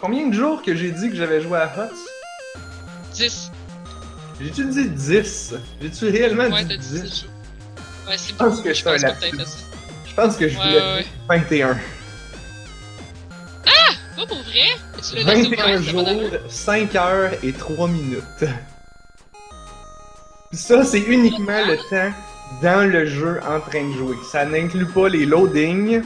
[0.00, 1.94] Combien de jours que j'ai dit que j'avais joué à Hots?
[3.14, 3.50] 10.
[4.40, 5.54] J'ai-tu dit 10?
[5.82, 7.02] J'ai-tu réellement Ouais, dit t'as dit 10?
[7.02, 7.30] 10 jours.
[8.08, 9.56] Ouais, c'est que Je un pense que fait ça.
[10.08, 11.78] Je pense que je Ouais, voulais ouais, dire 21.
[14.16, 14.68] Pas pour vrai?
[14.96, 16.40] mais Tu l'as laissé 21 ouvert, c'est pas jours, d'affaire.
[16.48, 18.44] 5 heures et 3 minutes.
[20.52, 22.12] Ça, c'est uniquement le temps
[22.62, 24.16] dans le jeu en train de jouer.
[24.32, 26.02] Ça n'inclut pas les loadings,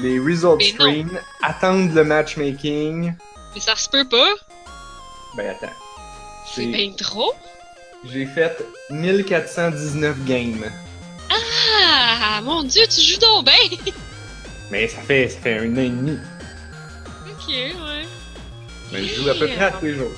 [0.00, 1.10] les result screens,
[1.42, 3.12] attendre le matchmaking.
[3.54, 4.30] Mais ça se peut pas.
[5.36, 5.72] Ben attends.
[6.54, 7.34] C'est bien trop.
[8.04, 10.70] J'ai fait 1419 games.
[11.30, 13.78] Ah, mon dieu, tu joues donc bien!
[14.70, 16.18] Mais ça fait, ça fait un an et demi.
[17.26, 18.06] ok, ouais.
[18.90, 20.10] Ben, je joue à peu près à tous les jours.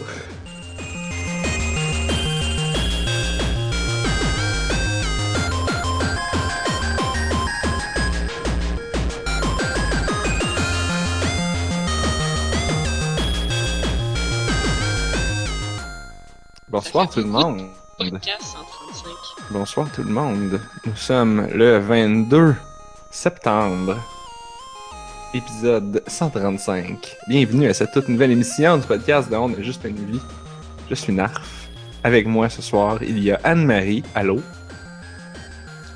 [16.74, 17.68] Bonsoir tout le monde.
[17.96, 19.08] Podcast 135.
[19.50, 20.60] Bonsoir tout le monde.
[20.84, 22.56] Nous sommes le 22
[23.12, 23.96] septembre.
[25.34, 27.14] Épisode 135.
[27.28, 30.20] Bienvenue à cette toute nouvelle émission du podcast de On a juste une vie.
[30.90, 31.68] Je suis Narf.
[32.02, 34.02] Avec moi ce soir, il y a Anne-Marie.
[34.12, 34.42] Allô?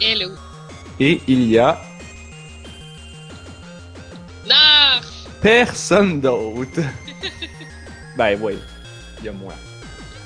[0.00, 0.30] Hello.
[1.00, 1.76] Et il y a
[4.46, 5.26] Narf!
[5.42, 6.82] personne d'autre.
[8.16, 8.56] ben oui,
[9.18, 9.54] il y a moi.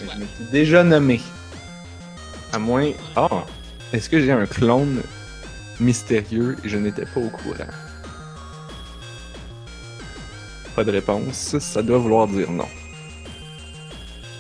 [0.03, 1.20] Mais Je me suis déjà nommé.
[2.53, 2.91] À moins...
[3.17, 3.45] Ah!
[3.92, 5.03] Est-ce que j'ai un clone
[5.81, 6.56] mystérieux?
[6.64, 7.67] Et je n'étais pas au courant?
[10.75, 11.59] Pas de réponse.
[11.59, 12.69] Ça doit vouloir dire non.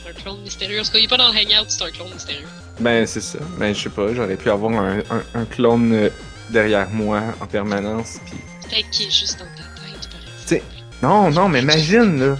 [0.08, 0.80] Un clone mystérieux.
[0.80, 2.46] En tout cas, il est pas dans le hangout, c'est un clone mystérieux.
[2.80, 3.38] Ben, c'est ça.
[3.58, 4.14] Ben, je sais pas.
[4.14, 6.10] J'aurais pu avoir un, un- un clone euh,
[6.50, 8.16] derrière moi en permanence.
[8.24, 8.34] Puis...
[8.68, 10.24] Peut-être qu'il est juste dans ta tête, par exemple.
[10.46, 10.62] T'sais,
[11.02, 12.38] Non, non, mais imagine, là.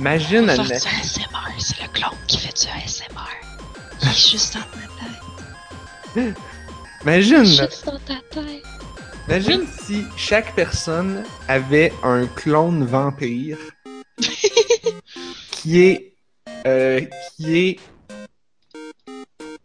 [0.00, 1.26] Imagine, du ASMR,
[1.58, 3.34] c'est le clone qui fait du ASMR.
[4.02, 6.34] Il est juste dans ta tête.
[7.02, 7.44] Imagine.
[7.44, 8.62] Juste dans ta tête.
[9.28, 13.58] Imagine si chaque personne avait un clone vampire
[15.50, 16.14] qui est
[16.66, 17.00] euh,
[17.36, 17.80] qui est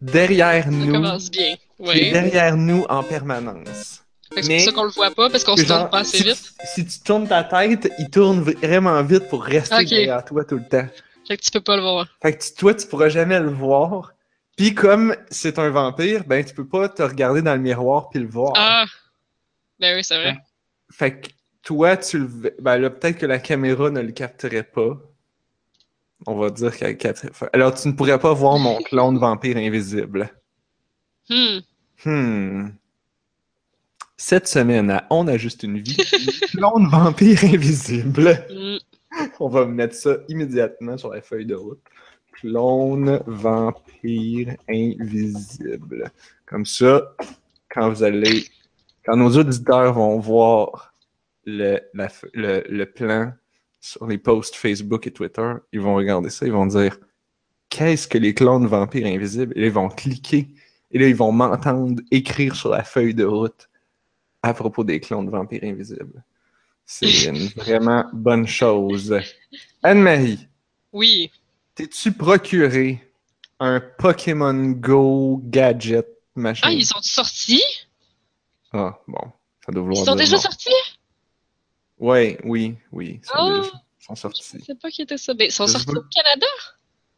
[0.02, 1.56] derrière Ça nous, commence bien.
[1.56, 2.12] qui est Oui.
[2.12, 4.03] derrière nous en permanence.
[4.35, 6.17] Fait que C'est pour ça qu'on le voit pas, parce qu'on se tourne pas assez
[6.17, 6.53] si, vite.
[6.63, 10.67] si tu tournes ta tête, il tourne vraiment vite pour rester derrière toi tout le
[10.67, 10.88] temps.
[11.27, 12.07] Fait que tu peux pas le voir.
[12.21, 14.13] Fait que tu- toi, tu pourras jamais le voir.
[14.57, 18.19] Puis comme c'est un vampire, ben tu peux pas te regarder dans le miroir puis
[18.19, 18.53] le voir.
[18.55, 18.85] Ah!
[19.79, 20.38] Ben oui, c'est vrai.
[20.91, 21.29] Fait que
[21.63, 22.27] toi, tu le.
[22.59, 24.97] Ben là, peut-être que la caméra ne le capterait pas.
[26.25, 27.31] On va dire qu'elle capterait.
[27.51, 30.29] Alors, tu ne pourrais pas voir mon clone vampire invisible.
[31.29, 31.59] Hmm.
[32.05, 32.67] Hmm.
[34.25, 35.97] Cette semaine, à On a juste une vie,
[36.51, 38.45] clone vampire invisible.
[38.50, 38.78] Hmm.
[39.41, 41.81] On va mettre ça immédiatement sur la feuille de route.
[42.39, 46.09] Clone vampire invisible.
[46.45, 47.13] Comme ça,
[47.69, 48.45] quand vous allez.
[49.06, 50.94] Quand nos auditeurs vont voir
[51.45, 53.33] le, la f- le, le plan
[53.81, 56.97] sur les posts Facebook et Twitter, ils vont regarder ça, ils vont dire
[57.67, 59.51] Qu'est-ce que les clones vampires invisibles?
[59.57, 60.47] Et là, ils vont cliquer.
[60.91, 63.67] Et là, ils vont m'entendre écrire sur la feuille de route
[64.44, 66.24] à propos des clones vampires invisibles.
[66.86, 69.18] C'est une vraiment bonne chose.
[69.81, 70.48] Anne-Marie,
[70.92, 71.31] Oui.
[71.76, 73.02] t'es-tu procuré
[73.59, 76.68] un Pokémon Go gadget machin?
[76.68, 77.64] Ah, ils sont sortis?
[78.74, 79.31] Ah, bon.
[79.66, 80.42] Ça doit Ils vouloir sont dire déjà non.
[80.42, 80.70] sortis?
[82.00, 83.22] Ouais, oui, oui.
[83.24, 83.62] Ils sont, Oh!
[83.62, 83.72] déjà-
[84.02, 84.62] ils sont Je sortis.
[84.66, 85.34] sais pas qui était ça.
[85.34, 86.48] Ben, ils sont Je sortis veux- au Canada?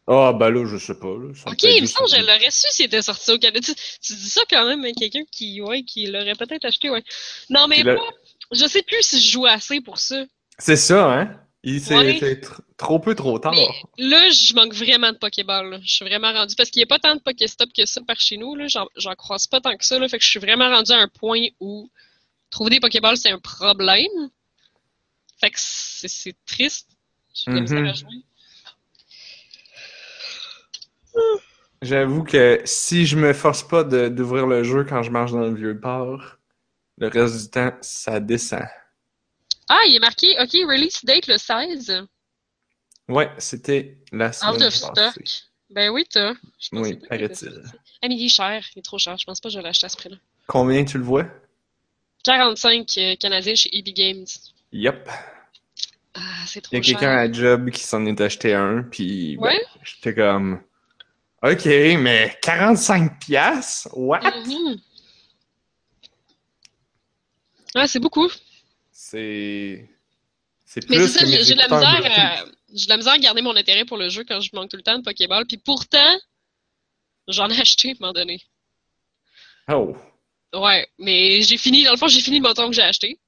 [0.07, 1.07] Ah, ben là, je sais pas.
[1.07, 1.31] Là.
[1.47, 3.59] Ok, il me semble que je l'aurais su s'ils étaient sortis au Canada.
[3.59, 7.03] Tu, tu dis ça quand même à quelqu'un qui, ouais, qui l'aurait peut-être acheté, ouais.
[7.49, 8.07] Non, mais moi,
[8.51, 10.23] je sais plus si je joue assez pour ça.
[10.59, 11.41] C'est ça, hein?
[11.63, 12.17] Il s'est Ouais.
[12.19, 13.51] c'est tr- trop peu, trop tard.
[13.55, 13.67] Mais
[13.97, 15.71] là, je manque vraiment de Pokéball.
[15.71, 15.79] là.
[15.83, 16.55] Je suis vraiment rendu.
[16.55, 18.53] Parce qu'il n'y a pas tant de Pokéstop que ça par chez nous.
[18.55, 18.67] là.
[18.67, 19.97] J'en croise pas tant que ça.
[19.97, 20.07] Là.
[20.07, 21.89] Fait que je suis vraiment rendu à un point où
[22.51, 24.29] trouver des Pokéballs, c'est un problème.
[25.41, 26.89] Fait que c'est triste.
[27.47, 27.87] De la misère Mhm.
[27.87, 28.23] à jouer.
[31.81, 35.53] J'avoue que si je me force pas d'ouvrir le jeu quand je marche dans le
[35.53, 36.37] vieux port,
[36.97, 38.65] le reste du temps, ça descend.
[39.69, 42.05] Ah, il est marqué, OK, release date le 16.
[43.07, 45.13] Ouais, c'était la Out semaine of stock.
[45.69, 46.35] Ben oui, pensais
[46.71, 47.61] Oui, paraît-il.
[48.01, 48.63] Ah, mais il est cher.
[48.75, 49.17] Il est trop cher.
[49.17, 50.17] Je pense pas que je vais l'acheter à ce prix-là.
[50.47, 51.25] Combien tu le vois?
[52.23, 54.25] 45 euh, Canadiens chez EB Games.
[54.71, 55.09] Yep.
[56.15, 56.99] Ah, c'est trop Il y a cher.
[56.99, 59.65] quelqu'un à job qui s'en est acheté un, puis ben, Ouais?
[59.83, 60.61] j'étais comme...
[61.45, 61.65] OK,
[61.99, 63.89] mais 45 piastres?
[63.93, 64.21] What?
[64.21, 64.79] Mhm.
[67.75, 68.29] Ouais, c'est beaucoup.
[68.91, 69.87] C'est...
[70.65, 72.45] C'est Mais plus c'est ça, j'ai de la misère à...
[72.73, 74.77] J'ai de la misère à garder mon intérêt pour le jeu quand je manque tout
[74.77, 75.45] le temps de Pokéball.
[75.45, 76.17] Puis pourtant,
[77.27, 78.41] j'en ai acheté à un moment donné.
[79.71, 79.95] Oh.
[80.53, 83.19] Ouais, mais j'ai fini, dans le fond, j'ai fini le montant que j'ai acheté.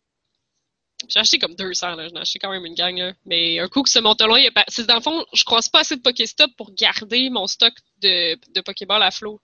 [1.08, 2.08] J'ai acheté comme 200, là.
[2.08, 3.14] J'en ai acheté quand même une gang, là.
[3.26, 5.80] Mais un coup que ce montant-là, il a c'est dans le fond, je croise pas
[5.80, 9.40] assez de Pokéstop pour garder mon stock de, de Pokéball à flot.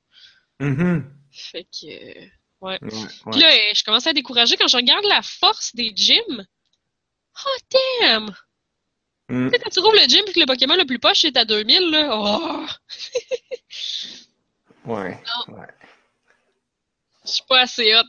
[0.60, 1.10] Mhm.
[1.31, 2.25] Fait que, euh,
[2.62, 2.80] ouais.
[2.81, 3.31] Ouais, ouais.
[3.31, 6.45] Puis là, euh, je commence à décourager quand je regarde la force des gyms.
[7.45, 8.36] Oh, damn!
[9.30, 9.50] Mm.
[9.50, 11.38] Tu sais, quand tu rouvres le gym et que le Pokémon le plus poche est
[11.38, 12.65] à 2000, là, oh!
[14.86, 15.18] Ouais.
[15.48, 15.68] ouais.
[17.25, 18.04] Je suis pas assez hot.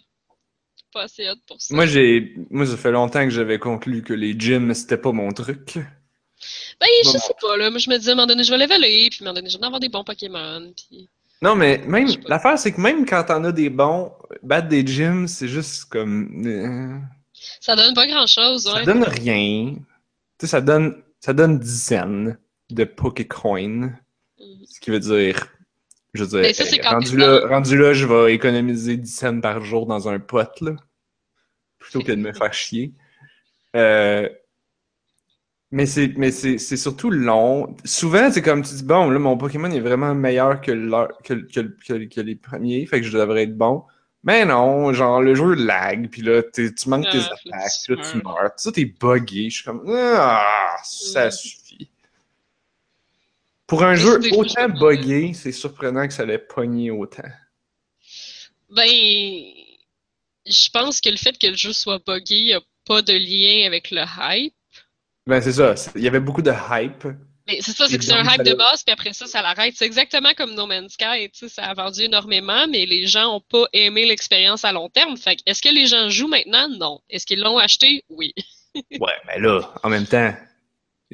[0.94, 1.74] Je suis pas assez hot pour ça.
[1.74, 5.32] Moi, j'ai, moi, ça fait longtemps que j'avais conclu que les gyms, c'était pas mon
[5.32, 5.74] truc.
[6.80, 7.18] Ben, je Bon.
[7.18, 7.70] sais pas, là.
[7.70, 9.34] Moi, je me disais, à un moment donné, je vais leveler, puis à un moment
[9.34, 11.08] donné, je vais avoir des bons Pokémon, puis...
[11.42, 14.12] Non, mais même, l'affaire, c'est que même quand t'en as des bons,
[14.42, 16.98] battre des gyms, c'est juste comme, euh,
[17.60, 18.84] Ça donne pas grand-chose, ça ouais.
[18.84, 19.74] donne rien.
[19.74, 19.80] Tu
[20.40, 22.34] sais, ça donne, ça donne 10 cents
[22.70, 23.92] de Pokécoin.
[24.38, 24.64] Mhm.
[24.66, 25.46] Ce qui veut dire,
[26.14, 29.62] je veux dire, ça, quand rendu là, rendu là, je vais économiser 10 cents par
[29.64, 30.72] jour dans un pot, là.
[31.78, 32.92] Plutôt que de me faire chier.
[33.76, 34.28] Euh,
[35.70, 37.74] mais c'est, mais c'est, c'est surtout long.
[37.84, 40.70] Souvent, c'est comme tu dis, bon, là, mon Pokémon est vraiment meilleur que,
[41.24, 41.34] que,
[42.06, 43.84] que, les premiers, fait que je devrais être bon.
[44.22, 47.94] Mais non, genre, le jeu lag, puis là, tu manques tes Ah, attaques, là, tu
[47.94, 48.34] puis là, tu meurs.
[48.42, 48.50] meurs.
[48.56, 49.50] Ça, t'es buggé.
[49.50, 51.30] Je suis comme, ah, ça Mm.
[51.32, 51.90] suffit.
[53.66, 57.28] Pour un jeu autant buggé, c'est surprenant que ça l'ait pogné autant.
[58.70, 58.90] Ben,
[60.46, 63.90] je pense que le fait que le jeu soit buggé a pas de lien avec
[63.90, 64.54] le hype.
[65.26, 65.74] Ben, c'est ça.
[65.94, 67.06] Il y avait beaucoup de hype.
[67.46, 69.74] Mais c'est ça, c'est que c'est un hype de base, puis après ça, ça l'arrête.
[69.76, 73.36] C'est exactement comme No Man's Sky, tu sais, ça a vendu énormément, mais les gens
[73.36, 75.16] ont pas aimé l'expérience à long terme.
[75.18, 76.68] Fait que, est-ce que les gens jouent maintenant?
[76.68, 77.00] Non.
[77.10, 78.04] Est-ce qu'ils l'ont acheté?
[78.08, 78.34] Oui.
[78.98, 80.34] Ouais, mais là, en même temps,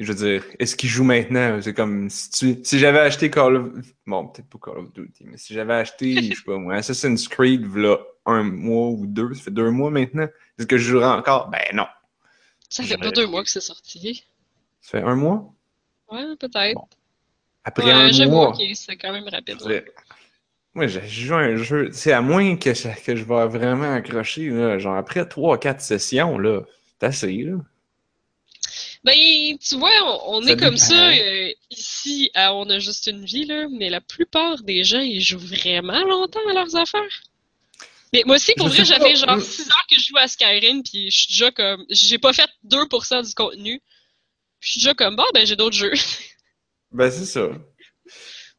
[0.04, 1.60] je veux dire, est-ce qu'il joue maintenant?
[1.62, 2.60] C'est comme si tu.
[2.64, 3.68] Si j'avais acheté Call of.
[4.06, 7.28] Bon, peut-être pas Call of Duty, mais si j'avais acheté, je sais pas moi, Assassin's
[7.28, 11.06] Creed, là, un mois ou deux, ça fait deux mois maintenant, est-ce que je jouerais
[11.18, 11.48] encore?
[11.50, 11.86] Ben non.
[12.68, 14.24] Ça fait pas deux mois que c'est sorti.
[14.80, 15.52] Ça fait un mois?
[16.10, 16.74] Ouais, peut-être.
[16.76, 16.88] Bon,
[17.64, 18.54] Après Ouais, un j'avoue, mois.
[18.74, 19.56] c'est quand même rapide.
[19.58, 19.82] Dire,
[20.74, 21.90] Moi, j'ai joué à un jeu.
[21.92, 25.80] C'est à moins que, je- que je vais vraiment accrocher, là, genre après trois, quatre
[25.80, 26.60] sessions, là.
[27.00, 27.56] C'est assez, là.
[29.02, 29.90] Ben, tu vois,
[30.28, 34.02] on, est comme ça euh, ici à On a juste une vie, là, mais la
[34.02, 37.22] plupart des gens, ils jouent vraiment longtemps à leurs affaires.
[38.12, 39.40] Mais moi aussi, pour Je vrai, fait genre Mm.
[39.40, 41.84] 6 heures que je joue à Skyrim, puis je suis déjà comme.
[41.88, 43.80] J'ai pas fait 2% du contenu.
[44.58, 45.92] Puis je suis déjà comme, bon, ben j'ai d'autres jeux.
[46.92, 47.48] Ben, c'est ça.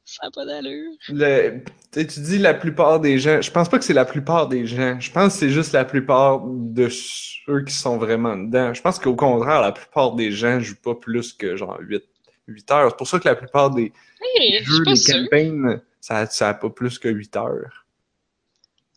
[0.06, 0.90] ça n'a pas d'allure.
[1.10, 1.62] Le,
[1.92, 3.42] tu dis la plupart des gens.
[3.42, 5.00] Je pense pas que c'est la plupart des gens.
[5.00, 8.74] Je pense que c'est juste la plupart de ceux qui sont vraiment dedans.
[8.74, 12.04] Je pense qu'au contraire, la plupart des gens jouent pas plus que genre 8,
[12.48, 12.90] 8 heures.
[12.92, 13.92] C'est pour ça que la plupart des
[14.36, 15.16] Hey, jeux, des sûre.
[15.24, 17.86] campagnes, ça, ça a pas plus que 8 heures.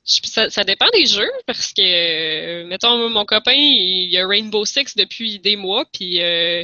[0.06, 4.66] Ça, ça dépend des jeux, parce que, euh, mettons, mon copain, il, il a Rainbow
[4.66, 6.62] Six depuis des mois, puis euh,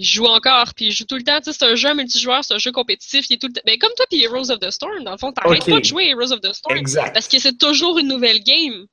[0.00, 1.38] il joue encore, puis il joue tout le temps.
[1.40, 3.60] Tu sais, c'est un jeu multijoueur, c'est un jeu compétitif, il est tout le temps.
[3.66, 6.06] Ben, comme toi, puis Heroes of the Storm, dans le fond, t'arrêtes pas de jouer
[6.06, 7.12] à Heroes of the Storm, Exact.
[7.12, 8.86] parce que c'est toujours une nouvelle game.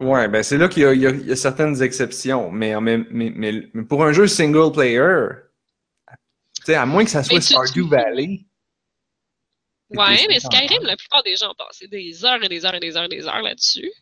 [0.00, 2.50] Ouais, ben c'est là qu'il y, a- y y certaines exceptions.
[2.50, 3.30] Mais, mais, mais,
[3.74, 5.28] mais pour un jeu single player,
[6.56, 8.44] tu sais, à moins que ça soit tu- Stardew tu- Valley.
[9.90, 10.40] Ouais, mais.
[10.40, 13.04] Skyrim, la plupart des gens ont passé des heures et des heures et des heures
[13.04, 13.92] et des heures là-dessus.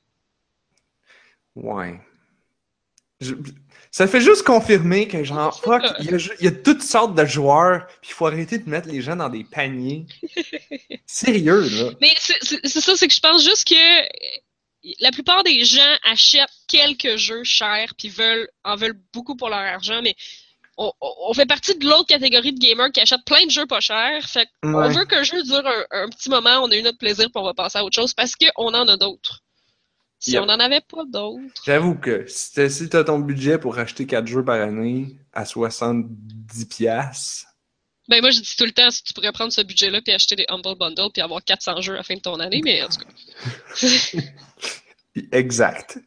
[1.56, 2.00] Ouais.
[3.20, 3.34] Je-
[3.94, 6.82] ça fait juste confirmer que, genre, fuck, il y, a, ju- il y a toutes
[6.82, 10.06] sortes de joueurs, puis il faut arrêter de mettre les gens dans des paniers.
[11.06, 11.90] Sérieux, là.
[12.00, 13.74] Mais c'est ça, c'est que je pense juste que
[15.00, 19.58] la plupart des gens achètent quelques jeux chers puis veulent en veulent beaucoup pour leur
[19.58, 20.14] argent, mais
[20.78, 23.66] on, on- on fait partie de l'autre catégorie de gamers qui achètent plein de jeux
[23.66, 24.26] pas chers.
[24.28, 24.88] Fait qu'on Ouais.
[24.92, 27.44] veut qu'un jeu dure un, un petit moment, on a eu notre plaisir puis on
[27.44, 29.41] va passer à autre chose parce qu'on en a d'autres.
[30.22, 31.62] Si on n'en avait pas d'autres.
[31.66, 36.06] J'avoue que si si t'as ton budget pour acheter 4 jeux par année à 70$,
[36.68, 37.46] piastres,
[38.08, 40.36] Ben moi je dis tout le temps si tu pourrais prendre ce budget-là puis acheter
[40.36, 42.88] des Humble Bundle puis avoir 400 jeux à la fin de ton année, mais en
[42.88, 44.20] tout cas.
[45.32, 45.98] exact.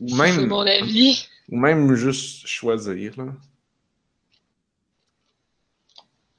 [0.00, 1.26] Ou C'est même, mon avis.
[1.48, 3.32] ou même juste choisir, là.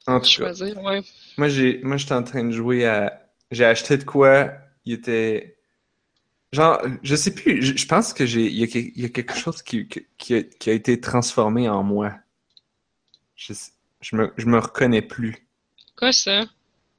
[0.07, 0.53] En tout cas.
[0.53, 1.01] Choisir, ouais.
[1.37, 3.29] Moi, j'ai, moi, j'étais en train de jouer à.
[3.51, 4.51] J'ai acheté de quoi?
[4.85, 5.58] Il était.
[6.51, 7.61] Genre, je sais plus.
[7.61, 8.47] Je, je pense que j'ai.
[8.47, 12.13] Il y y a quelque chose qui, qui, a, qui a été transformé en moi.
[13.35, 13.53] Je,
[14.01, 15.47] je me, je me reconnais plus.
[15.95, 16.45] Quoi ça?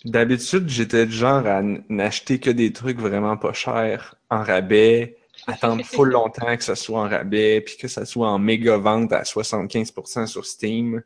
[0.05, 5.85] D'habitude, j'étais du genre à n'acheter que des trucs vraiment pas chers en rabais, attendre
[5.87, 9.23] full longtemps que ça soit en rabais, puis que ça soit en méga vente à
[9.23, 11.03] 75% sur Steam.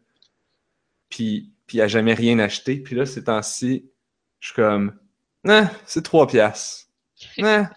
[1.09, 2.77] puis, puis a jamais rien acheté.
[2.77, 3.91] Puis là, ces temps-ci,
[4.41, 4.97] je suis comme,
[5.45, 6.84] non, c'est 3 piastres.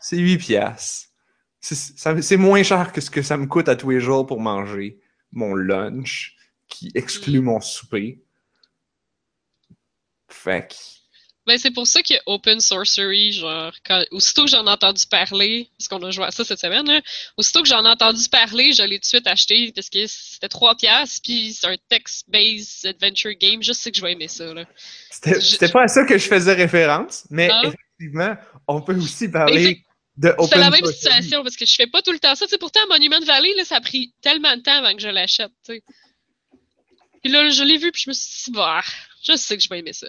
[0.01, 1.08] C'est 8 piastres.
[1.60, 5.00] C'est moins cher que ce que ça me coûte à tous les jours pour manger
[5.32, 6.36] mon lunch,
[6.70, 8.22] qui exclut mon souper.
[10.30, 10.68] Fait
[11.46, 15.70] Ben, c'est pour ça que Open Sorcery, genre, quand, aussitôt que j'en ai entendu parler,
[15.77, 17.01] parce qu'on a joué à ça cette semaine, là,
[17.38, 20.50] aussitôt que j'en ai entendu parler, je l'ai tout de suite acheté parce que c'était
[20.50, 24.54] 3 piastres, puis c'est un text-based adventure game, je sais que je vais aimer ça,
[24.54, 24.66] là.
[25.10, 27.62] C'était Je- pas à ça que je faisais référence, mais Ah.
[27.66, 28.36] effectivement,
[28.67, 29.83] on peut aussi parler
[30.17, 32.45] de Open C'est la même situation parce que je fais pas tout le temps ça.
[32.45, 35.07] Tu sais, pourtant, Monument Valley, là, ça a pris tellement de temps avant que je
[35.07, 35.83] l'achète, tu sais.
[37.24, 38.81] Puis là, je l'ai vu, puis je me suis dit, bah,
[39.24, 40.07] je sais que je vais aimer ça.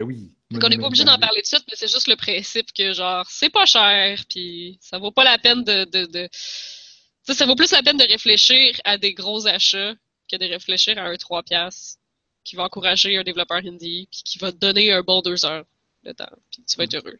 [0.00, 0.32] Oui.
[0.50, 2.72] Donc, on n'est pas obligé d'en parler tout de suite, mais c'est juste le principe
[2.72, 5.84] que, genre, c'est pas cher, puis ça vaut pas la peine de.
[5.84, 6.28] de, de...
[6.28, 9.94] Tu sais, ça vaut plus la peine de réfléchir à des gros achats
[10.30, 11.98] que de réfléchir à un 3$ piastres
[12.44, 15.64] qui va encourager un développeur indie, puis qui va te donner un bon 2 heures
[16.06, 17.18] de temps, puis tu vas être heureux.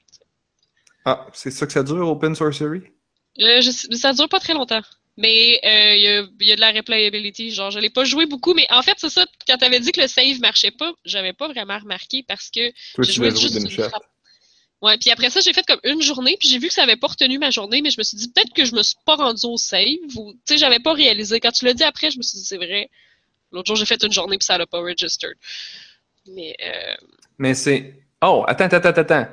[1.04, 2.82] Ah, c'est ça que ça dure, Open Sorcery?
[3.40, 4.82] Euh, je ça dure pas très longtemps.
[5.18, 7.50] Mais euh, il y, a, il y a de la replayability.
[7.50, 9.24] Genre, je l'ai pas joué beaucoup, mais en fait, c'est ça.
[9.48, 13.12] Quand t'avais dit que le save marchait pas, j'avais pas vraiment remarqué parce que j'ai
[13.12, 14.04] joué juste une frappe.
[14.82, 16.96] Ouais, puis après ça, j'ai fait comme une journée, puis j'ai vu que ça avait
[16.96, 19.16] pas retenu ma journée, mais je me suis dit peut-être que je me suis pas
[19.16, 21.40] rendu au save ou tu sais, j'avais pas réalisé.
[21.40, 22.90] Quand tu l'as dit après, je me suis dit c'est vrai.
[23.52, 25.36] L'autre jour, j'ai fait une journée puis ça l'a pas registered.
[26.28, 26.94] Mais euh,
[27.38, 27.94] Mais c'est.
[28.22, 29.28] Oh, attends, attends, attends, attends.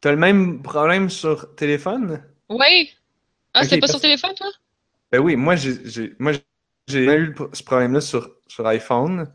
[0.00, 2.22] T'as le même problème sur téléphone?
[2.48, 2.88] ouais.
[3.54, 4.48] Ah, Ok, c'est pas parce- sur téléphone, toi?
[5.10, 6.32] Ben oui, moi, j'ai moi,
[6.92, 9.32] eu ce problème-là sur, sur iPhone.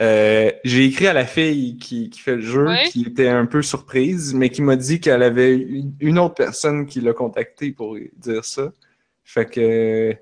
[0.00, 2.88] Euh, j'ai écrit à la fille qui, qui fait le jeu, Ouais.
[2.88, 5.56] qui était un peu surprise, mais qui m'a dit qu'elle avait
[6.00, 8.72] une, autre personne qui l'a contacté pour dire ça.
[9.24, 10.16] Fait que.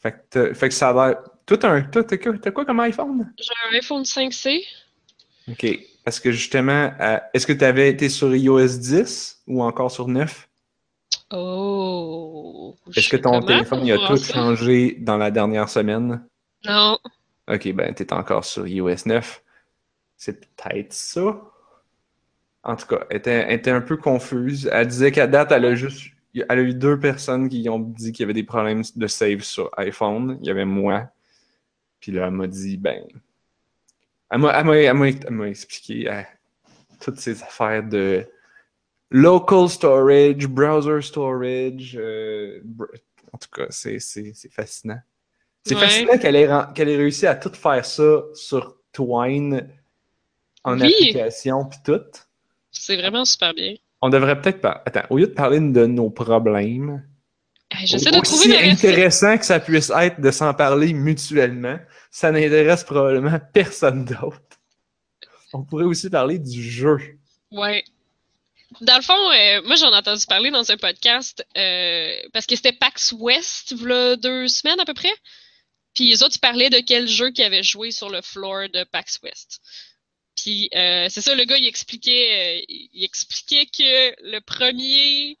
[0.00, 1.22] Fait que, t'as- fait que ça a l'air.
[1.46, 3.32] Toi, un- t'as quoi comme iPhone?
[3.38, 4.64] J'ai un iPhone 5C.
[5.48, 5.66] OK.
[6.04, 10.08] Parce que justement, euh, est-ce que tu avais été sur iOS 10 ou encore sur
[10.08, 10.48] 9?
[11.32, 12.76] Oh.
[12.94, 14.34] Est-ce que ton téléphone il a tout ça?
[14.34, 16.24] changé dans la dernière semaine?
[16.64, 16.98] Non.
[17.48, 19.42] Ok, ben t'es encore sur iOS 9.
[20.16, 21.40] C'est peut-être ça.
[22.64, 24.68] En tout cas, elle était, elle était un peu confuse.
[24.72, 26.12] Elle disait qu'à date, elle a juste.
[26.34, 29.42] Elle a eu deux personnes qui ont dit qu'il y avait des problèmes de save
[29.42, 30.38] sur iPhone.
[30.40, 31.08] Il y avait moi.
[32.00, 33.02] Puis là, elle m'a dit, ben.
[34.32, 36.22] Elle m'a, expliqué euh,
[37.00, 38.26] toutes ces affaires de
[39.10, 41.96] local storage, browser storage.
[42.00, 42.88] euh, br-
[43.32, 43.98] en tout cas, c'est,
[44.50, 44.98] fascinant.
[45.64, 45.80] C'est Ouais.
[45.82, 49.68] fascinant qu'elle ait, qu'elle ait réussi à tout faire ça sur Twine
[50.64, 50.86] en Oui.
[50.86, 52.00] application puis tout.
[52.70, 53.74] C'est vraiment super bien.
[54.00, 54.82] On devrait peut-être pas.
[54.86, 57.06] Attends, au lieu de parler de nos problèmes,
[57.84, 58.72] J'essaie de trouver recette.
[58.72, 61.78] intéressant que ça puisse être de s'en parler mutuellement,
[62.10, 64.40] ça n'intéresse probablement personne d'autre.
[65.52, 66.98] On pourrait aussi parler du jeu.
[67.50, 67.84] Ouais.
[68.80, 72.56] Dans le fond, euh, moi j'en ai entendu parler dans un podcast euh, parce que
[72.56, 75.12] c'était PAX West, il deux semaines à peu près.
[75.94, 78.84] Puis les autres, ils parlaient de quel jeu qu'ils avaient joué sur le floor de
[78.84, 79.60] PAX West.
[80.36, 85.36] Puis euh, c'est ça, le gars, il expliquait, il expliquait que le premier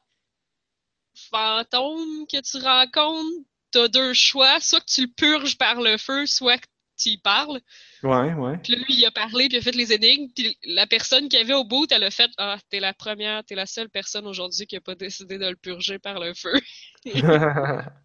[1.32, 6.26] fantôme que tu rencontres, t'as deux choix, soit que tu le purges par le feu,
[6.26, 6.66] soit que
[6.98, 7.60] tu y parles.
[8.02, 8.58] Ouais, ouais.
[8.58, 10.28] Puis là, lui, il a parlé, puis il a fait les énigmes.
[10.34, 13.54] Puis la personne qui avait au bout, elle a fait Ah, t'es la première, t'es
[13.54, 16.60] la seule personne aujourd'hui qui a pas décidé de le purger par le feu.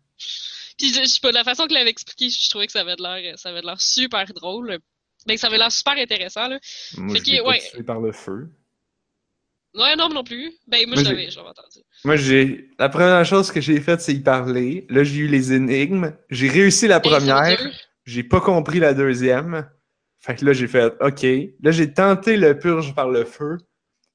[0.77, 2.81] Puis je, je sais pas, de la façon qu'il l'avait expliqué, je trouvais que ça
[2.81, 4.79] avait de l'air, ça avait de l'air super drôle.
[5.27, 6.59] Mais que ça avait l'air super intéressant, là.
[6.95, 7.83] Moi, Fait je que, ouais.
[7.83, 8.49] par le feu.
[9.77, 10.51] Ouais, non, non plus.
[10.67, 11.79] Ben, moi, Moi, je l'avais, j'avais entendu.
[12.03, 12.69] Moi, j'ai.
[12.79, 14.87] La première chose que j'ai faite, c'est y parler.
[14.89, 16.13] Là, j'ai eu les énigmes.
[16.29, 17.59] J'ai réussi la première.
[18.05, 19.69] J'ai pas compris la deuxième.
[20.17, 21.23] Fait que là, j'ai fait OK.
[21.61, 23.57] Là, j'ai tenté le purge par le feu.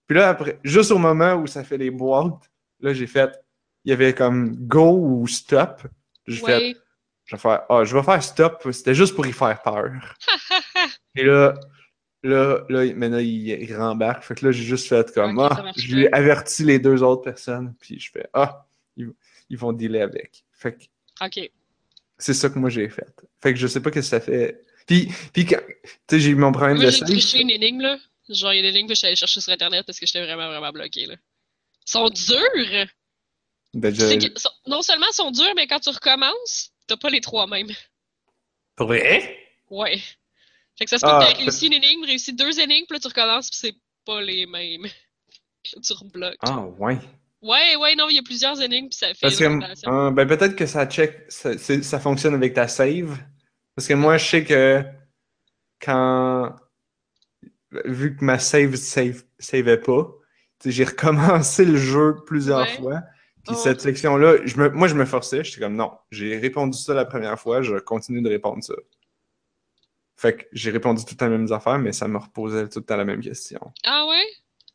[0.09, 2.51] Puis là, après, juste au moment où ça fait les boîtes,
[2.81, 3.31] là, j'ai fait.
[3.85, 5.83] Il y avait comme go ou stop.
[6.27, 6.77] J'ai fait.
[7.25, 7.63] Je vais faire.
[7.69, 8.67] Ah, je vais faire stop.
[8.73, 9.93] C'était juste pour y faire peur.
[11.15, 11.55] Et là,
[12.23, 14.25] là, là, maintenant, il, il rembarque.
[14.25, 15.39] Fait que là, j'ai juste fait comme.
[15.39, 16.17] Ok, ça ah, marche je lui ai pas.
[16.19, 17.75] averti les deux autres personnes.
[17.81, 18.29] Puis je fais.
[18.33, 19.11] Ah, ils,
[19.51, 20.45] ils vont dealer avec.
[20.53, 20.85] Fait que
[21.21, 21.51] Ok.
[22.19, 23.09] c'est ça que moi j'ai fait.
[23.41, 24.65] Fait que je sais pas qu'est-ce que ça fait.
[24.87, 27.81] Puis, puis quand, tu sais, j'ai eu mon problème Moi, de j'ai triché une énigme,
[27.81, 27.99] là.
[28.29, 30.07] Genre, il y a des énigmes que je suis allé chercher sur Internet parce que
[30.07, 31.15] j'étais vraiment, vraiment bloqué, là.
[31.87, 32.87] Ils sont durs!
[33.75, 37.21] Ben, je- que- non seulement ils sont durs, mais quand tu recommences, t'as pas les
[37.21, 37.71] trois mêmes.
[38.77, 39.37] Pour vrai?
[39.71, 40.01] Ouais.
[40.79, 42.97] Fait que ça se peut Ah, que t'aies réussi une énigme, réussi deux énigmes, puis
[42.97, 43.77] là tu recommences, puis c'est
[44.07, 44.87] pas les mêmes.
[45.65, 46.39] Tu rebloques.
[46.43, 46.99] Ah, ouais.
[47.41, 49.91] Ouais, ouais, non, il y a plusieurs énigmes, puis ça fait Parce une que, rotation.
[49.93, 53.17] ah, ben, peut-être que ça check, ça, ça fonctionne avec ta save.
[53.77, 54.83] Parce que moi, je sais que
[55.81, 56.57] quand.
[57.85, 60.07] Vu que ma save save savait pas,
[60.61, 62.77] tu j'ai recommencé le jeu plusieurs Ouais.
[62.77, 63.03] fois.
[63.47, 63.61] Puis Oh.
[63.63, 65.43] cette section-là, je me, moi, je me forçais.
[65.43, 68.75] J'étais comme non, j'ai répondu ça la première fois, je continue de répondre ça.
[70.23, 72.79] Fait que j'ai répondu tout le temps les mêmes affaires, mais ça me reposait tout
[72.79, 73.61] le temps la même question.
[73.83, 74.25] Ah ouais?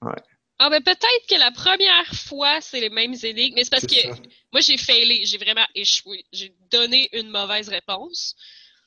[0.02, 0.22] Ouais.
[0.60, 3.96] Ah ben peut-être que la première fois, c'est les mêmes énigmes, mais c'est parce que
[3.96, 4.10] ça.
[4.52, 6.26] moi j'ai failé, j'ai vraiment échoué.
[6.34, 8.36] J'ai donné une mauvaise réponse.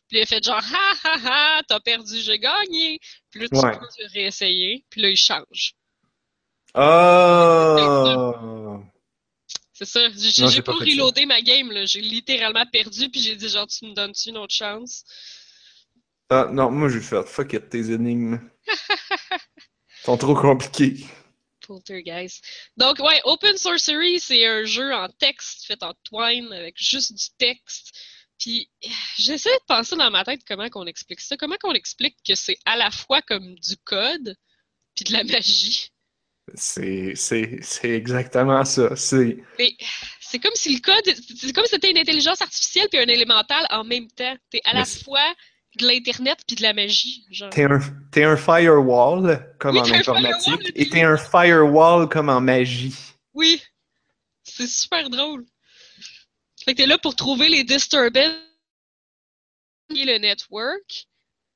[0.09, 3.01] Puis il a fait genre ha ha ha, t'as perdu, j'ai gagné.
[3.31, 3.79] Puis là tu Ouais.
[3.79, 5.73] peux réessayer, puis là il change.
[6.75, 8.83] Oh!
[9.73, 10.01] C'est ça.
[10.11, 10.85] J'ai pas pas ça.
[10.85, 14.37] reloadé ma game là, j'ai littéralement perdu puis j'ai dit genre tu me donnes-tu une
[14.37, 15.05] autre chance?
[16.31, 18.39] Ah, non, moi, je vais faire fuck it, tes énigmes.
[20.05, 21.05] sont trop compliqués.
[21.67, 22.45] Poltergeist.
[22.77, 27.27] Donc, ouais, Open Sorcery, c'est un jeu en texte fait en twine avec juste du
[27.39, 27.97] texte.
[28.39, 28.71] Puis,
[29.19, 31.37] j'essaie de penser dans ma tête comment qu'on explique ça.
[31.37, 34.37] Comment qu'on explique que c'est à la fois comme du code
[34.95, 35.91] puis de la magie?
[36.55, 38.97] C'est, c'est, c'est exactement ça.
[38.97, 39.77] C'est, Mais
[40.21, 43.67] c'est comme si le code, c'est comme si c'était une intelligence artificielle puis un élémental
[43.71, 44.37] en même temps.
[44.51, 45.35] T'es à Mais la fois
[45.79, 50.89] de l'internet puis de la magie, t'es un, un firewall, comme Oui, en informatique, et
[50.89, 52.95] t'es un firewall comme en magie.
[53.35, 53.63] Oui,
[54.43, 55.47] c'est super drôle.
[56.65, 58.35] Fait que t'es là pour trouver les disturbances
[59.95, 61.07] et le network,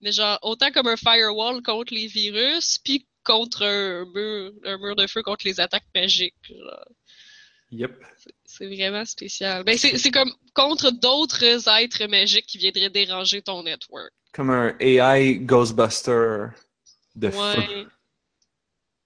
[0.00, 4.96] mais genre autant comme un firewall contre les virus, puis contre un mur, un mur
[4.96, 6.34] de feu contre les attaques magiques.
[6.48, 6.84] genre.
[7.76, 8.04] Yep.
[8.44, 9.64] C'est vraiment spécial.
[9.64, 14.12] Ben c'est comme contre d'autres êtres magiques qui viendraient déranger ton network.
[14.32, 16.46] Comme un AI Ghostbuster
[17.16, 17.88] de feu.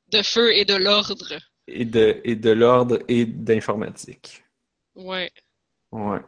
[0.08, 1.32] De feu et de l'ordre.
[1.66, 4.42] Et de, et de l'ordre et d'informatique.
[4.94, 5.30] Ouais.
[5.92, 6.20] Ouais.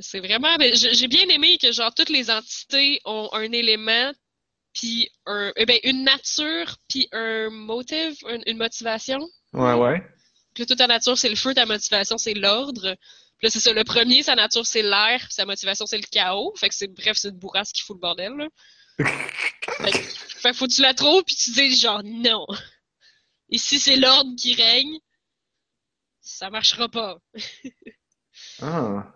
[0.00, 0.56] C'est vraiment.
[0.56, 4.12] ben, j'ai bien aimé que genre toutes les entités ont un élément,
[4.74, 9.20] puis un, eh ben, une nature, puis un motive, un- une motivation.
[9.52, 10.02] Ouais, ouais.
[10.54, 12.94] Puis toute ta nature, c'est le feu, ta motivation, c'est l'ordre.
[13.38, 13.72] Puis là, c'est ça.
[13.72, 16.54] Le premier, sa nature, c'est l'air, puis sa motivation, c'est le chaos.
[16.56, 18.32] Fait que c'est bref, c'est une bourrasse qui fout le bordel.
[18.36, 18.48] Là.
[19.78, 22.46] Fait, que- fait que faut que tu la trouves, puis tu dis genre non.
[23.48, 24.98] Ici, c'est l'ordre qui règne.
[26.20, 27.18] Ça marchera pas.
[28.62, 29.12] Ah.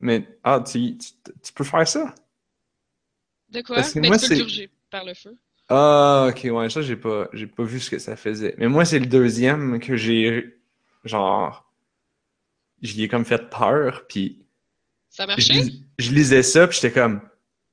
[0.00, 1.08] Mais, ah, tu, tu,
[1.42, 2.14] tu peux faire ça?
[3.48, 3.76] De quoi?
[3.76, 5.36] Parce que Ben, moi, tu peux le c'est- purger par le feu.
[5.70, 8.54] Ah, ok, ouais, ça, j'ai pas, j'ai pas vu ce que ça faisait.
[8.58, 10.58] Mais moi, c'est le deuxième que j'ai,
[11.04, 11.70] genre,
[12.82, 14.44] j'y ai comme fait peur, puis
[15.10, 15.72] Ça je, marchait?
[15.98, 17.20] je lisais ça, puis j'étais comme,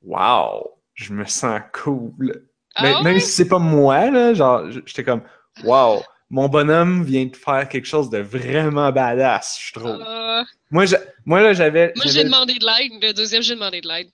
[0.04, 2.48] wow, je me sens cool.
[2.76, 3.04] Ah Mais- ouais?
[3.04, 5.24] Même si c'est pas moi, là, genre, j'étais comme,
[5.64, 10.00] wow, mon bonhomme vient de faire quelque chose de vraiment badass, je trouve.
[10.02, 13.02] Euh, Moi, j'a- moi, là, j'avais, moi, j'ai demandé de l'aide.
[13.02, 14.12] Le deuxième, j'ai demandé de l'aide.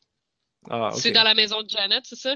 [0.69, 0.91] Ah.
[0.93, 2.35] C'est dans la maison de Janet, c'est ça?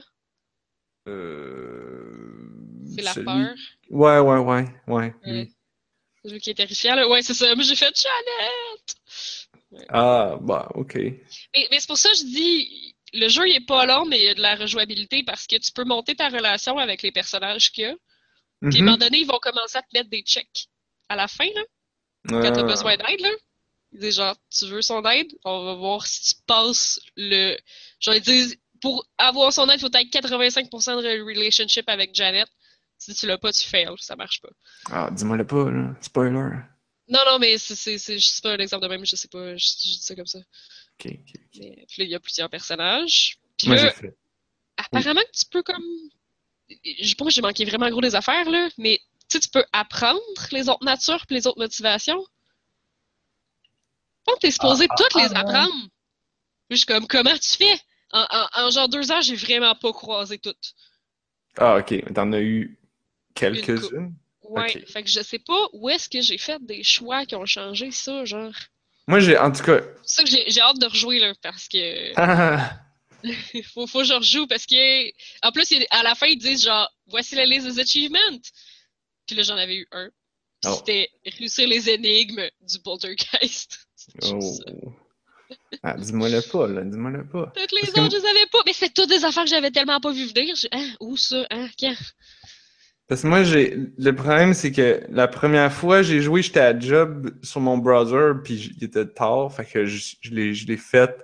[1.08, 2.50] Euh,
[2.96, 3.56] C'est la celui- peur.
[3.90, 5.14] Ouais, ouais, ouais, ouais.
[5.26, 5.48] Ouais.
[6.24, 7.08] Celui qui est terrifiant, là.
[7.08, 7.54] Ouais, c'est ça.
[7.56, 9.86] Moi, j'ai fait Janet!
[9.90, 10.96] Ah, bah, ok.
[10.96, 14.18] Mais, mais c'est pour ça que je dis, le jeu, il est pas long, mais
[14.20, 17.12] il y a de la rejouabilité parce que tu peux monter ta relation avec les
[17.12, 17.96] personnages qu'il y a.
[18.70, 20.68] Puis, à un moment donné, ils vont commencer à te mettre des checks
[21.10, 21.62] à la fin, là,
[22.30, 22.64] quand t'as Ah.
[22.64, 23.30] besoin d'aide, là.
[23.94, 25.32] Ils disent genre, tu veux son aide?
[25.46, 27.56] On va voir si tu passes le.
[28.02, 32.48] Genre, ils disent, pour avoir son aide, il faut être 85% de relationship avec Janet.
[32.98, 33.90] Si tu l'as pas, tu fails.
[34.00, 34.50] Ça marche pas.
[34.90, 35.96] Ah, dis-moi le pas, là.
[36.02, 36.58] Spoiler.
[37.10, 39.78] Non, non, mais c'est, c'est pas un exemple de même, je sais pas, je, je
[39.78, 40.40] dis ça comme ça.
[40.40, 41.42] Ok, ok.
[41.60, 43.38] Mais, puis là, il y a plusieurs personnages.
[43.58, 44.18] Puis Moi, là, fait.
[44.78, 45.84] apparemment que tu peux comme.
[46.70, 49.64] Je pense que j'ai manqué vraiment gros des affaires, là, mais tu sais, tu peux
[49.72, 50.20] apprendre
[50.52, 52.26] les autres natures puis les autres motivations.
[53.64, 55.88] Je pense que t'es supposé Ah, toutes ah, les ah, apprendre.
[56.70, 57.80] Je suis comme, comment tu fais?
[58.12, 60.74] En, en, en genre deux ans, j'ai vraiment pas croisé toutes.
[61.58, 62.14] Ah, ok.
[62.14, 62.80] T'en as eu
[63.34, 64.14] quelques-unes?
[64.44, 64.88] Ouais, Ok.
[64.88, 67.92] fait que je sais pas où est-ce que j'ai fait des choix qui ont changé
[67.92, 68.54] ça, genre.
[69.08, 69.82] Moi, j'ai, en tout cas.
[70.04, 72.14] C'est ça que j'ai j'ai hâte de rejouer, là, parce que.
[72.16, 72.80] Ah,
[73.74, 75.08] faut, faut que je rejoue parce que
[75.46, 78.40] en plus à la fin ils disent genre voici la liste des achievements
[79.26, 80.10] puis là j'en avais eu un
[80.66, 80.74] Oh.
[80.74, 83.88] c'était réussir les énigmes du poltergeist
[84.24, 84.94] oh.
[85.84, 86.82] Ah, dis-moi le pas, là.
[86.84, 87.52] Dis-moi le pas.
[87.56, 89.50] toutes les Parce que- autres je les avais pas mais c'était toutes des affaires que
[89.50, 91.96] j'avais tellement pas vu venir J'ai- hein, où ça hein quand?
[93.08, 93.78] Parce que moi, j'ai.
[93.98, 98.42] Le problème, c'est que la première fois, j'ai joué, j'étais à job sur mon browser,
[98.44, 101.16] puis il était tard, fait que je, je l'ai, je l'ai fait.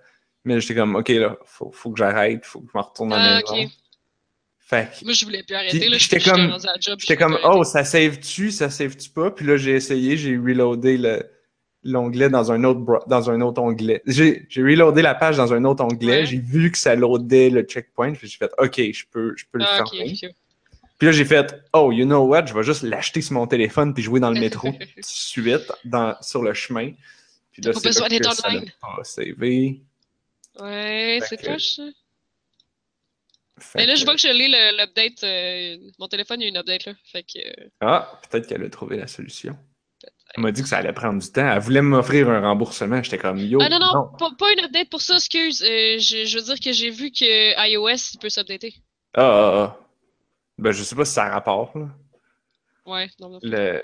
[0.45, 3.17] Mais j'étais comme, ok, là, faut, faut que j'arrête, faut que je me retourne à
[3.17, 3.69] la maison.
[4.60, 6.58] Fait que moi je voulais plus arrêter Puis là j'étais comme-
[6.99, 9.29] j'étais comme, oh, ça save-tu, ça save-tu pas?
[9.32, 11.21] Puis là, j'ai essayé, j'ai reloadé le,
[11.84, 14.02] l'onglet dans un autre dans un autre onglet.
[14.06, 16.26] J'ai j'ai reloadé la page dans un autre onglet, Ouais.
[16.26, 19.60] j'ai vu que ça loadait le checkpoint, puis j'ai fait OK, je peux je peux
[19.60, 20.13] le Ah, fermer.
[20.98, 23.93] Puis là j'ai fait oh, you know what, je vais juste l'acheter sur mon téléphone
[23.93, 26.91] puis jouer dans le métro tout de suite dans sur le chemin.
[27.52, 28.72] Puis là c'est besoin que d'être online?
[28.82, 29.82] pas savé.
[30.60, 31.84] Ouais, c'est que- ça.
[33.60, 35.24] Fait Mais là, je que- vois que je l'ai, le- l'update.
[35.24, 36.93] euh, mon téléphone, il y a une update, là.
[37.06, 37.38] Fait que.
[37.39, 39.56] euh, Ah, peut-être qu'elle a trouvé la solution.
[40.36, 41.48] Elle m'a dit que ça allait prendre du temps.
[41.48, 43.04] Elle voulait m'offrir un remboursement.
[43.04, 43.60] J'étais comme yo.
[43.62, 45.62] Ah non, non, Pas, pas une update pour ça, excuse.
[45.62, 48.74] Euh, je, je veux dire que j'ai vu que iOS il peut s'updater.
[49.13, 49.78] Ah, ah, ah.
[50.58, 51.88] Ben, je sais pas si ça a rapport, là.
[52.86, 53.39] Ouais, non, non.
[53.43, 53.84] Le...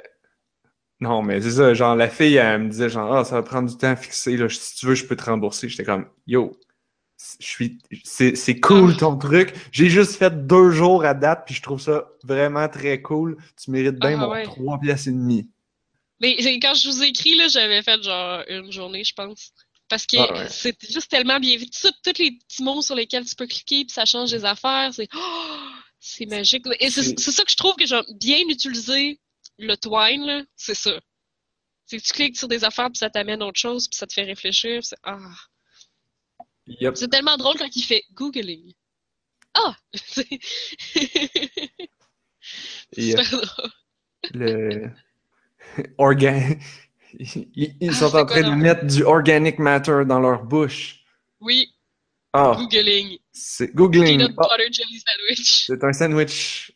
[1.00, 1.74] Non, mais c'est ça.
[1.74, 4.36] Genre, la fille, elle me disait, genre, ah, ça va prendre du temps à fixer,
[4.36, 4.50] là.
[4.50, 5.70] Si tu veux, je peux te rembourser.
[5.70, 6.52] J'étais comme, yo,
[7.40, 7.78] je suis.
[8.04, 9.54] C'est cool ton truc.
[9.72, 13.38] J'ai juste fait deux jours à date, puis je trouve ça vraiment très cool.
[13.62, 15.48] Tu mérites bien Ah, mon trois pièces et demie.
[16.22, 19.52] Mais c'est- quand je vous ai écrit, là, j'avais fait genre une journée, je pense.
[19.88, 20.50] Parce que Ah, ouais.
[20.50, 21.66] c'était juste tellement bien vu.
[21.70, 24.94] Tous les petits mots sur lesquels tu peux cliquer, puis ça change des affaires.
[24.94, 25.60] C'est oh,
[26.00, 26.66] c'est magique.
[26.80, 29.20] Et c'est C'est- c'est ça que je trouve que genre, bien utiliser
[29.58, 31.00] le twine, c'est ça.
[31.88, 34.06] C'est que tu cliques sur des affaires, puis ça t'amène à autre chose, puis ça
[34.06, 34.84] te fait réfléchir.
[34.84, 35.18] C'est ah.
[36.68, 36.96] Yep.
[36.96, 38.74] C'est tellement drôle quand il fait googling.
[39.56, 39.76] Ah!
[39.94, 40.28] C'est
[42.98, 43.20] Yep.
[43.22, 43.72] super drôle.
[44.34, 44.90] le
[45.98, 46.60] organ
[47.20, 51.04] ils, ils Ah, sont en train de mettre du organic matter dans leur bouche.
[51.42, 51.74] Oui,
[52.34, 53.18] Ah, googling.
[53.32, 54.20] c'est googling.
[54.20, 55.64] Peanut butter jelly sandwich.
[55.68, 56.72] c'est un sandwich.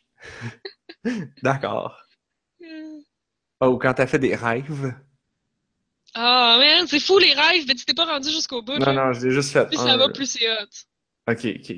[1.42, 2.00] D'accord.
[3.60, 4.94] Oh, quand t'as fait des rêves.
[6.14, 8.78] Ah, man, c'est fou les rêves, mais tu t'es pas rendu jusqu'au bout.
[8.78, 8.92] Non, là.
[8.92, 9.66] non, je l'ai juste fait.
[9.66, 9.86] Plus un.
[9.86, 10.66] ça va, plus c'est hot.
[11.28, 11.72] Ok, ok.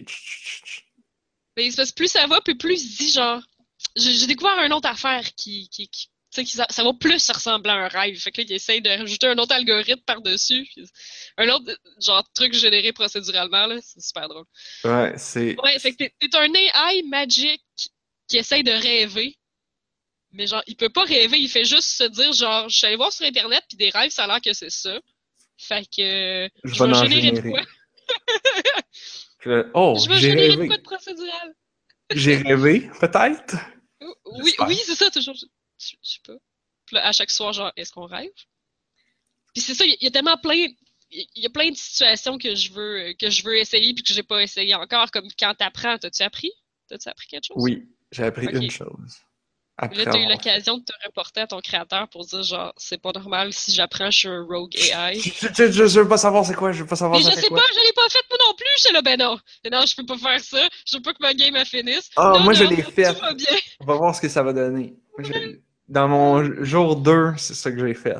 [1.56, 3.42] Mais c'est parce que plus ça va, puis plus je dis genre.
[3.96, 5.68] J'ai découvert une autre affaire qui.
[5.70, 5.88] qui
[6.44, 8.18] ça, ça va plus ressembler à un rêve.
[8.18, 10.68] Fait que là, il essaye de rajouter un autre algorithme par-dessus.
[11.38, 13.78] Un autre, genre, truc généré procéduralement, là.
[13.82, 14.44] C'est super drôle.
[14.84, 15.56] Ouais, c'est.
[15.62, 17.62] Ouais, fait que t'es un AI magique
[18.28, 19.36] qui essaye de rêver.
[20.32, 22.96] Mais genre, il peut pas rêver, il fait juste se dire genre, je suis allé
[22.96, 24.98] voir sur Internet, puis des rêves, ça a l'air que c'est ça.
[25.56, 26.48] Fait que.
[26.64, 27.62] Je Je vais en générer de quoi?
[29.38, 30.66] Que- Oh, Je vais générer de rêvé.
[30.66, 31.54] quoi de procédural?
[32.12, 33.56] J'ai rêvé, peut-être?
[34.26, 35.34] Oui, oui, c'est ça, toujours.
[35.78, 36.34] Je, je- je sais pas.
[36.86, 38.30] Puis là, à chaque soir, genre, est-ce qu'on rêve?
[39.54, 40.66] Puis c'est ça, il y, a- il y a tellement plein.
[41.10, 44.12] Il y a plein de situations que je veux que je veux essayer puis que
[44.12, 46.50] j'ai pas essayé encore, comme quand t'apprends, t'as-tu appris?
[46.88, 47.56] T'as-tu appris quelque chose?
[47.62, 49.18] Oui, j'ai appris une chose.
[49.78, 52.98] Après là, t'as eu l'occasion de te reporter à ton créateur pour dire genre, c'est
[53.00, 55.18] pas normal si j'apprends, je suis un rogue AI.
[55.18, 57.28] Je, je, je, je veux pas savoir c'est quoi, je veux pas savoir Mais je
[57.30, 57.58] ça fait sais quoi.
[57.58, 59.38] pas, je l'ai pas fait moi non plus, je là, ben non.
[59.64, 60.68] Mais non, je peux pas faire ça.
[60.86, 62.10] Je veux pas que ma game elle finisse.
[62.16, 63.14] Ah, Non, moi, je l'ai fait.
[63.14, 63.46] Tout va bien.
[63.80, 64.96] On va voir ce que ça va donner.
[65.18, 65.28] Moi,
[65.88, 68.14] Dans mon jour 2, c'est ça que j'ai fait.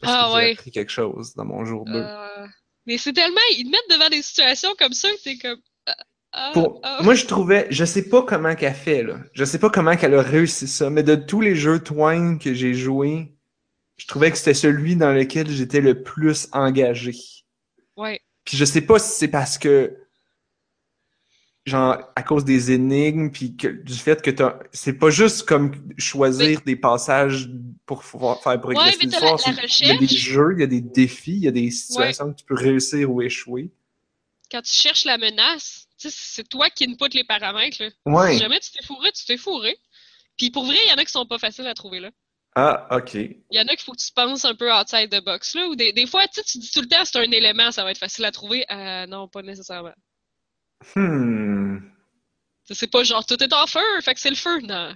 [0.00, 0.52] Parce Ah, que j'ai ouais.
[0.52, 1.92] appris quelque chose dans mon jour 2.
[1.94, 2.46] Euh,
[2.86, 5.58] mais c'est tellement, ils te mettent devant des situations comme ça que t'es comme.
[5.86, 5.94] ah,
[6.32, 6.80] ah, Pour...
[6.82, 7.00] ah.
[7.02, 9.18] Moi, je trouvais, je sais pas comment qu'elle fait, là.
[9.32, 12.54] Je sais pas comment qu'elle a réussi ça, mais de tous les jeux Twine que
[12.54, 13.34] j'ai joués,
[13.96, 17.14] je trouvais que c'était celui dans lequel j'étais le plus engagé.
[17.96, 18.20] Ouais.
[18.44, 19.96] Puis je sais pas si c'est parce que,
[21.66, 25.72] genre, à cause des énigmes, puis que, du fait que t'as, c'est pas juste comme
[25.98, 27.50] choisir des passages
[27.86, 29.40] pour faire progresser t'as l'histoire.
[29.80, 32.32] Il y a des jeux, il y a des défis, il y a des situations
[32.32, 33.70] que tu peux réussir ou échouer.
[34.50, 37.82] Quand tu cherches la menace, c'est toi qui input les paramètres.
[37.82, 37.90] Là.
[38.06, 38.32] Ouais.
[38.32, 39.76] Si jamais tu t'es fourré, tu t'es fourré.
[40.36, 42.10] Puis pour vrai, il y en a qui sont pas faciles à trouver là.
[42.56, 43.14] Ah, ok.
[43.14, 45.68] Il y en a qu'il faut que tu penses un peu outside the box là.
[45.68, 47.84] Ou des, des fois, tu sais, tu dis tout le temps c'est un élément, ça
[47.84, 48.64] va être facile à trouver.
[48.70, 49.94] Euh, non, pas nécessairement.
[50.94, 51.78] Hmm.
[52.72, 54.94] C'est pas genre tout est en feu, fait que c'est le feu, non.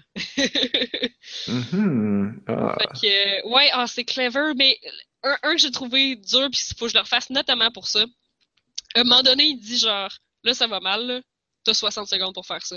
[1.48, 2.42] Mhm.
[2.46, 2.76] Ah.
[2.78, 4.78] Fait que, ouais, ah, c'est clever, mais
[5.22, 7.88] un, un que j'ai trouvé dur, puis il faut que je le refasse notamment pour
[7.88, 8.04] ça.
[8.94, 10.10] À un moment donné, il dit genre,
[10.42, 11.20] là, ça va mal, là.
[11.64, 12.76] T'as 60 secondes pour faire ça.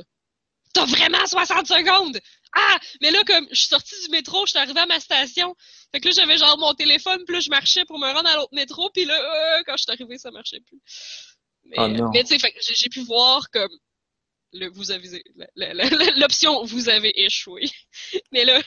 [0.74, 2.20] T'as vraiment 60 secondes!
[2.54, 2.80] Ah!
[3.02, 5.56] Mais là, comme, je suis sortie du métro, je suis arrivée à ma station.
[5.92, 8.36] Fait que là, j'avais genre mon téléphone, puis là, je marchais pour me rendre à
[8.36, 10.80] l'autre métro, puis là, euh, quand je suis arrivée, ça marchait plus.
[11.68, 12.10] Mais, Oh non.
[12.14, 13.70] mais tu sais, j'ai pu voir comme,
[14.54, 15.10] le, vous avez,
[16.18, 17.64] l'option, vous avez échoué.
[18.32, 18.62] Mais là,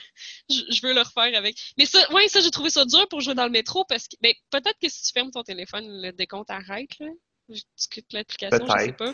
[0.49, 1.57] je, je veux le refaire avec.
[1.77, 4.15] Mais ça, ouais, ça, j'ai trouvé ça dur pour jouer dans le métro parce que,
[4.21, 7.07] ben, peut-être que si tu fermes ton téléphone, le décompte arrête, là.
[7.49, 9.13] Tu quittes l'application, je sais pas.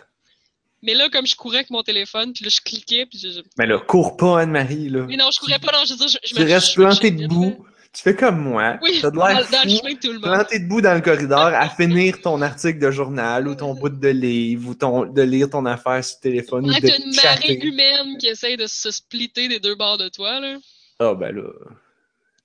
[0.84, 3.30] Mais là, comme je courais avec mon téléphone, puis là, je cliquais, puis je.
[3.30, 5.06] je- Mais là, cours pas, Anne-Marie, là.
[5.08, 6.76] Mais non, je courais pas, non, je veux dire, je, je Tu me- restes je
[6.76, 7.66] planté debout.
[7.66, 7.72] là.
[7.98, 8.78] Tu fais comme moi.
[8.84, 10.22] Oui, T'as de l'air.
[10.22, 14.08] Planté debout dans le corridor à finir ton article de journal ou ton bout de
[14.10, 17.42] livre ou ton, de lire ton affaire sur le téléphone ou de t'as une marée
[17.42, 17.66] chatter.
[17.66, 20.58] humaine qui essaye de se splitter des deux bords de toi, là.
[21.00, 21.50] Ah, ben là.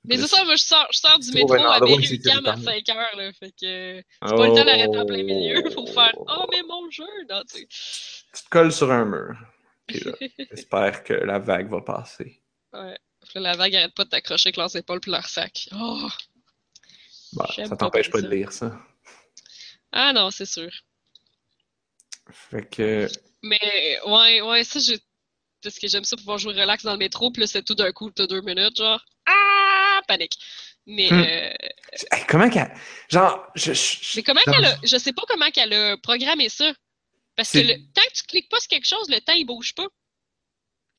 [0.04, 2.84] Mais c'est ça, moi, je sors, je sors du métro à Berry-UQAM à sécuritaire.
[2.86, 3.32] 5 heures, là.
[3.38, 6.90] Fait que c'est pas le temps d'arrêter en plein milieu pour faire «Oh, mais mon
[6.90, 7.66] jeu!» Non, tu.
[7.66, 9.36] Tu te colles sur un mur.
[9.86, 10.12] Puis là,
[10.50, 12.40] j'espère que la vague va passer.
[12.72, 12.96] Ouais.
[13.32, 15.68] Puis là, la vague arrête pas de t'accrocher avec leurs épaules puis leur sac.
[15.74, 16.08] Oh!
[17.56, 18.78] J'aime ça t'empêche pas de lire ça.
[19.90, 20.70] Ah non, c'est sûr.
[22.30, 23.08] Fait que.
[23.42, 24.98] Mais ouais, ouais, ça, j'ai.
[25.62, 27.92] Parce que j'aime ça pouvoir jouer relax dans le métro, puis là, c'est tout d'un
[27.92, 29.02] coup, t'as deux minutes, genre.
[29.26, 30.00] Ah!
[30.08, 30.38] Panique.
[30.86, 31.20] Mais, Hmm.
[31.22, 31.52] euh,
[32.10, 32.74] Hey, comment qu'elle.
[33.08, 33.72] Genre, je.
[33.72, 34.76] je- mais comment qu'elle a.
[34.82, 36.72] Je sais pas comment qu'elle a programmé ça.
[37.36, 37.74] Parce que le...
[37.94, 39.86] tant que tu cliques pas sur quelque chose, le temps, il bouge pas.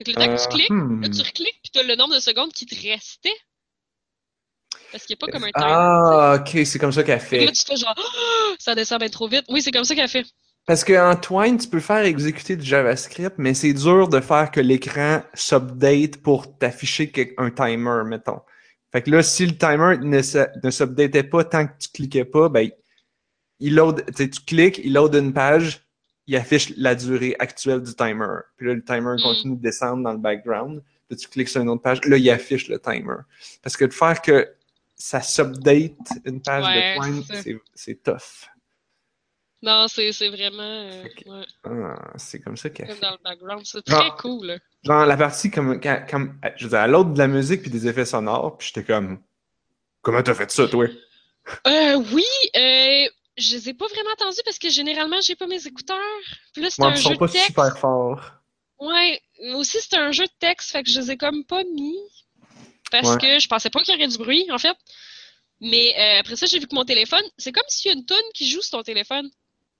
[0.05, 1.01] Fait que le temps que tu Euh, cliques, hmm.
[1.01, 3.35] là, tu recliques, puis t'as le nombre de secondes qui te restait.
[4.91, 5.65] Parce qu'il n'y a pas comme un timer.
[5.65, 8.53] Ah, ok, c'est comme ça qu'elle Fait là, tu fais genre, Ah!
[8.59, 9.45] ça descend bien trop vite.
[9.49, 10.25] Oui, c'est comme ça qu'elle fait.
[10.65, 14.61] Parce qu'en Twine, tu peux faire exécuter du JavaScript, mais c'est dur de faire que
[14.61, 18.39] l'écran s'update pour t'afficher un timer, mettons.
[18.91, 22.47] Fait que là, si le timer ne, ne s'updatait pas tant que tu cliquais pas,
[22.47, 22.69] ben,
[23.59, 25.82] il load, tu tu cliques, il load une page,
[26.27, 28.27] il affiche la durée actuelle du timer.
[28.57, 29.21] Puis là, le timer Mm.
[29.23, 30.81] continue de descendre dans le background.
[31.09, 33.17] Puis tu cliques sur une autre page, là, il affiche le timer.
[33.61, 34.49] Parce que de faire que
[34.95, 35.91] ça s'update
[36.25, 38.47] une page Ouais, de Twine, c'est tough.
[39.61, 40.61] Non, c'est vraiment.
[40.61, 43.61] euh, ouais, Ah, c'est comme ça qu'elle comme dans le background.
[43.65, 44.45] C'est Genre- très cool.
[44.47, 44.57] là.
[44.83, 47.87] Genre, la partie comme, comme je veux dire, à l'autre de la musique puis des
[47.87, 49.19] effets sonores, puis j'étais comme,
[50.01, 50.87] comment t'as fait ça, toi?
[51.67, 52.25] Euh, oui,
[52.57, 53.05] euh,
[53.37, 55.99] je les ai pas vraiment entendus parce que généralement, j'ai pas mes écouteurs.
[56.53, 57.47] Puis là, c'est un ils jeu sont pas de texte.
[57.47, 58.21] super forts.
[58.79, 59.21] Ouais,
[59.55, 61.95] aussi, c'est un jeu de texte, fait que je les ai comme pas mis.
[62.91, 63.17] Parce Ouais.
[63.17, 64.77] que je pensais pas qu'il y aurait du bruit, en fait.
[65.61, 68.05] Mais euh, après ça, j'ai vu que mon téléphone, c'est comme s'il y a une
[68.05, 69.29] toune qui joue sur ton téléphone.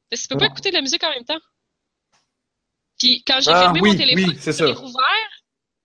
[0.10, 1.39] Parce que tu peux pas écouter de la musique en même temps.
[3.00, 5.30] Puis quand j'ai Ah, fermé oui, mon téléphone, oui, je l'ai rouvert.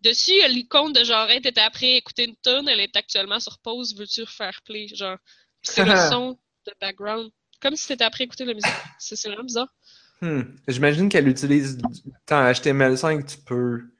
[0.00, 2.96] Dessus, il y a l'icône de genre, hey, t'étais après écouter une tune, elle est
[2.96, 4.88] actuellement sur pause, veux-tu refaire play?
[4.88, 5.18] Genre,
[5.62, 7.30] c'est le son de background.
[7.60, 8.70] Comme si t'étais après écouter la musique.
[8.98, 9.72] C'est vraiment bizarre.
[10.20, 10.42] Hmm.
[10.66, 11.78] J'imagine qu'elle utilise
[12.26, 13.90] temps HTML5, tu peux.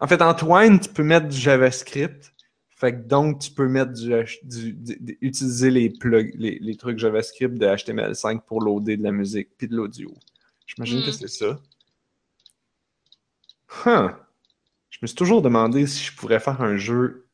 [0.00, 2.32] En fait, en Twine, tu peux mettre du JavaScript.
[2.70, 4.78] Fait que donc, tu peux mettre du,
[5.20, 9.68] utiliser les plugs, les, les trucs JavaScript de HTML5 pour loader de la musique puis
[9.68, 10.14] de l'audio.
[10.66, 11.04] J'imagine Hmm.
[11.04, 11.60] que c'est ça.
[13.84, 14.10] Huh.
[14.90, 17.26] Je me suis toujours demandé si je pourrais faire un jeu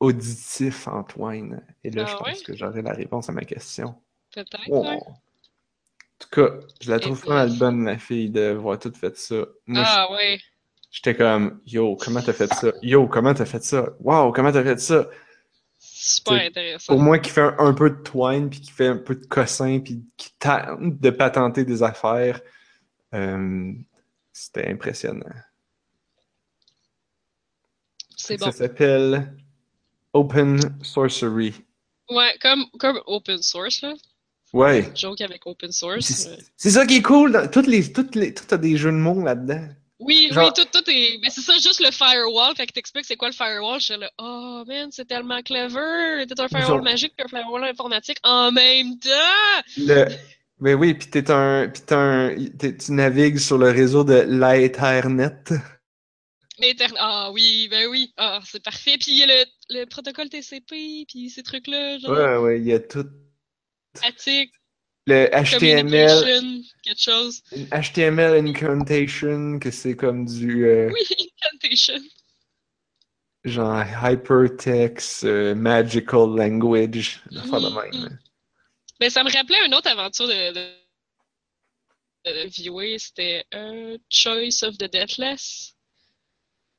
[0.00, 1.62] auditif en Twine.
[1.84, 3.94] Et là, Ah je pense que j'aurai la réponse à ma question.
[4.34, 4.82] Peut-être, Oh.
[4.82, 4.96] ouais.
[4.96, 5.14] En
[6.18, 9.46] tout cas, je la trouve pas mal bonne, la fille, de voir tout fait ça.
[9.66, 10.38] Moi, Ah ouais.
[10.90, 12.72] j'étais comme, yo, comment t'as fait ça?
[12.82, 13.88] Yo, comment t'as fait ça?
[14.00, 15.08] Wow, comment t'as fait ça?
[15.78, 16.92] Super intéressant.
[16.92, 19.24] Pour moi qui fait un, un peu de twine, puis qui fait un peu de
[19.26, 22.40] cossin, puis qui tente de patenter des affaires,
[23.14, 23.72] euh,
[24.32, 25.24] c'était impressionnant.
[28.16, 28.52] C'est Ça bon.
[28.52, 29.34] s'appelle
[30.12, 31.54] Open Sorcery.
[32.10, 33.94] Ouais, comme, comme open source, là.
[34.52, 34.90] Ouais.
[34.94, 36.28] Joke avec open source.
[36.56, 37.32] C'est ça qui est cool.
[37.32, 39.68] Dans, toutes les, toutes les, tout a des jeux de mots là-dedans.
[40.00, 41.18] Oui, Genre- oui, tout, tout est.
[41.22, 42.54] Mais c'est ça, juste le firewall.
[42.56, 46.26] Quand il t'explique c'est quoi le firewall, je suis là, oh man, c'est tellement clever.
[46.26, 49.62] T'es un firewall Genre- magique puis un firewall informatique en même temps.
[49.76, 50.06] Le...
[50.58, 54.14] Ben oui, puis t'es un, puis t'es un, t'es- tu navigues sur le réseau de
[54.26, 55.44] l'Ethernet.
[56.98, 58.12] Ah oui, ben oui.
[58.16, 58.96] Ah, c'est parfait.
[59.00, 62.66] Puis il y a le, le protocole TCP, puis ces trucs-là, genre, Ouais, ouais, il
[62.66, 63.06] y a tout.
[64.02, 64.52] Attic,
[65.06, 67.42] Le HTML, quelque chose.
[67.72, 71.00] HTML incantation, que c'est comme du euh, Oui,
[71.44, 71.98] incantation.
[73.44, 77.74] genre hypertext, euh, magical language, de Mhm.
[78.00, 78.18] même.
[79.00, 80.70] Ben, ça me rappelait une autre aventure de, de,
[82.26, 85.74] de viewer, c'était euh, Choice of the Deathless.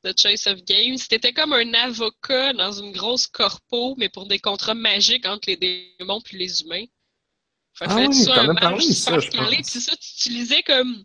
[0.04, 0.98] The Choice of Games.
[0.98, 5.58] C'était comme un avocat dans une grosse corpo, mais pour des contrats magiques entre les
[6.00, 6.86] démons puis les humains.
[7.82, 9.50] Fait que Ah oui, t'en as parlé, ça, je pense.
[9.50, 11.04] puis ça, tu utilisais comme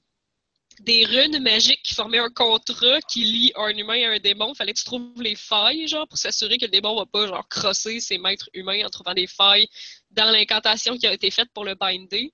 [0.81, 4.55] des runes magiques qui formaient un contrat qui lie un humain à un démon.
[4.55, 7.49] Fallait que tu trouves les failles, genre, pour s'assurer que le démon va pas, genre,
[7.49, 9.67] crosser ses maîtres humains en trouvant des failles
[10.11, 12.31] dans l'incantation qui a été faite pour le binder.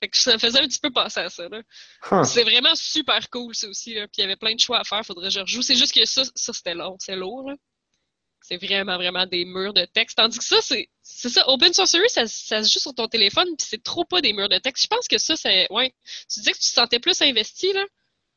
[0.00, 1.62] Fait que ça faisait un petit peu penser à ça, là.
[2.10, 2.24] Huh.
[2.24, 4.08] C'est vraiment super cool, ça aussi, là.
[4.08, 5.62] Puis il y avait plein de choix à faire, faudrait que je rejoue.
[5.62, 7.54] C'est juste que ça, ça c'était long, c'est lourd, là.
[8.42, 10.16] C'est vraiment, vraiment des murs de texte.
[10.16, 13.46] Tandis que ça, c'est, c'est ça, Open Sorcery, ça, ça se joue sur ton téléphone,
[13.56, 14.84] puis c'est trop pas des murs de texte.
[14.84, 15.94] Je pense que ça, c'est, ouais.
[16.32, 17.84] Tu disais que tu te sentais plus investi, là?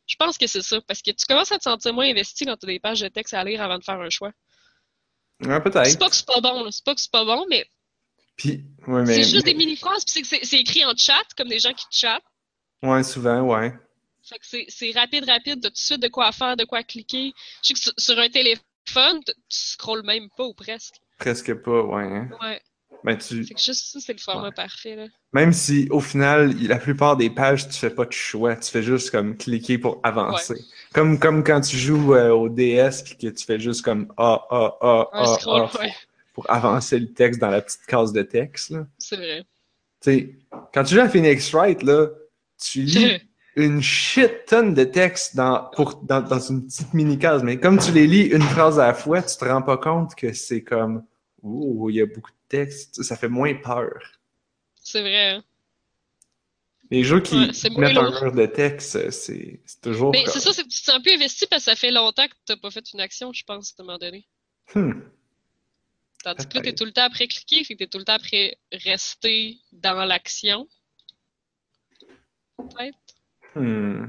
[0.07, 2.55] Je pense que c'est ça, parce que tu commences à te sentir moins investi quand
[2.57, 4.31] tu as des pages de texte à lire avant de faire un choix.
[5.41, 5.99] Ouais, C'est peut-être.
[5.99, 6.71] pas que c'est pas bon, là.
[6.71, 7.65] C'est pas que c'est pas bon, mais
[8.37, 11.47] Puis, ouais, mais, c'est juste des mini-phrases, puis c'est c'est, c'est écrit en chat, comme
[11.49, 12.23] des gens qui chattent.
[12.83, 13.73] ouais, souvent, ouais.
[14.23, 16.83] Fait que c'est, c'est rapide, rapide, de tout de suite de quoi faire, de quoi
[16.83, 17.33] cliquer.
[17.63, 20.95] Je sais que sur, sur un téléphone, t- tu scrolles même pas ou presque.
[21.17, 22.03] Presque pas, ouais.
[22.03, 22.29] hein.
[22.41, 22.61] Ouais.
[23.03, 23.43] Ben, tu...
[23.45, 24.53] Fait que juste ça, c'est le format Ouais.
[24.55, 25.05] parfait, là.
[25.33, 28.55] Même si, au final, la plupart des pages, tu fais pas de choix.
[28.55, 30.55] Tu fais juste comme cliquer pour avancer.
[30.93, 34.41] Comme, comme quand tu joues euh, au DS puis que tu fais juste comme A,
[34.49, 35.69] A, A, A, A
[36.33, 38.87] pour avancer le texte dans la petite case de texte, là.
[38.97, 39.45] C'est vrai.
[40.01, 40.35] Tu sais,
[40.73, 42.07] quand tu joues à Phoenix Wright, là,
[42.61, 43.21] tu lis
[43.55, 47.91] une shit tonne de textes dans, pour, dans, dans une petite mini-case, mais comme tu
[47.91, 51.05] les lis une phrase à la fois, tu te rends pas compte que c'est comme,
[51.41, 53.93] oh, il y a beaucoup de textes, ça fait moins peur.
[54.83, 55.29] c'est vrai.
[55.31, 55.43] hein.
[56.91, 60.63] Les jeux qui Ouais, mettent un mur de texte, c'est toujours Mais c'est ça, c'est
[60.63, 62.91] que tu te sens plus investi parce que ça fait longtemps que t'as pas fait
[62.93, 64.27] une action, je pense, à un moment donné.
[64.75, 64.91] Hmm.
[66.23, 66.77] Tandis que là, t'es Peut-être.
[66.77, 70.67] tout le temps après cliquer, fait que t'es tout le temps après rester dans l'action.
[72.57, 73.04] Peut-être.
[73.55, 74.07] Hmm.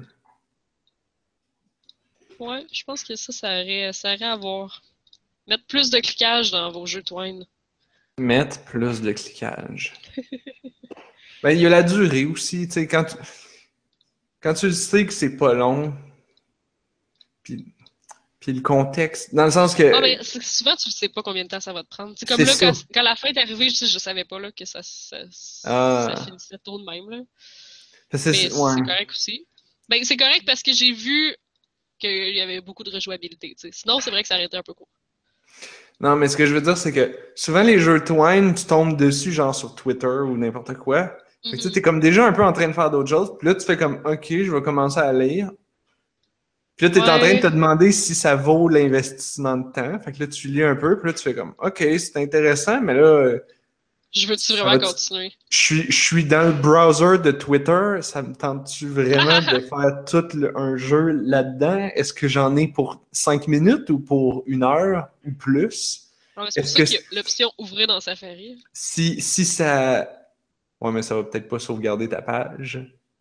[2.38, 4.82] Ouais, je pense que ça, ça aurait, ça aurait à voir.
[5.46, 7.46] Mettre plus de cliquage dans vos jeux Twine.
[8.18, 9.94] Mettre plus de cliquage.
[11.42, 13.16] ben, il y a la durée aussi, tu sais, quand tu,
[14.40, 15.94] quand tu sais que c'est pas long,
[17.42, 17.72] puis,
[18.40, 19.94] puis le contexte, dans le sens que...
[19.94, 22.14] Ah, mais que souvent, tu sais pas combien de temps ça va te prendre.
[22.16, 24.80] C'est comme là, quand, la fin est arrivée, je, je savais pas là, que ça,
[24.82, 25.18] ça,
[25.64, 26.12] Ah.
[26.14, 27.08] ça finissait tôt de même.
[27.08, 27.18] Là.
[28.12, 28.82] C'est- ouais.
[28.82, 29.46] correct aussi.
[29.88, 31.34] Ben, c'est correct parce que j'ai vu
[31.98, 33.54] qu'il y avait beaucoup de rejouabilité.
[33.58, 33.68] tu.
[33.72, 34.88] Sinon, c'est vrai que ça aurait été un peu court.
[36.00, 38.96] Non, mais ce que je veux dire, c'est que souvent les jeux Twine, tu tombes
[38.96, 41.16] dessus, genre sur Twitter ou n'importe quoi.
[41.42, 41.72] Fait que tu Mhm.
[41.72, 43.32] t'es comme déjà un peu en train de faire d'autres choses.
[43.38, 45.50] Puis là, tu fais comme, OK, je vais commencer à lire.
[46.76, 47.18] Puis là, t'es en Ouais.
[47.20, 49.98] train de te demander si ça vaut l'investissement de temps.
[50.00, 50.98] Fait que là, tu lis un peu.
[51.00, 53.38] Puis là, tu fais comme, OK, c'est intéressant, mais là,
[54.14, 55.32] Je veux-tu vraiment va- continuer?
[55.50, 57.98] je suis, je suis dans le browser de Twitter.
[58.00, 61.90] Ça me tente-tu vraiment de faire tout le- un jeu là-dedans?
[61.94, 66.02] Est-ce que j'en ai pour cinq minutes ou pour une heure ou plus?
[66.54, 68.62] Est-ce ça que qu'il y a l'option ouvrir dans Safari.
[68.72, 70.08] Si, si ça.
[70.80, 72.78] Ouais, mais ça va peut-être pas sauvegarder ta page.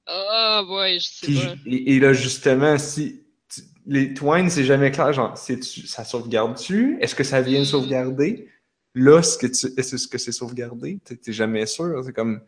[0.08, 1.54] Ah, ouais, je sais Puis, pas.
[1.66, 3.24] et, et là, justement, si.
[3.54, 6.98] tu- Les Twine, c'est jamais clair, genre, c'est-tu- ça sauvegarde-tu?
[7.02, 7.70] Est-ce que ça vient de Mm.
[7.70, 8.50] sauvegarder?
[8.96, 11.00] Là, est-ce que c'est sauvegardé?
[11.04, 12.02] T'es jamais sûr.
[12.04, 12.42] C'est comme.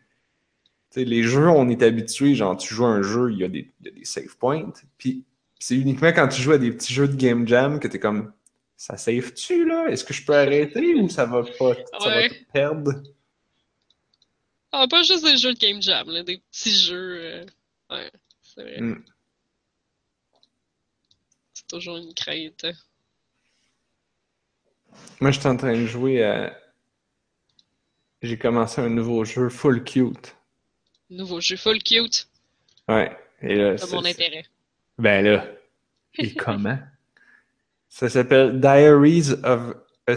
[0.95, 3.71] Les jeux, on est habitué, genre, tu joues à un jeu, il y a des,
[3.81, 4.71] il y a des save points.
[4.97, 5.25] Puis,
[5.60, 8.33] c'est uniquement quand tu joues à des petits jeux de Game Jam que t'es comme.
[8.77, 9.88] Ça save-tu, là?
[9.89, 11.75] Est-ce que je peux arrêter ou ça va pas.
[11.99, 12.93] Ça va te perdre?
[14.71, 17.17] Ah, pas juste des jeux de Game Jam, là, des petits jeux.
[17.19, 17.45] euh,
[17.89, 18.81] Ouais, c'est vrai.
[18.81, 19.03] Mm.
[21.53, 22.65] C'est toujours une crainte.
[25.19, 26.57] Moi, je suis en train de jouer à.
[28.21, 30.36] J'ai commencé un nouveau jeu full cute.
[31.10, 32.27] Nouveau jeu full cute,
[32.88, 33.15] Ouais.
[33.41, 34.45] Et là, mon intérêt.
[34.97, 35.45] Ben là.
[36.17, 36.79] Et comment?
[37.89, 39.75] Ça s'appelle Diaries of
[40.07, 40.15] a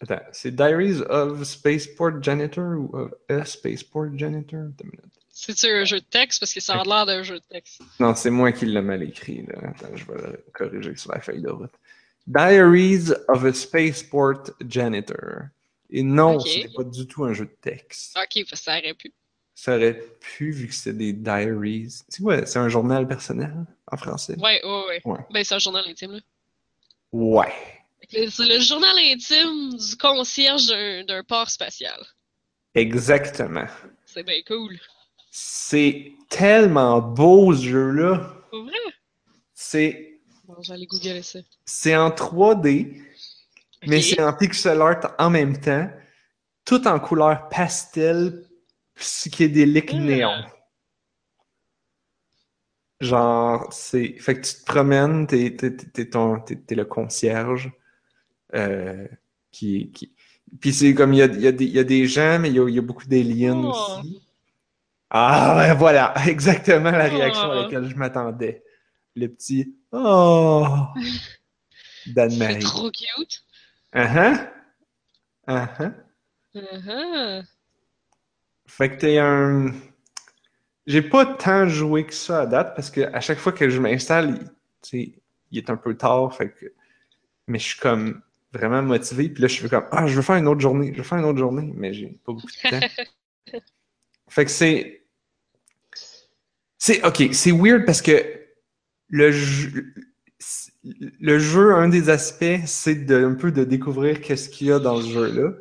[0.00, 4.60] Attends, c'est Diaries of Spaceport Janitor ou of a Spaceport Janitor?
[4.60, 5.14] Attends une minute.
[5.30, 6.40] C'est-tu un jeu de texte?
[6.40, 7.80] Parce que ça a l'air d'un jeu de texte.
[7.98, 9.44] Non, c'est moi qui l'ai mal écrit.
[9.46, 9.70] Là.
[9.70, 11.72] Attends, je vais le corriger sur la feuille de route.
[12.26, 15.48] Diaries of a Spaceport Janitor.
[15.90, 16.48] Et non, Ok.
[16.48, 18.16] ce n'est pas du tout un jeu de texte.
[18.16, 19.12] Ok, que ça aurait pu.
[19.54, 21.88] Ça aurait pu, vu que c'est des diaries.
[22.08, 22.44] C'est quoi?
[22.46, 23.54] C'est un journal personnel
[23.90, 24.36] en français?
[24.38, 25.02] Ouais, ouais, ouais.
[25.04, 25.18] Ouais.
[25.30, 26.20] Ben, c'est un journal intime, là.
[27.12, 27.52] Ouais.
[28.10, 30.66] C'est le journal intime du concierge
[31.06, 32.00] d'un port spatial.
[32.74, 33.66] Exactement.
[34.04, 34.78] C'est bien cool.
[35.30, 38.34] C'est tellement beau ce jeu-là.
[38.50, 38.94] Pas vrai?
[39.54, 40.13] C'est
[40.46, 41.38] Bon, j'allais googler ça.
[41.64, 43.02] c'est en 3D,
[43.86, 45.88] mais c'est en pixel art en même temps,
[46.64, 48.44] tout en couleur pastel,
[48.94, 49.98] psychédélique Ah.
[49.98, 50.44] néon.
[53.00, 54.16] Genre, c'est.
[54.20, 57.72] Fait que tu te promènes, t'es, t'es, t'es- ton- le concierge.
[58.54, 59.08] euh,
[59.50, 60.14] qui, qui...
[60.60, 62.60] Puis c'est comme il y a, y a y a des gens, mais il y
[62.60, 63.70] a, il y a beaucoup d'aliens Oh.
[63.70, 64.22] aussi.
[65.10, 67.62] Ah, ouais, voilà, exactement la réaction à Oh.
[67.62, 68.62] laquelle je m'attendais.
[69.16, 70.88] Le petit Oh
[72.04, 73.44] C'est trop cute.
[73.94, 74.50] Uh-huh.
[75.46, 75.94] Uh-huh.
[76.56, 77.44] Uh-huh.
[78.66, 79.72] Fait que t'es un.
[80.86, 83.78] J'ai pas tant joué que ça à date parce que à chaque fois que je
[83.80, 84.50] m'installe,
[84.92, 85.14] il,
[85.52, 86.34] il est un peu tard.
[86.34, 86.66] Fait que...
[87.46, 88.20] Mais je suis comme
[88.52, 89.28] vraiment motivé.
[89.28, 90.90] Puis là, je suis comme Ah, je veux faire une autre journée.
[90.92, 91.72] Je veux faire une autre journée.
[91.76, 92.86] Mais j'ai pas beaucoup de temps.
[94.28, 95.04] fait que c'est.
[96.78, 97.02] C'est.
[97.06, 98.43] Ok, c'est weird parce que
[99.14, 99.94] le jeu.
[101.20, 104.78] Le jeu, un des aspects, c'est de, un peu de découvrir qu'est-ce qu'il y a
[104.78, 105.52] dans ce jeu-là.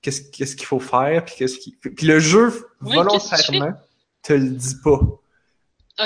[0.00, 1.76] Qu'est-ce qu'est-ce qu'il faut faire, puis qu'est-ce qui...
[1.76, 3.74] Puis le jeu, Oui, volontairement,
[4.22, 5.00] te le dit pas.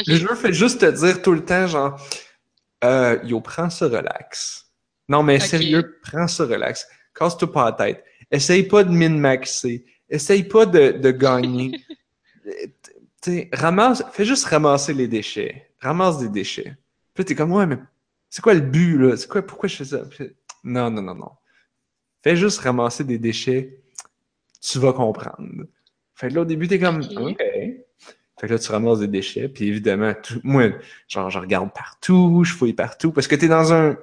[0.07, 2.01] Le jeu fait juste te dire tout le temps, genre,
[2.85, 4.67] euh, yo, prends ça relax.
[5.09, 6.87] Non, mais sérieux, prends ça relax.
[7.15, 8.05] Casse-toi pas la tête.
[8.31, 9.85] Essaye pas de min-maxer.
[10.09, 11.73] Essaye pas de, de gagner.
[12.47, 12.67] Euh,
[13.21, 15.71] t'sais, ramasse, fais juste ramasser les déchets.
[15.79, 16.75] Ramasse des déchets.
[17.21, 17.77] Puis t'es comme, ouais, mais
[18.31, 19.15] c'est quoi le but, là?
[19.15, 19.99] C'est quoi, pourquoi je fais ça?
[20.07, 20.31] Puis,
[20.65, 21.31] non, non, non, non.
[22.23, 23.79] Fais juste ramasser des déchets.
[24.63, 25.67] Tu vas comprendre.
[26.15, 27.37] Fait que là, au début, t'es comme, Ok.
[27.39, 29.51] Fait que là, tu ramasses des déchets.
[29.51, 30.71] Puis évidemment, tout- moi,
[31.09, 33.13] genre, je regarde partout, je fouille partout.
[33.13, 33.99] Parce que t'es dans un.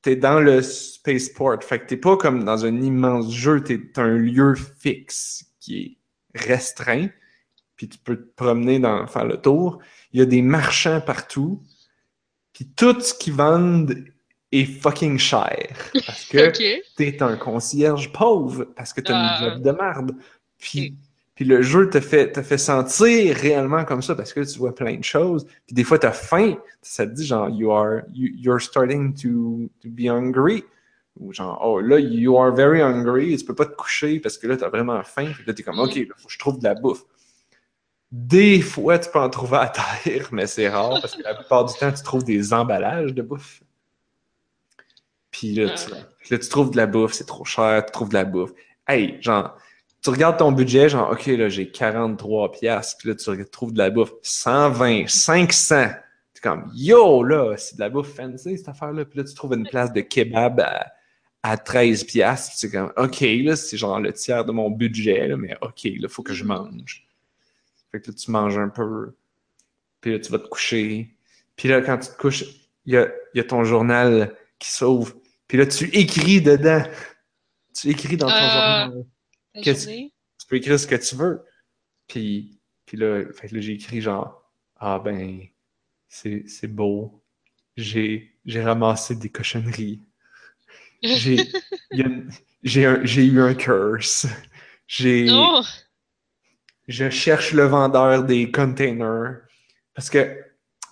[0.00, 1.60] T'es dans le spaceport.
[1.64, 3.64] Fait que t'es pas comme dans un immense jeu.
[3.64, 5.98] T'es un lieu fixe qui
[6.34, 7.08] est restreint.
[7.74, 9.80] Puis tu peux te promener dans, faire le tour.
[10.14, 11.60] Il y a des marchands partout.
[12.54, 13.96] Puis tout ce qu'ils vendent
[14.52, 15.68] est fucking cher.
[16.06, 16.52] Parce que
[16.96, 19.38] t'es un concierge pauvre parce que t'as Ah.
[19.44, 20.12] une job de merde.
[20.58, 20.96] Puis,
[21.40, 24.96] le jeu te fait, te fait sentir réellement comme ça parce que tu vois plein
[24.96, 25.44] de choses.
[25.66, 26.54] Puis des fois, t'as faim.
[26.80, 30.62] Ça te dit genre, you are, you, you're starting to, to be hungry.
[31.18, 33.36] Ou genre, oh là, you are very hungry.
[33.36, 35.32] Tu peux pas te coucher parce que là, t'as vraiment faim.
[35.34, 35.80] Puis là, t'es comme, Mm.
[35.80, 37.02] OK, là, faut que je trouve de la bouffe.
[38.12, 41.64] Des fois, tu peux en trouver à terre, mais c'est rare parce que la plupart
[41.64, 43.62] du temps, tu trouves des emballages de bouffe.
[45.30, 45.96] Puis là, tu, Ah.
[46.30, 48.52] là, tu trouves de la bouffe, c'est trop cher, tu trouves de la bouffe.
[48.86, 49.56] Hey, genre,
[50.02, 53.78] tu regardes ton budget, genre, OK, là, j'ai 43 piastres, puis là, tu trouves de
[53.78, 55.88] la bouffe 120, 500.
[56.34, 59.04] T'es comme, yo, là, c'est de la bouffe fancy, cette affaire-là.
[59.06, 60.86] Puis là, tu trouves une place de kebab à,
[61.42, 65.26] à 13 piastres, puis c'est comme, OK, là, c'est genre le tiers de mon budget,
[65.26, 67.03] là, mais OK, là, faut que je mange.
[67.94, 69.14] Fait que là, tu manges un peu,
[70.00, 71.16] puis là, tu vas te coucher.
[71.54, 72.42] Puis là, quand tu te couches,
[72.86, 75.14] il y a, il y a ton journal qui s'ouvre.
[75.46, 76.82] Puis là, tu écris dedans.
[77.72, 78.88] Tu écris dans ton Ah.
[78.90, 79.04] journal.
[80.40, 81.44] Tu peux écrire ce que tu veux.
[82.08, 84.42] Puis, puis là, fait que là, j'ai écrit genre,
[84.74, 85.42] ah ben,
[86.08, 87.22] c'est c'est beau.
[87.76, 90.02] J'ai j'ai ramassé des cochonneries.
[92.64, 94.26] J'ai eu un curse.
[94.88, 95.62] J'ai Non!
[96.88, 99.40] Je cherche le vendeur des containers
[99.94, 100.38] parce que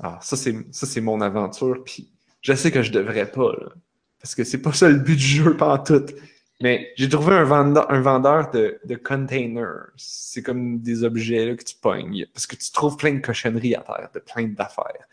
[0.02, 3.68] ah, ça c'est mon aventure puis je sais que je devrais pas là,
[4.20, 6.06] parce que c'est pas ça le but du jeu tout.
[6.60, 9.90] Mais j'ai trouvé un vendeur, un vendeur de, de containers.
[9.96, 12.24] C'est comme des objets là, que tu pognes.
[12.32, 15.08] Parce que tu trouves plein de cochonneries à terre, de plein d'affaires.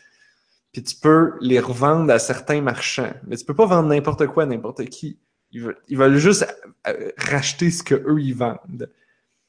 [0.71, 3.13] Puis tu peux les revendre à certains marchands.
[3.25, 5.17] Mais tu peux pas vendre n'importe quoi à n'importe qui.
[5.51, 6.45] Ils veulent, ils veulent juste
[6.87, 8.91] euh, racheter ce que eux ils vendent.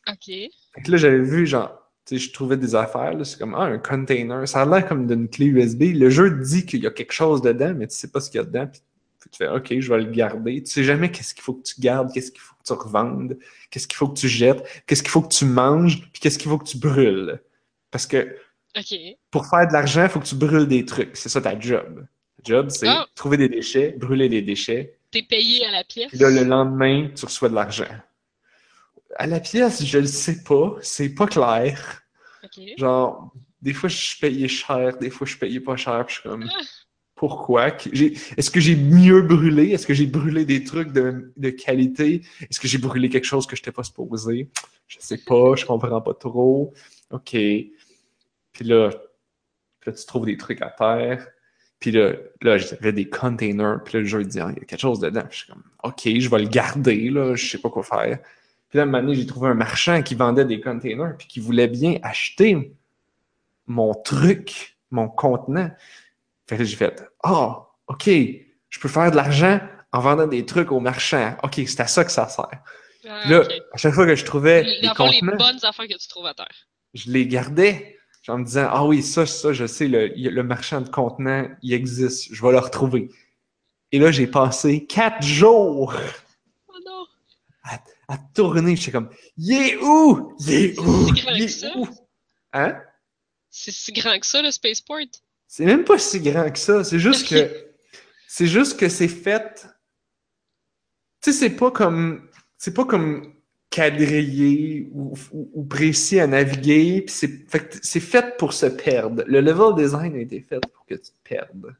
[0.08, 0.30] Ok.
[0.74, 3.54] Fait que là, j'avais vu, genre, tu sais, je trouvais des affaires, là, c'est comme,
[3.54, 4.46] ah, un container.
[4.48, 5.82] Ça a l'air comme d'une clé USB.
[5.94, 8.38] Le jeu dit qu'il y a quelque chose dedans, mais tu sais pas ce qu'il
[8.38, 8.66] y a dedans.
[8.66, 8.80] Puis
[9.30, 10.62] tu fais, OK, je vais le garder.
[10.62, 13.36] Tu sais jamais qu'est-ce qu'il faut que tu gardes, qu'est-ce qu'il faut que tu revendes,
[13.70, 16.50] qu'est-ce qu'il faut que tu jettes, qu'est-ce qu'il faut que tu manges, puis qu'est-ce qu'il
[16.50, 17.40] faut que tu brûles.
[17.90, 18.36] Parce que
[19.30, 21.16] pour faire de l'argent, il faut que tu brûles des trucs.
[21.16, 22.06] C'est ça ta job.
[22.42, 23.06] Ta job, c'est Ah.
[23.14, 26.08] trouver des déchets, brûler des déchets, T'es payé à la pièce?
[26.08, 27.84] puis là, le lendemain, tu reçois de l'argent.
[29.16, 30.76] À la pièce, je le sais pas.
[30.82, 32.02] C'est pas clair.
[32.78, 36.14] Genre, des fois, je suis payé cher, des fois, je suis payé pas cher, puis
[36.16, 36.60] je suis comme, Ah.
[37.14, 37.68] pourquoi?
[37.68, 39.70] Est-ce que j'ai mieux brûlé?
[39.70, 42.22] Est-ce que j'ai brûlé des trucs de, de qualité?
[42.48, 44.48] Est-ce que j'ai brûlé quelque chose que je n'étais pas supposé?
[44.88, 46.72] Je sais pas, je comprends pas trop.
[47.10, 47.30] OK.
[47.32, 48.90] Puis là,
[49.80, 51.26] puis là, tu trouves des trucs à terre.
[51.78, 53.82] Puis là, là j'avais des containers.
[53.84, 55.22] Puis là, le jeu il dit, Ah, il y a quelque chose dedans.
[55.28, 58.18] Puis je suis comme, OK, je vais le garder, là, je sais pas quoi faire.
[58.70, 61.40] Puis là, un moment donné, j'ai trouvé un marchand qui vendait des containers, puis qui
[61.40, 62.72] voulait bien acheter
[63.66, 65.70] mon truc, mon contenant.
[66.48, 69.60] Fait que j'ai fait, ah, OK, je peux faire de l'argent
[69.92, 71.36] en vendant des trucs aux marchands.
[71.42, 72.48] OK, c'est à ça que ça sert.
[73.08, 73.42] Ah, là,
[73.72, 76.26] à chaque fois que je trouvais des D'avoir les contenants, bonnes affaires que tu trouves
[76.26, 76.46] à terre.
[76.94, 77.96] je les gardais.
[78.28, 81.72] En me disant, ah oui, ça, ça, je sais, le, le marchand de contenants, il
[81.72, 83.08] existe, je vais le retrouver.
[83.90, 85.92] Et là, j'ai passé quatre jours
[86.68, 87.06] Oh non!
[87.64, 87.78] à
[88.18, 88.76] tourner.
[88.76, 90.34] J'étais comme, il est où?
[90.40, 91.06] Il est où?
[91.14, 91.72] C'est grand Il que est ça?
[91.76, 91.88] où?
[92.52, 92.80] Hein?
[93.50, 94.98] C'est si grand que ça, le spaceport?
[95.46, 96.84] C'est même pas si grand que ça.
[96.84, 97.66] C'est juste que,
[98.28, 99.66] c'est juste que c'est fait.
[101.22, 103.34] Tu sais, c'est pas comme, c'est pas comme
[103.70, 107.04] quadrillé ou, ou- ou précis à naviguer.
[107.08, 109.22] c'est fait, fait pour se perdre.
[109.26, 111.74] Le level design a été fait pour que tu te perdes.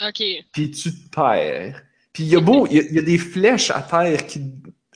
[0.00, 0.22] Ok.
[0.52, 1.82] Puis tu te perds.
[2.12, 4.26] Puis il y a beau, il y a, il y a des flèches à terre
[4.26, 4.40] qui,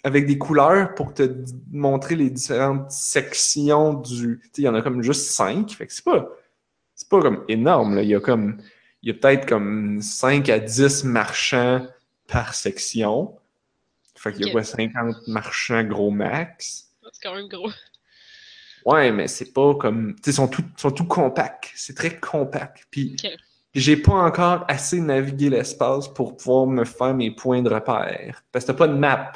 [0.05, 4.41] avec des couleurs pour te montrer les différentes sections du.
[4.43, 5.71] Tu sais, il y en a comme juste cinq.
[5.71, 6.29] Fait que c'est pas,
[6.95, 7.97] c'est pas comme énorme.
[7.97, 8.03] Là.
[8.03, 8.59] Il y a comme,
[9.03, 11.87] il y a peut-être comme 5 à 10 marchands
[12.29, 13.37] par section.
[14.17, 16.91] Fait qu'il y a quoi, 50 marchands gros max?
[17.13, 17.71] C'est quand même gros.
[18.85, 20.15] Ouais, mais c'est pas comme.
[20.17, 21.71] Tu sais, ils sont tout, sont tout compacts.
[21.75, 22.87] C'est très compact.
[22.91, 23.17] Puis,
[23.75, 28.43] j'ai pas encore assez navigué l'espace pour pouvoir me faire mes points de repère.
[28.51, 29.33] Parce que t'as pas de map.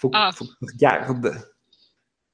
[0.00, 0.30] Faut, Ah.
[0.32, 1.36] faut que tu regardes.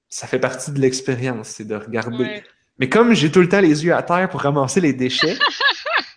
[0.08, 2.16] Ça fait partie de l'expérience, c'est de regarder.
[2.24, 2.44] Ouais.
[2.78, 5.36] Mais comme j'ai tout le temps les yeux à terre pour ramasser les déchets,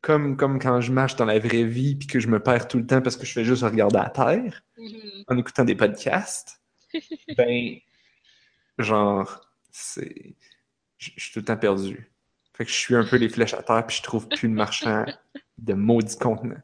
[0.00, 2.78] comme, comme quand je marche dans la vraie vie puis que je me perds tout
[2.78, 5.24] le temps parce que je fais juste regarder à terre Mhm.
[5.28, 6.60] en écoutant des podcasts,
[7.36, 7.76] ben,
[8.78, 9.40] genre,
[9.70, 10.36] c'est.
[10.98, 12.10] Je suis tout le temps perdu.
[12.54, 14.54] Fait que je suis un peu les flèches à terre puis je trouve plus le
[14.54, 15.04] marchand
[15.58, 16.62] de maudits contenants.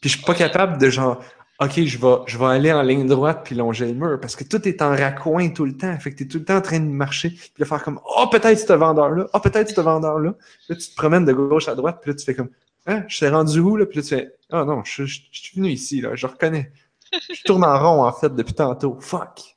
[0.00, 1.24] Puis je suis pas capable de genre,
[1.60, 4.44] ok, je vais, je vais aller en ligne droite puis longer le mur parce que
[4.44, 5.98] tout est en raccoin tout le temps.
[5.98, 8.26] Fait que t'es tout le temps en train de marcher puis de faire comme, oh,
[8.30, 10.34] peut-être ce vendeur-là, oh, peut-être ce vendeur-là.
[10.68, 12.50] Là, tu te promènes de gauche à droite puis là, tu fais comme,
[12.86, 13.86] hein, je suis rendu où là?
[13.86, 16.72] Puis là, tu fais, oh non, je, je- je suis venu ici, là, je reconnais.
[17.34, 18.98] Je tourne en rond en fait depuis tantôt.
[19.00, 19.56] Fuck.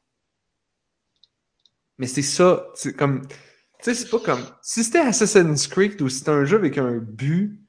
[1.97, 3.27] Mais c'est ça, c'est comme.
[3.27, 3.35] Tu
[3.81, 4.43] sais, c'est pas comme.
[4.61, 7.59] Si c'était Assassin's Creed ou si c'était un jeu avec un but,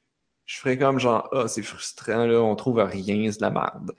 [0.47, 3.93] je ferais comme genre, ah, c'est frustrant, là, on trouve rien, c'est de la merde.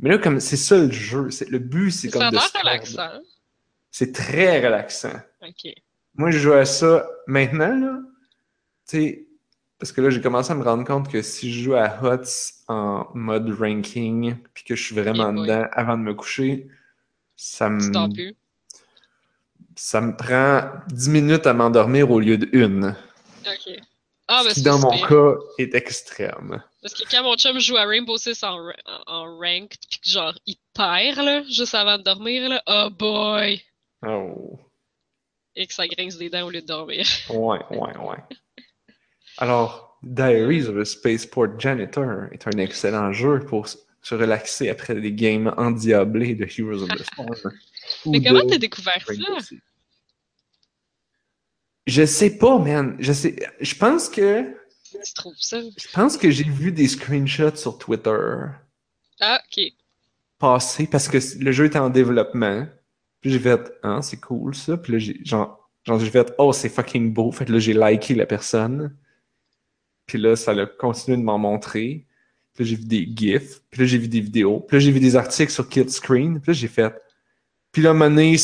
[0.00, 2.50] Mais là, comme c'est ça le jeu, c'est, le but, c'est comme de perdre.
[2.60, 3.20] relaxant.
[3.90, 5.20] C'est très relaxant.
[5.42, 5.72] Ok.
[6.14, 7.98] Moi, je joue à ça maintenant, là.
[8.86, 9.28] Tu sais,
[9.78, 12.64] parce que là, j'ai commencé à me rendre compte que si je joue à HOTS
[12.68, 16.68] en mode ranking, puis que je suis vraiment dedans avant de me coucher,
[17.36, 17.80] ça me,
[19.76, 22.96] ça me prend 10 minutes à m'endormir au lieu d'une.
[23.46, 23.80] Ok.
[24.28, 26.62] Ah, ben ce qui, c'est dans mon cas, est extrême.
[26.82, 28.70] Parce que quand mon chum joue à Rainbow Six en,
[29.06, 33.62] en ranked, pis que genre, il perd, là, juste avant de dormir, là, oh boy!
[34.06, 34.60] Oh.
[35.56, 37.06] Et que ça grince des dents au lieu de dormir.
[37.30, 38.36] Ouais, ouais, ouais.
[39.38, 45.12] Alors, Diaries of a Spaceport Janitor est un excellent jeu pour se relaxer après des
[45.12, 47.34] games endiablés de Heroes of the Storm.
[48.06, 49.40] Mais comment de t'as découvert ça?
[49.40, 49.60] Six.
[51.88, 52.96] Je sais pas, man.
[52.98, 53.34] Je sais.
[53.60, 54.42] Je pense que.
[54.92, 55.58] Tu trouves ça?
[55.60, 58.18] Je pense que j'ai vu des screenshots sur Twitter
[59.20, 59.64] Ah, ok.
[60.38, 62.66] passer parce que le jeu était en développement.
[63.22, 64.76] Puis j'ai fait, ah, c'est cool ça.
[64.76, 67.32] Puis là, j'ai genre, genre j'ai fait, oh, c'est fucking beau.
[67.32, 68.94] Fait que là, j'ai liké la personne.
[70.06, 72.06] Puis là, ça a continué de m'en montrer.
[72.54, 73.62] Puis là, j'ai vu des GIFs.
[73.70, 74.60] Puis là, j'ai vu des vidéos.
[74.60, 76.38] Puis là, j'ai vu des articles sur Kid Screen.
[76.40, 76.94] Puis là, j'ai fait.
[77.72, 78.36] Puis là, donné,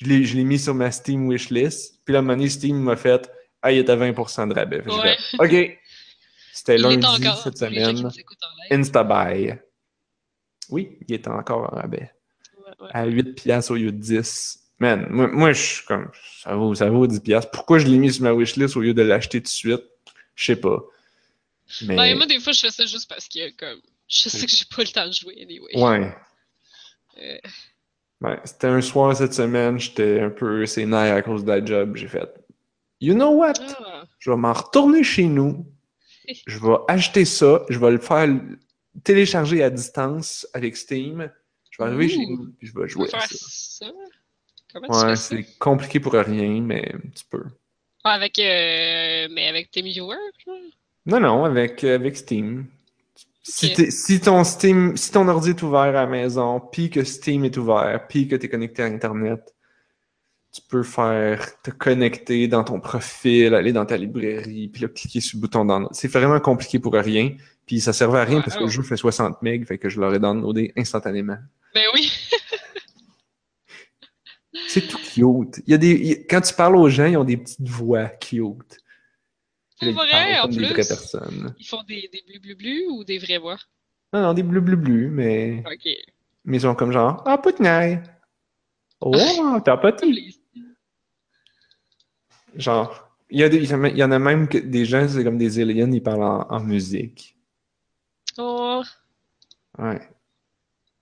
[0.00, 2.00] je l'ai je l'ai mis sur ma Steam wishlist.
[2.04, 3.30] Puis là, donné, Steam m'a fait,
[3.62, 4.82] ah, il est à 20% de rabais.
[4.82, 5.16] Fait que j'ai Ouais.
[5.16, 5.36] fait,
[5.72, 5.78] OK.
[6.52, 8.10] C'était Il lundi encore cette semaine.
[8.70, 9.54] Instabuy.
[10.68, 12.10] Oui, il est encore en rabais.
[12.58, 12.90] Ouais, ouais.
[12.92, 14.58] À 8 piastres au lieu de 10.
[14.78, 16.10] Man, moi, moi, je suis comme,
[16.42, 17.50] ça vaut, ça vaut 10 piastres.
[17.50, 19.82] Pourquoi je l'ai mis sur ma wishlist au lieu de l'acheter tout de suite?
[20.34, 20.82] Je sais pas.
[21.82, 24.52] Mais, Ben, moi, des fois, je fais ça juste parce que, comme, je sais que
[24.52, 25.76] j'ai pas le temps de jouer, anyway.
[25.76, 26.14] ouais.
[27.18, 27.38] Euh,
[28.22, 31.96] Ouais, c'était un soir cette semaine, j'étais un peu sénère à cause de la job.
[31.96, 32.28] J'ai fait,
[33.00, 33.54] you know what?
[33.60, 35.66] ah, Je vais m'en retourner chez nous.
[36.46, 37.62] Je vais acheter ça.
[37.70, 38.28] Je vais le faire
[39.04, 41.30] télécharger à distance avec Steam.
[41.70, 42.08] Je vais arriver Ouh.
[42.08, 43.86] chez nous puis je vais jouer faire ça.
[43.86, 43.86] ça?
[44.72, 47.44] Comment tu Ouais, c'est compliqué pour rien, mais tu peux.
[48.04, 50.16] Ah, avec, euh, mais avec tes viewers,
[50.46, 50.56] genre?
[51.06, 52.66] Non, non, avec, euh, avec Steam.
[53.42, 57.04] Si, t'es- si ton Steam, si ton ordi est ouvert à la maison, puis que
[57.04, 59.54] Steam est ouvert, puis que tu es connecté à Internet,
[60.52, 65.20] tu peux faire te connecter dans ton profil, aller dans ta librairie, puis là, cliquer
[65.20, 65.90] sur le bouton download.
[65.94, 67.34] C'est vraiment compliqué pour rien,
[67.66, 70.00] puis ça servait à rien parce que le jeu fait 60 MB, fait que je
[70.00, 71.38] l'aurais downloadé instantanément.
[71.74, 72.12] Ben oui.
[74.68, 75.62] C'est tout cute.
[75.66, 78.06] Il y a des, il quand tu parles aux gens, ils ont des petites voix
[78.08, 78.79] cute.
[79.80, 80.66] C'est Ils vrai, en plus.
[80.74, 81.54] personnes.
[81.58, 83.58] Ils font des, des bleu bleu bleu ou des vraies voix?
[84.12, 85.88] Non, non, des bleu bleu bleu, mais, Ok.
[86.44, 88.02] mais ils sont comme genre, ah, putnaille.
[89.00, 89.16] Oh,
[89.64, 89.92] t'as pas
[92.54, 95.38] Genre, il y, a des- il y en a même que des gens, c'est comme
[95.38, 97.36] des aliens, ils parlent en, en musique.
[98.38, 98.82] Oh,
[99.78, 100.00] Ouais.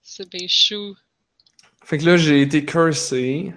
[0.03, 0.97] c'est bien chou.
[1.85, 3.53] Fait que là, j'ai été cursé.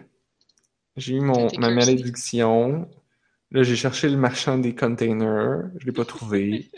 [0.97, 2.89] J'ai eu mon, ma malédiction.
[3.52, 5.64] Là, j'ai cherché le marchand des containers.
[5.80, 6.70] Je l'ai pas trouvé.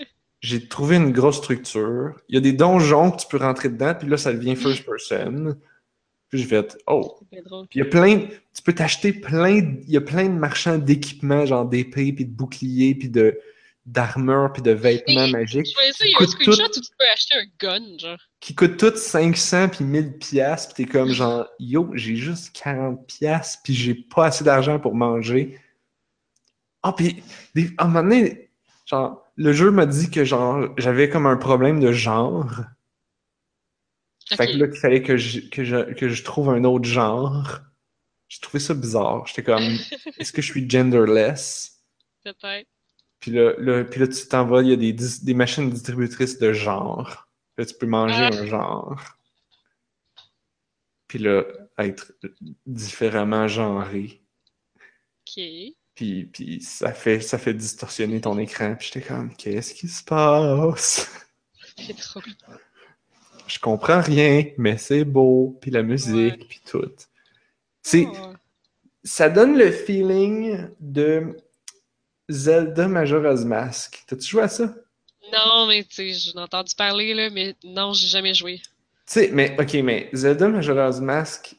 [0.42, 2.20] J'ai trouvé une grosse structure.
[2.30, 4.84] Il y a des donjons que tu peux rentrer dedans, puis là, ça devient first
[4.86, 5.56] person.
[6.30, 7.20] Puis j'ai fait, oh.
[7.46, 7.68] Drôle.
[7.70, 8.18] Puis il y a plein,
[8.54, 12.26] tu peux t'acheter plein, de- il y a plein de marchands d'équipements, genre d'épées, puis
[12.26, 13.38] de boucliers, puis de
[13.86, 15.66] d'armure, puis de vêtements magiques.
[15.68, 18.18] Je ça, il y a un screenshot toutes- où tu peux acheter un gun, genre.
[18.40, 23.06] qui coûtent toutes 500 puis 1000 piastres, puis t'es comme genre, yo, j'ai juste 40
[23.06, 25.60] piastres, puis j'ai pas assez d'argent pour manger.
[26.84, 27.24] Ah, puis
[27.56, 28.52] des- à un moment donné,
[28.86, 32.52] genre, le jeu m'a dit que genre, j'avais comme un problème de genre.
[34.30, 37.60] Fait que là, il fallait que je, que, je, que je trouve un autre genre.
[38.30, 39.26] J'ai trouvé ça bizarre.
[39.28, 39.64] J'étais comme,
[40.18, 41.82] est-ce que je suis genderless?
[42.24, 42.68] Peut-être.
[43.20, 46.40] Puis là, là, puis là tu t'en vas, il y a des, des machines distributrices
[46.40, 47.28] de genre.
[47.58, 48.36] Là, tu peux manger Ah.
[48.36, 49.02] un genre.
[51.08, 51.44] Puis là,
[51.78, 52.12] être
[52.66, 54.22] différemment genré.
[55.28, 55.44] Ok.
[55.96, 58.76] Puis, puis ça, fait, ça fait distorsionner ton écran.
[58.76, 61.08] Puis j'étais comme, qu'est-ce qui se passe?
[61.78, 62.22] C'est trop.
[63.48, 65.58] Je comprends rien, mais c'est beau.
[65.62, 66.46] Puis la musique, Ouais.
[66.50, 66.92] puis tout.
[67.82, 68.34] C'est, Oh.
[69.04, 71.38] ça donne le feeling de
[72.30, 74.04] Zelda Majora's Mask.
[74.08, 74.74] T'as-tu joué à ça?
[75.22, 78.62] Tu Non, mais tu sais, j'en ai entendu parler, là, mais non, j'ai jamais joué.
[79.06, 81.56] sais, mais ok, mais Zelda Majora's Mask,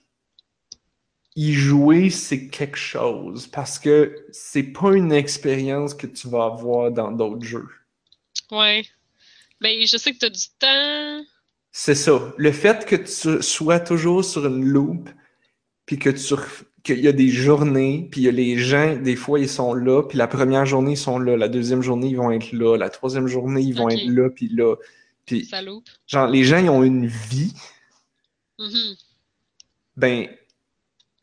[1.36, 3.46] y jouer, c'est quelque chose.
[3.46, 7.68] Parce que c'est pas une expérience que tu vas avoir dans d'autres jeux.
[8.50, 8.84] Ouais.
[9.60, 11.24] Ben, je sais que t'as du temps.
[11.72, 12.32] C'est ça.
[12.36, 15.08] Le fait que tu sois toujours sur une loop,
[15.86, 16.34] puis que tu
[16.84, 19.72] qu'il y a des journées, puis il y a les gens, des fois, ils sont
[19.72, 22.76] là, puis la première journée, ils sont là, la deuxième journée, ils vont être là,
[22.76, 24.76] la troisième journée, ils vont être là, puis là.
[25.24, 25.88] Puis, Ça loupe.
[26.06, 27.54] genre, les gens, ils ont une vie,
[28.58, 28.94] Mhm.
[29.96, 30.28] ben,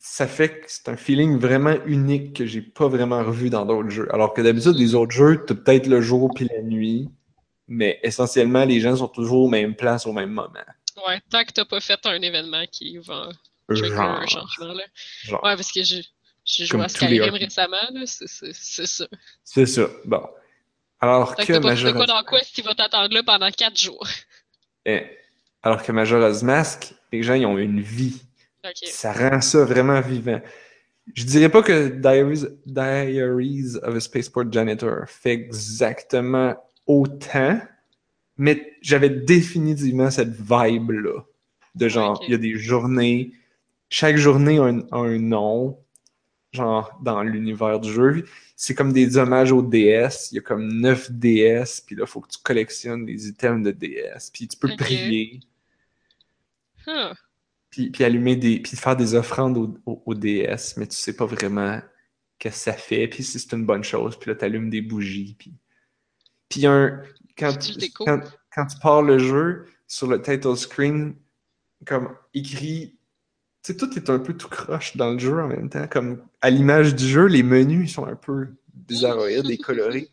[0.03, 3.91] ça fait que c'est un feeling vraiment unique que j'ai pas vraiment revu dans d'autres
[3.91, 4.07] jeux.
[4.11, 7.07] Alors que d'habitude, les autres jeux, t'as peut-être le jour puis la nuit,
[7.67, 10.49] mais essentiellement, les gens sont toujours aux mêmes places au même moment.
[11.07, 13.29] Ouais, tant que t'as pas fait un événement qui va
[13.69, 14.83] trigger un changement, là.
[15.23, 15.43] genre.
[15.43, 19.05] Ouais, parce que j'ai joué à Skyrim récemment, là, c'est ça.
[19.43, 19.87] C'est ça.
[20.05, 20.27] Bon.
[20.99, 24.07] Alors Tant que que quoi dans Quest qui va t'attendre là pendant 4 jours.
[24.85, 25.05] eh,
[25.61, 28.23] alors que Majora's Mask, les gens, ils ont une vie.
[28.73, 30.41] Ça rend ça vraiment vivant.
[31.15, 36.55] Je dirais pas que Diaries, Diaries of a Spaceport Janitor fait exactement
[36.85, 37.59] autant,
[38.37, 41.23] mais j'avais définitivement cette vibe-là.
[41.73, 43.31] De genre, il y a des journées,
[43.89, 45.79] chaque journée a un, a un nom,
[46.51, 48.25] genre dans l'univers du jeu.
[48.55, 50.31] C'est comme des hommages aux DS.
[50.31, 53.63] Il y a comme 9 DS, puis là, il faut que tu collectionnes des items
[53.63, 54.29] de DS.
[54.31, 55.39] Puis tu peux prier
[57.71, 61.15] puis, puis allumer des puis faire des offrandes au, au- au DS, mais tu sais
[61.15, 61.81] pas vraiment
[62.39, 64.81] qu'est-ce que ça fait, puis si c'est une bonne chose, puis là tu allumes des
[64.81, 65.53] bougies, puis
[66.49, 67.01] puis un
[67.37, 67.73] quand Tu
[68.05, 68.19] quand,
[68.53, 71.15] quand tu pars le jeu sur le title screen
[71.85, 72.97] comme écrit
[73.63, 76.21] tu sais tout est un peu tout croche dans le jeu en même temps comme
[76.41, 80.09] à l'image du jeu les menus sont un peu bizarroïdes et colorés.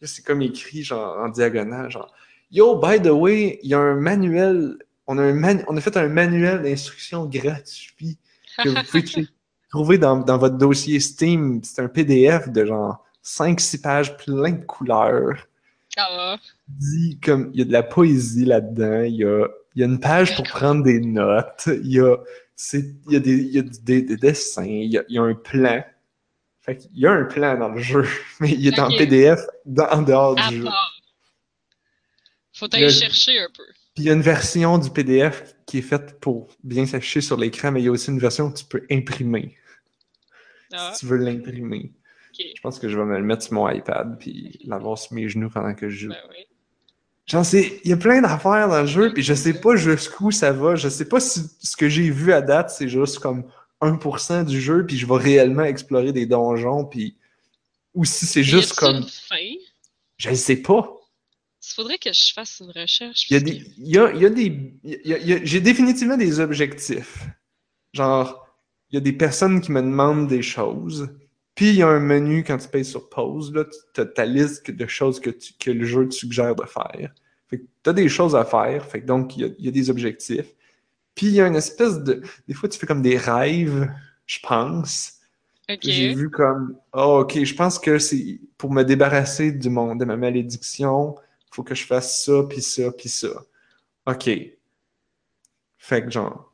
[0.00, 2.12] Là, c'est comme écrit genre en diagonale genre
[2.50, 4.78] Yo by the way, il y a un manuel
[5.08, 8.18] on a, un manu- on a fait un manuel d'instruction gratuit
[8.62, 9.26] que vous pouvez
[9.70, 11.60] trouver dans, dans votre dossier Steam.
[11.64, 15.48] C'est un PDF de genre 5-6 pages plein de couleurs.
[15.96, 16.36] ah,
[16.68, 19.86] Dit comme il y a de la poésie là-dedans, il y a, il y a
[19.86, 22.16] une page pour prendre des notes, il y a,
[22.54, 25.14] c'est, il y a, des, il y a des, des dessins, il y a, il
[25.14, 25.82] y a un plan.
[26.60, 28.04] Fait qu'il y a un plan dans le jeu,
[28.40, 28.88] mais il est en.
[28.90, 30.64] PDF dans- en dehors du jeu.
[30.64, 30.92] part.
[32.52, 33.64] Faut Le- aller chercher un peu.
[33.98, 37.36] Puis il y a une version du PDF qui est faite pour bien s'afficher sur
[37.36, 39.56] l'écran, mais il y a aussi une version que tu peux imprimer
[40.72, 41.90] Ah, si tu veux l'imprimer.
[42.32, 45.28] Je pense que je vais me le mettre sur mon iPad puis l'avoir sur mes
[45.28, 46.10] genoux pendant que je joue.
[46.10, 46.46] Ben oui.
[47.26, 50.30] J'en sais, il y a plein d'affaires dans le jeu, puis je sais pas jusqu'où
[50.30, 50.76] ça va.
[50.76, 54.60] Je sais pas si ce que j'ai vu à date, c'est juste comme 1% du
[54.60, 57.16] jeu, puis je vais réellement explorer des donjons, puis
[57.94, 59.36] ou si c'est juste comme, une fin?
[60.18, 60.97] je ne sais pas.
[61.70, 63.30] Il faudrait que je fasse une recherche.
[63.30, 65.18] Il y a des, que- il y a, il y a des, il y a-
[65.18, 67.26] il y a- j'ai définitivement des objectifs.
[67.92, 68.46] Genre,
[68.90, 71.08] il y a des personnes qui me demandent des choses.
[71.54, 73.64] Puis il y a un menu quand tu payes sur pause, là,
[73.94, 77.12] tu as ta liste de choses que, tu- que le jeu te suggère de faire.
[77.48, 79.64] Fait que tu as des choses à faire, fait que donc il y a, il
[79.64, 80.54] y a des objectifs.
[81.14, 82.22] Puis il y a une espèce de.
[82.46, 83.90] Des fois, tu fais comme des rêves,
[84.26, 85.14] je pense.
[85.70, 85.80] Ok.
[85.82, 90.04] J'ai vu comme, oh, ok, je pense que c'est pour me débarrasser du monde, de
[90.06, 91.14] ma malédiction,
[91.50, 93.28] faut que je fasse ça, puis ça, puis ça.
[94.06, 94.30] Ok.
[95.78, 96.52] Fait que genre.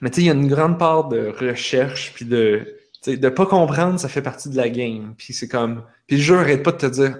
[0.00, 2.76] Mais tu sais, il y a une grande part de recherche, puis de.
[3.00, 5.14] Sais, de pas comprendre, ça fait partie de la game.
[5.16, 5.84] Puis c'est comme.
[6.06, 7.18] Puis le jeu arrête pas de te dire,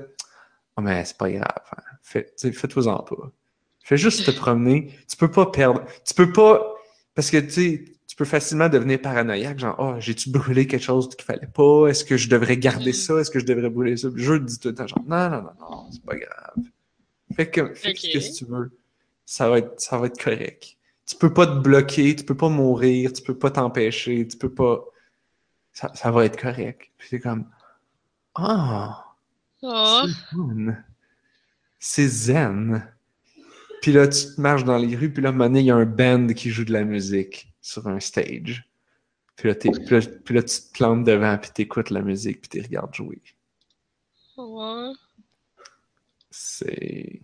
[0.77, 1.45] oh, mais c'est pas grave.
[1.77, 1.83] hein.
[2.03, 3.33] Fais-toi-en pas.
[3.83, 4.97] Fais juste te promener.
[5.09, 5.85] Tu peux pas perdre.
[6.07, 6.75] Tu peux pas.
[7.15, 7.85] Parce que tu sais,
[8.15, 11.89] tu peux facilement devenir paranoïaque, genre, oh, j'ai-tu brûlé quelque chose qu'il fallait pas?
[11.89, 12.97] Est-ce que je devrais garder Mhm.
[12.97, 13.15] ça?
[13.19, 14.07] Est-ce que je devrais brûler ça?
[14.07, 16.65] Le te dit tout le temps, genre, non, non, non, non, c'est pas grave.
[17.35, 18.71] Fais, que, fais ce que tu veux.
[19.27, 20.77] Ça va, être, ça va être correct.
[21.07, 24.55] Tu peux pas te bloquer, tu peux pas mourir, tu peux pas t'empêcher, tu peux
[24.55, 24.85] pas.
[25.73, 26.93] Ça, ça va être correct.
[26.97, 27.47] Puis c'est comme,
[28.37, 29.07] ah,
[29.65, 30.77] Ah, c'est fun.
[31.81, 32.87] C'est zen.
[33.83, 35.67] Puis là, tu te marches dans les rues, puis là, à un moment donné, il
[35.67, 38.69] y a un band qui joue de la musique sur un stage.
[39.37, 42.43] Puis là, t'es- puis là, puis là, tu te plantes devant, puis t'écoutes la musique,
[42.43, 43.23] puis tu regardes jouer.
[44.37, 44.93] Ouais.
[46.31, 47.23] C'est.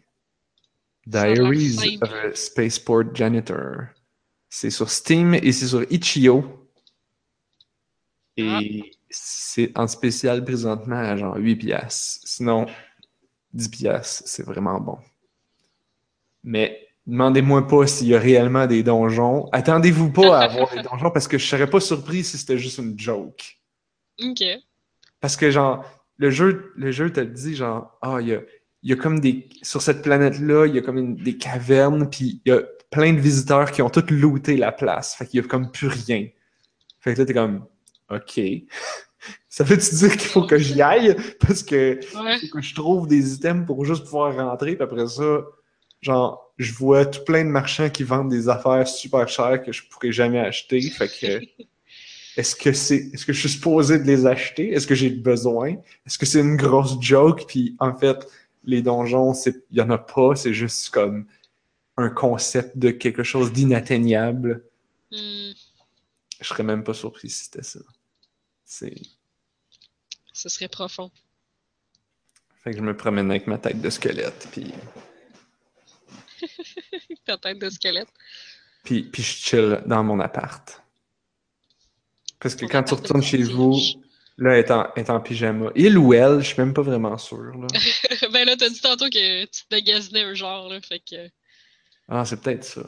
[1.06, 3.88] Diaries of a Spaceport Janitor.
[4.48, 6.68] C'est sur Steam et c'est sur Itch.io.
[8.36, 12.26] Et c'est en spécial présentement à genre 8 piastres.
[12.26, 12.66] Sinon,
[13.52, 14.98] 10 piastres, c'est vraiment bon.
[16.42, 19.48] Mais demandez-moi pas s'il y a réellement des donjons.
[19.52, 22.78] Attendez-vous pas à avoir des donjons parce que je serais pas surpris si c'était juste
[22.78, 23.58] une joke.
[24.22, 24.42] Ok.
[25.20, 25.84] Parce que, genre,
[26.16, 28.40] le jeu, le jeu te dit, genre, ah, il y a,
[28.82, 29.48] il y a comme des.
[29.62, 33.12] Sur cette planète-là, il y a comme une- des cavernes, puis il y a plein
[33.12, 35.14] de visiteurs qui ont tous looté la place.
[35.14, 36.26] Fait qu'il y a comme plus rien.
[37.00, 37.66] Fait que là, t'es comme,
[38.10, 38.40] OK.
[39.50, 41.14] Ça veut-tu dire qu'il faut que j'y aille?
[41.40, 42.38] Parce que, Ouais.
[42.50, 45.42] que je trouve des items pour juste pouvoir rentrer, puis après ça,
[46.00, 49.82] genre, je vois tout plein de marchands qui vendent des affaires super chères que je
[49.88, 50.80] pourrais jamais acheter.
[50.82, 51.40] Fait que.
[52.36, 54.72] Est-ce que c'est est-ce que je suis supposé de les acheter?
[54.72, 55.74] Est-ce que j'ai besoin?
[56.06, 57.44] Est-ce que c'est une grosse joke?
[57.48, 58.16] Puis en fait,
[58.64, 61.26] les donjons, c'est il y en a pas, c'est juste comme
[61.96, 64.64] un concept de quelque chose d'inatteignable.
[65.10, 65.50] Hmm,
[66.40, 67.80] Je serais même pas surpris si c'était ça.
[68.64, 68.94] C'est
[70.32, 71.10] ce serait profond.
[72.62, 74.72] fait que je me promène avec ma tête de squelette puis
[77.26, 78.08] Ta tête de squelette.
[78.84, 80.82] puis, puis je chill dans mon appart.
[82.40, 83.76] Parce que quand tu retournes chez vous,
[84.38, 85.70] là, elle est en, elle est en pyjama.
[85.76, 87.54] Il ou elle, je suis même pas vraiment sûr.
[87.56, 87.66] Là.
[88.32, 90.80] ben là, t'as dit tantôt que tu te magasinais un genre, là.
[90.80, 91.30] Fait que.
[92.08, 92.82] Ah, c'est peut-être ça.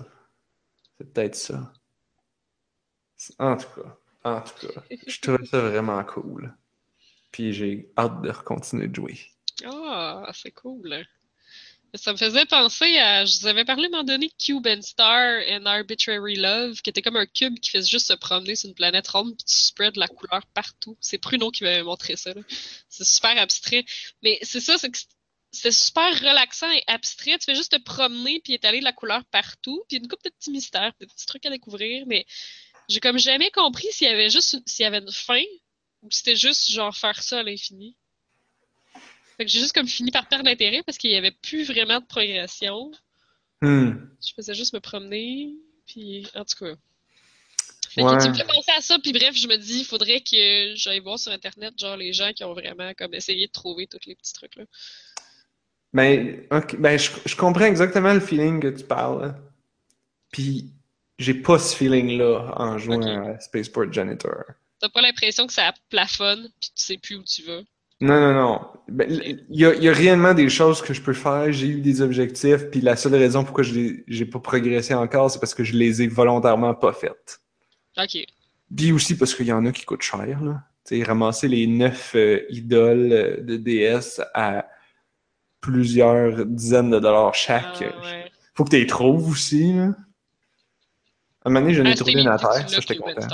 [0.99, 1.73] C'est peut-être ça.
[3.39, 6.55] En tout cas, en tout cas, je trouve ça vraiment cool.
[7.31, 9.19] Puis j'ai hâte de continuer de jouer.
[9.65, 11.07] Ah, c'est cool.
[11.95, 13.27] Ça me faisait penser à.
[13.27, 16.89] Je vous avais parlé à un moment donné Cube and Star and Arbitrary Love, qui
[16.89, 19.57] était comme un cube qui faisait juste se promener sur une planète ronde puis tu
[19.57, 20.97] spread la couleur partout.
[21.01, 22.33] C'est Pruno qui m'avait montré ça.
[22.89, 23.85] C'est super abstrait.
[24.23, 24.99] Mais c'est ça, c'est que
[25.53, 27.39] c'est super relaxant et abstrait.
[27.39, 29.85] Tu fais juste te promener puis étaler de la couleur partout.
[29.89, 32.07] Puis une couple de petits mystères, de petits trucs à découvrir.
[32.07, 32.25] Mais
[32.89, 35.43] j'ai comme jamais compris s'il y avait juste s'il y avait une fin
[36.01, 37.97] ou si c'était juste genre faire ça à l'infini.
[39.37, 42.01] Fait que j'ai juste comme fini par perdre l'intérêt parce qu'il y avait plus vraiment
[42.01, 42.91] de progression.
[43.61, 43.93] Hmm.
[44.25, 45.55] Je faisais juste me promener,
[45.87, 46.75] puis en tout cas.
[47.89, 48.17] Fait Ouais.
[48.17, 50.75] que tu me fais penser à ça, puis bref, je me dis, il faudrait que
[50.75, 53.99] j'aille voir sur Internet, genre, les gens qui ont vraiment comme essayé de trouver tous
[54.07, 54.65] les petits trucs là.
[55.93, 56.47] Ben,
[56.79, 59.35] ben je, je comprends exactement le feeling que tu parles.
[60.33, 60.71] Puis
[61.19, 64.43] j'ai pas ce feeling-là en jouant à Spaceport Janitor.
[64.81, 67.61] T'as pas l'impression que ça plafonne, puis tu sais plus où tu vas.
[68.03, 68.61] Non, non, non.
[68.89, 71.53] Ben, Il y a, il y a réellement des choses que je peux faire.
[71.53, 75.31] J'ai eu des objectifs, puis la seule raison pourquoi je les- j'ai pas progressé encore,
[75.31, 77.41] c'est parce que je les ai volontairement pas faites.
[77.97, 78.19] Ok.
[78.77, 80.65] Puis aussi parce qu'il y en a qui coûtent cher, là.
[80.85, 84.67] Tu sais, ramasser les neuf euh, idoles euh, de DS à
[85.61, 87.85] plusieurs dizaines de dollars chaque.
[87.85, 88.33] Ah, ouais.
[88.55, 89.95] Faut que tu les trouves aussi, là.
[91.45, 92.97] À un moment donné, j'en ai Ah, trouvé c'était une à les terre, ça, j'étais
[92.97, 93.29] content.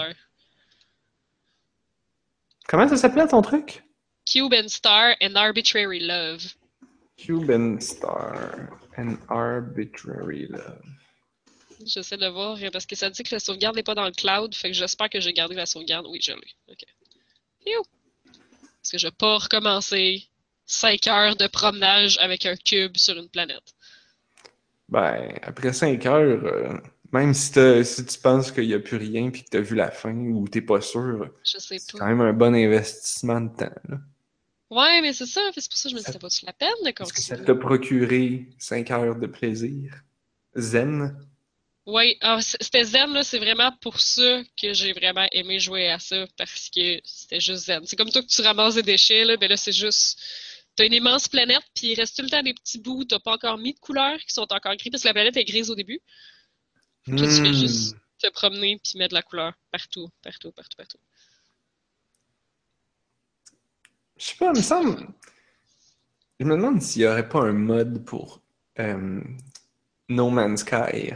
[2.68, 3.82] Comment ça s'appelait ton truc?
[4.30, 6.54] Cube and Star and Arbitrary Love.
[7.16, 10.82] Cuban Star and Arbitrary Love.
[11.86, 14.12] J'essaie de voir, euh, parce que ça dit que la sauvegarde n'est pas dans le
[14.12, 16.06] cloud, fait que j'espère que j'ai gardé la sauvegarde.
[16.10, 16.54] Oui, je l'ai.
[16.68, 16.84] Ok.
[17.64, 17.82] Piou!
[18.26, 20.24] Parce que je vais pas recommencer
[20.66, 23.74] 5 heures de promenage avec un cube sur une planète.
[24.90, 26.74] Ben, après 5 heures, euh,
[27.12, 27.50] même si,
[27.82, 30.14] si tu penses qu'il n'y a plus rien puis que tu as vu la fin
[30.14, 33.74] ou t'es pas sûr, c'est quand même un bon investissement de temps.
[33.88, 33.98] là.
[34.70, 35.42] Ouais, mais c'est ça.
[35.54, 37.44] C'est pour ça que je me dis, Ça- vaut-tu la peine de que ça continuer?
[37.44, 40.04] t'a procuré 5 heures de plaisir?
[40.56, 41.28] Zen?
[41.86, 45.98] Oui, ah, c'était zen, là, c'est vraiment pour ça que j'ai vraiment aimé jouer à
[45.98, 47.86] ça, parce que c'était juste zen.
[47.86, 50.20] C'est comme toi que tu ramasses des déchets, là, ben là, c'est juste.
[50.76, 53.18] T'as une immense planète, puis il reste tout le temps des petits bouts où t'as
[53.18, 55.70] pas encore mis de couleurs, qui sont encore gris, parce que la planète est grise
[55.70, 56.00] au début.
[57.16, 57.52] Toi, tu fais Hmm.
[57.52, 60.98] juste te promener, puis mettre de la couleur partout, partout, partout, partout.
[64.18, 65.08] Je sais pas, il me semble.
[66.40, 68.42] Je me demande s'il n'y aurait pas un mode pour
[68.78, 69.20] euh,
[70.08, 71.12] No Man's Sky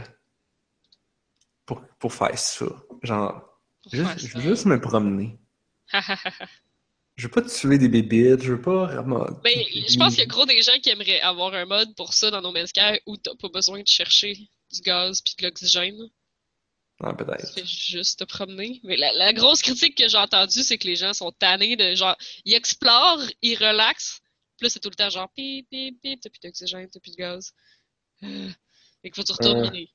[1.65, 2.65] pour, pour faire ça.
[3.03, 3.41] Genre,
[3.83, 4.39] Pour juste, ça.
[4.39, 5.37] juste me promener.
[7.15, 9.27] Je veux pas tuer des bébites, je veux pas vraiment.
[9.43, 12.11] Ben, je pense qu'il y a gros des gens qui aimeraient avoir un mode pour
[12.11, 15.45] ça dans No Man's Sky où t'as pas besoin de chercher du gaz puis de
[15.45, 16.09] l'oxygène.
[17.03, 17.53] Ah, Tu peut-être.
[17.53, 18.79] fais juste te promener.
[18.83, 21.95] Mais la, la grosse critique que j'ai entendue, c'est que les gens sont tannés de
[21.95, 24.21] genre, ils explorent, ils relaxent,
[24.57, 27.11] puis là c'est tout le temps genre pip, pip, pip, t'as plus d'oxygène, t'as plus
[27.11, 27.53] de gaz.
[28.23, 28.49] Euh,
[29.03, 29.85] et qu'il faut que tu retournes Euh.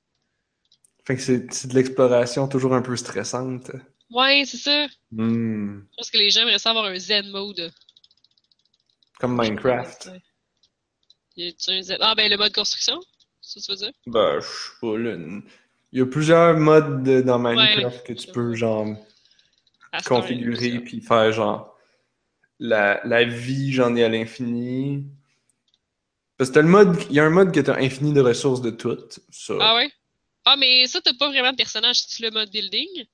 [1.07, 3.71] Fait que c'est c'est de l'exploration toujours un peu stressante.
[4.11, 4.87] Ouais, c'est ça.
[5.11, 5.81] Hmm.
[5.91, 7.73] Je pense que les gens aimeraient ça avoir un zen mode.
[9.19, 10.11] Comme Minecraft.
[11.37, 13.01] Y a-tu un Z- Ah, ben le mode construction,
[13.41, 13.99] c'est ça que tu veux dire?
[14.07, 15.15] Ben, je sais pas, là.
[15.15, 15.43] une-
[15.93, 18.87] Il y a plusieurs modes de- dans Minecraft que tu peux, genre,
[20.07, 21.75] configurer puis faire, genre,
[22.59, 25.05] la, la vie, j'en ai à l'infini.
[26.37, 28.61] Parce que t'as le mode, il y a un mode que t'as infini de ressources
[28.61, 29.21] de toutes.
[29.31, 29.55] Ça.
[29.61, 29.91] Ah ouais?
[30.45, 32.01] Ah, mais ça, t'as pas vraiment de personnage.
[32.07, 33.07] C'est le mode building?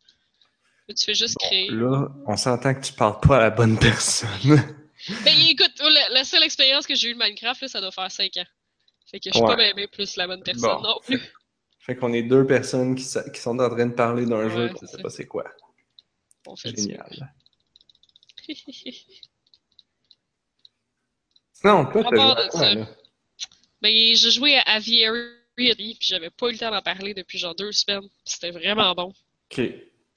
[0.88, 1.70] Ou tu fais juste créer?
[1.70, 4.30] Là, on s'entend que tu parles pas à la bonne personne.
[5.22, 8.10] Ben écoute, la, la seule expérience que j'ai eue de Minecraft, là, ça doit faire
[8.10, 8.44] 5 ans.
[9.10, 9.54] Fait que je suis Ouais.
[9.54, 10.80] pas bien plus la bonne personne Bon.
[10.82, 11.20] non plus.
[11.84, 14.86] Fait qu'on est deux personnes qui, sont en train de parler d'un Ouais, jeu c'est
[14.86, 15.02] sait ça.
[15.02, 15.44] pas c'est quoi.
[16.46, 17.32] On fait Génial.
[21.52, 22.86] Sinon, toi, t'as quoi, là?
[23.82, 25.26] Ben j'ai joué à Aviary,
[25.56, 28.00] puis j'avais pas eu le temps d'en parler depuis genre deux semaines.
[28.08, 29.12] puis C'était vraiment bon.
[29.50, 29.60] Ok.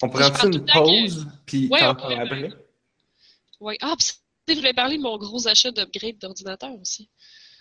[0.01, 2.49] On Je prend une temps que- pause, puis Ouais, t'en parles après?
[3.59, 3.78] Ouais.
[3.82, 4.13] Ah, pis
[4.49, 7.09] je voulais parler de mon gros achat d'upgrade d'ordinateur aussi.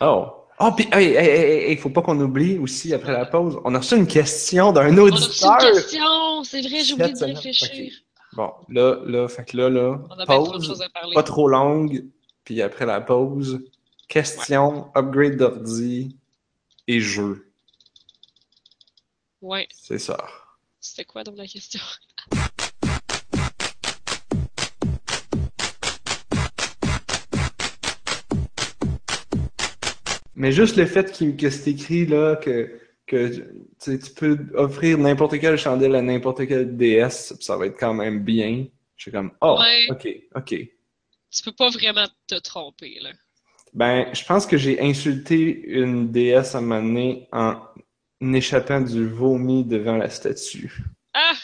[0.00, 0.45] Oh.
[0.58, 3.74] Oh, puis, hey, hey, hey, hey, faut pas qu'on oublie aussi, après la pause, on
[3.74, 5.58] a reçu une question d'un On a reçu auditeur.
[5.62, 6.44] une question!
[6.44, 7.92] C'est vrai, j'ai oublié de réfléchir.
[8.32, 11.14] Bon, là, là, fait que là, là, On avait trop de pause, choses à parler.
[11.14, 12.06] pas trop longue,
[12.44, 13.60] puis après la pause,
[14.08, 16.16] question, upgrade d'ordi
[16.88, 17.50] et jeu.
[19.42, 19.68] Ouais.
[19.72, 20.16] C'est ça.
[20.80, 21.80] C'était quoi donc la question?
[30.36, 33.42] Mais juste le fait que c'est écrit là que, que
[33.80, 38.22] tu peux offrir n'importe quelle chandelle à n'importe quelle DS, ça va être quand même
[38.22, 38.66] bien.
[38.96, 39.86] Je suis comme, oh, Ouais.
[39.90, 40.48] ok, ok.
[41.30, 43.10] Tu peux pas vraiment te tromper, là.
[43.74, 47.60] Ben, je pense que j'ai insulté une déesse à un moment donné en
[48.20, 50.72] échappant du vomi devant la statue.
[51.12, 51.34] Ah!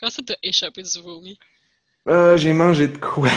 [0.00, 1.38] Comment ça t'as échappé du vomi?
[2.08, 3.30] Euh, j'ai mangé de quoi?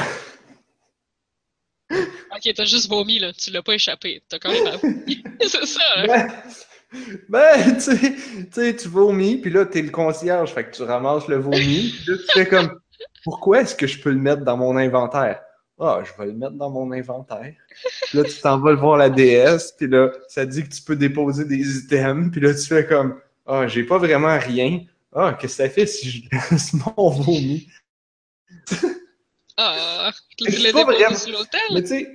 [2.35, 3.33] Ok, t'as juste vomi, là.
[3.33, 4.23] Tu l'as pas échappé.
[4.29, 4.63] T'as quand même.
[5.41, 6.07] C'est ça, là.
[6.07, 6.29] Ben,
[7.29, 10.83] ben, tu sais, tu sais, tu vomis, puis là, t'es le concierge, fait que tu
[10.83, 12.79] ramasses le vomi, puis là, tu fais comme,
[13.23, 15.41] pourquoi est-ce que je peux le mettre dans mon inventaire?
[15.79, 17.53] Ah, je vais le mettre dans mon inventaire.
[18.07, 20.81] Puis là, tu t'en vas le voir la DS, puis là, ça dit que tu
[20.81, 24.81] peux déposer des items, puis là, tu fais comme, ah, j'ai pas vraiment rien.
[25.13, 27.67] Ah, qu'est-ce que ça fait si je laisse mon vomi?
[29.57, 30.11] Ah!
[30.37, 31.61] Tu C'est l'as déposé sur l'hôtel?
[31.73, 32.09] Mais tu sais,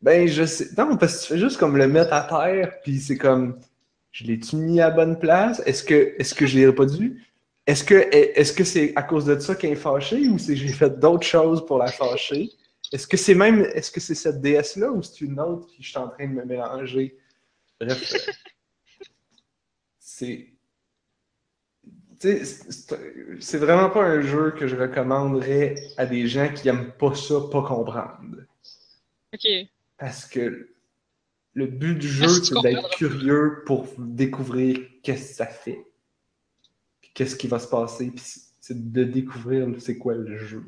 [0.00, 0.68] ben je sais.
[0.76, 3.60] Non, parce que tu fais juste comme le mettre à terre, puis c'est comme,
[4.12, 5.62] je l'ai-tu mis à la bonne place?
[5.66, 7.24] Est-ce que, est-ce que je l'ai pas dû?
[7.66, 10.60] Est-ce que, est-ce que c'est à cause de ça qu'elle est fâchée ou c'est que
[10.60, 12.50] j'ai fait d'autres choses pour la fâcher?
[12.92, 15.90] Est-ce que c'est même, est-ce que c'est cette déesse-là ou c'est une autre puis je
[15.90, 17.18] suis en train de me mélanger?
[17.78, 18.10] Bref.
[19.98, 20.48] c'est.
[22.20, 22.96] Tu sais,
[23.40, 27.36] c'est- vraiment pas un jeu que je recommanderais à des gens qui aiment pas ça,
[27.52, 28.38] pas comprendre.
[29.32, 29.46] Ok.
[29.98, 30.68] Parce que
[31.54, 35.84] le but du jeu, c'est d'être curieux pour découvrir qu'est-ce que ça fait.
[37.14, 38.10] Qu'est-ce qui va se passer.
[38.10, 38.22] Puis
[38.60, 40.64] c'est de découvrir c'est quoi le jeu.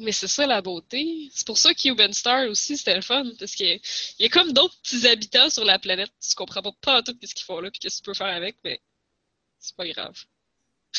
[0.00, 1.28] Mais c'est ça la beauté.
[1.32, 3.24] C'est pour ça qu'Uben Star aussi, c'était le fun.
[3.38, 3.80] Parce qu'il
[4.18, 6.10] y a- comme d'autres petits habitants sur la planète.
[6.26, 8.34] Tu comprends pas, pas tout ce qu'ils font là, puis qu'est-ce que tu peux faire
[8.34, 8.80] avec, mais
[9.58, 10.16] c'est pas grave.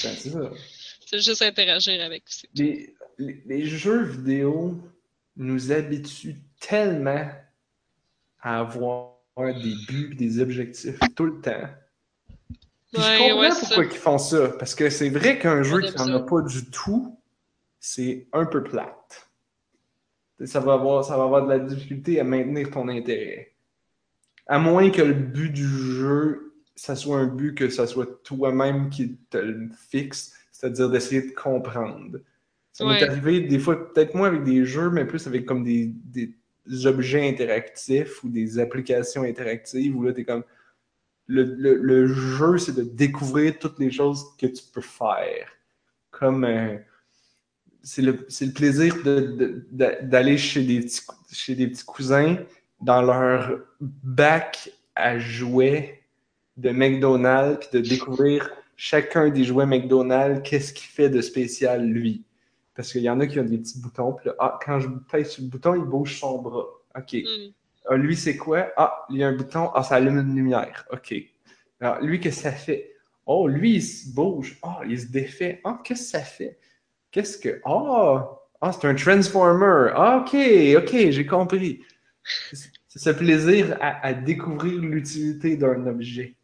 [0.03, 0.39] Ben, c'est ça.
[1.07, 2.23] C'est juste interagir avec.
[2.55, 4.81] Les, les- les jeux vidéo
[5.35, 7.29] nous habituent tellement
[8.39, 11.67] à avoir des buts et des objectifs tout le temps.
[12.93, 14.49] Puis je comprends ouais, pourquoi ils font ça.
[14.59, 17.17] Parce que c'est vrai qu'un jeu qui n'en a pas du tout,
[17.81, 19.27] c'est un peu plate.
[20.45, 23.53] Ça va, avoir, ça va avoir de la difficulté à maintenir ton intérêt.
[24.47, 28.89] À moins que le but du jeu, ça soit un but que ça soit toi-même
[28.89, 32.19] qui te le fixe, c'est-à-dire d'essayer de comprendre.
[32.71, 33.03] Ça m'est Ouais.
[33.03, 36.33] arrivé des fois, peut-être moins avec des jeux, mais plus avec comme des, des
[36.85, 40.43] objets interactifs ou des applications interactives où là, t'es comme.
[41.27, 45.49] Le, le- le jeu, c'est de découvrir toutes les choses que tu peux faire.
[46.09, 46.45] Comme.
[46.45, 46.77] euh,
[47.83, 51.67] c'est le, c'est le plaisir de- de- de- d'aller chez, des petits cou- chez des
[51.67, 52.37] petits cousins
[52.81, 56.03] dans leur bac à jouets
[56.57, 62.23] de McDonald's, puis de découvrir chacun des jouets McDonald's, qu'est-ce qu'il fait de spécial lui.
[62.75, 64.87] Parce qu'il y en a qui ont des petits boutons, puis là, ah, quand je
[65.09, 66.65] taille sur le bouton, il bouge son bras.
[66.97, 67.13] OK.
[67.13, 67.51] Hmm.
[67.89, 68.71] Ah, lui, c'est quoi?
[68.77, 69.69] Ah, il y a un bouton.
[69.73, 70.85] Ah, ça allume une lumière.
[70.91, 71.13] OK.
[71.79, 72.95] Alors, lui, qu'est-ce que ça fait?
[73.25, 74.57] Oh, lui, il se bouge.
[74.61, 75.61] Ah, il se défait.
[75.63, 76.57] Ah, qu'est-ce que ça fait?
[77.11, 77.61] Qu'est-ce que.
[77.65, 79.91] Ah, ah c'est un transformer.
[79.95, 80.35] OK,
[80.77, 81.81] OK, j'ai compris.
[82.53, 86.35] C'est ce plaisir à, à découvrir l'utilité d'un objet.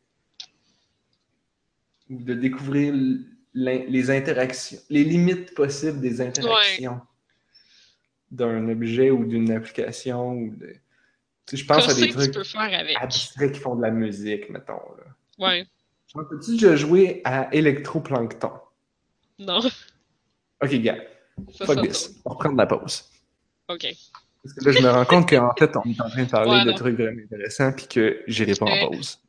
[2.09, 2.93] Ou de découvrir
[3.53, 7.01] les interactions, les limites possibles des interactions
[8.31, 10.31] d'un objet ou d'une application.
[10.33, 10.67] Ou de...
[10.67, 10.77] tu
[11.47, 12.95] sais, je pense à des trucs peux faire avec?
[12.99, 14.73] abstraits qui font de la musique, mettons.
[14.73, 15.05] Là.
[15.39, 15.67] Ouais.
[16.13, 18.53] Peux-tu déjà jouer à Electroplankton?
[19.39, 19.59] Non.
[20.63, 20.97] Ok, gars,
[21.65, 22.19] fuck this.
[22.25, 23.05] On va reprendre la pause.
[23.69, 23.87] OK.
[24.43, 26.71] Parce que là, je me rends compte qu'en fait, on est en train de parler
[26.71, 29.19] de trucs vraiment intéressants puis que j'irai pas en pause.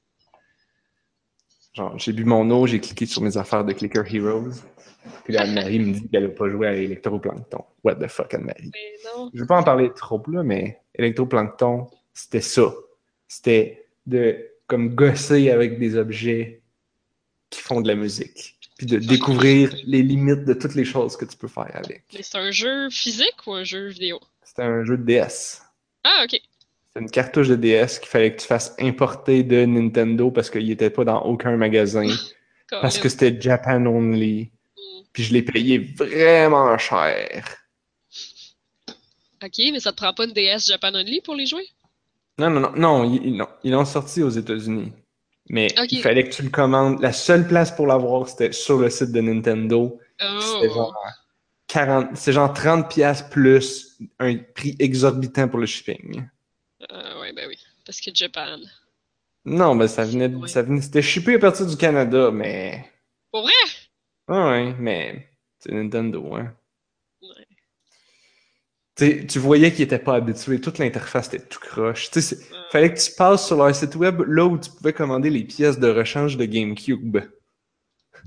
[1.74, 4.52] Genre, j'ai bu mon eau, j'ai cliqué sur mes affaires de Clicker Heroes.
[5.24, 7.64] Puis là, Anne-Marie me dit qu'elle a pas joué à Electroplankton.
[7.84, 8.70] What the fuck, Anne-Marie?
[9.34, 12.72] Je veux pas en parler trop là, mais Electroplankton, c'était ça.
[13.26, 16.62] C'était de comme gosser avec des objets
[17.50, 18.57] qui font de la musique.
[18.78, 22.04] Puis de découvrir les limites de toutes les choses que tu peux faire avec.
[22.14, 24.20] Mais c'est un jeu physique ou un jeu vidéo?
[24.42, 25.62] C'était un jeu de DS.
[26.04, 26.40] Ah, OK.
[26.92, 30.70] C'est une cartouche de DS qu'il fallait que tu fasses importer de Nintendo parce qu'il
[30.70, 32.06] était pas dans aucun magasin.
[32.70, 34.52] Parce que c'était Japan only.
[34.76, 35.02] Mm.
[35.12, 37.44] Puis je l'ai payé vraiment cher.
[39.44, 41.66] OK, mais ça te prend pas une DS Japan Only pour les jouer?
[42.38, 44.92] Non, non, non, non, ils l'ont sorti aux États-Unis.
[45.50, 47.00] Mais il fallait que tu le commandes.
[47.00, 49.98] La seule place pour l'avoir, c'était sur le site de Nintendo.
[50.20, 50.74] C'était Oh.
[50.74, 50.96] genre
[51.68, 56.26] 40, c'est genre 30 pièces plus un prix exorbitant pour le shipping.
[56.92, 57.58] Euh, ouais, ben oui.
[57.84, 58.58] Parce que Japan.
[59.44, 60.48] Non, ben ça venait, de- Ouais.
[60.48, 62.84] ça venait, c'était shippé à partir du Canada, mais
[63.30, 63.52] Pour vrai?
[64.28, 66.54] Ah ouais, mais c'est Nintendo, hein.
[68.98, 70.60] Tu voyais qu'ils étaient pas habitués.
[70.60, 72.10] Toute l'interface était tout croche.
[72.10, 72.58] Tu sais, c'est- Ouais.
[72.72, 75.78] fallait que tu passes sur leur site web là où tu pouvais commander les pièces
[75.78, 77.18] de rechange de GameCube.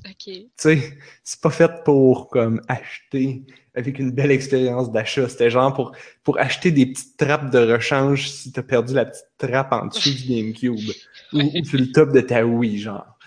[0.06, 0.16] OK.
[0.26, 3.44] Tu sais, c'est pas fait pour comme acheter
[3.76, 5.28] avec une belle expérience d'achat.
[5.30, 5.92] C'était genre pour,
[6.24, 10.10] pour acheter des petites trappes de rechange si t'as perdu la petite trappe en dessous
[10.10, 10.90] du GameCube.
[11.34, 13.18] Ou, ou sur le top de ta Wii, genre.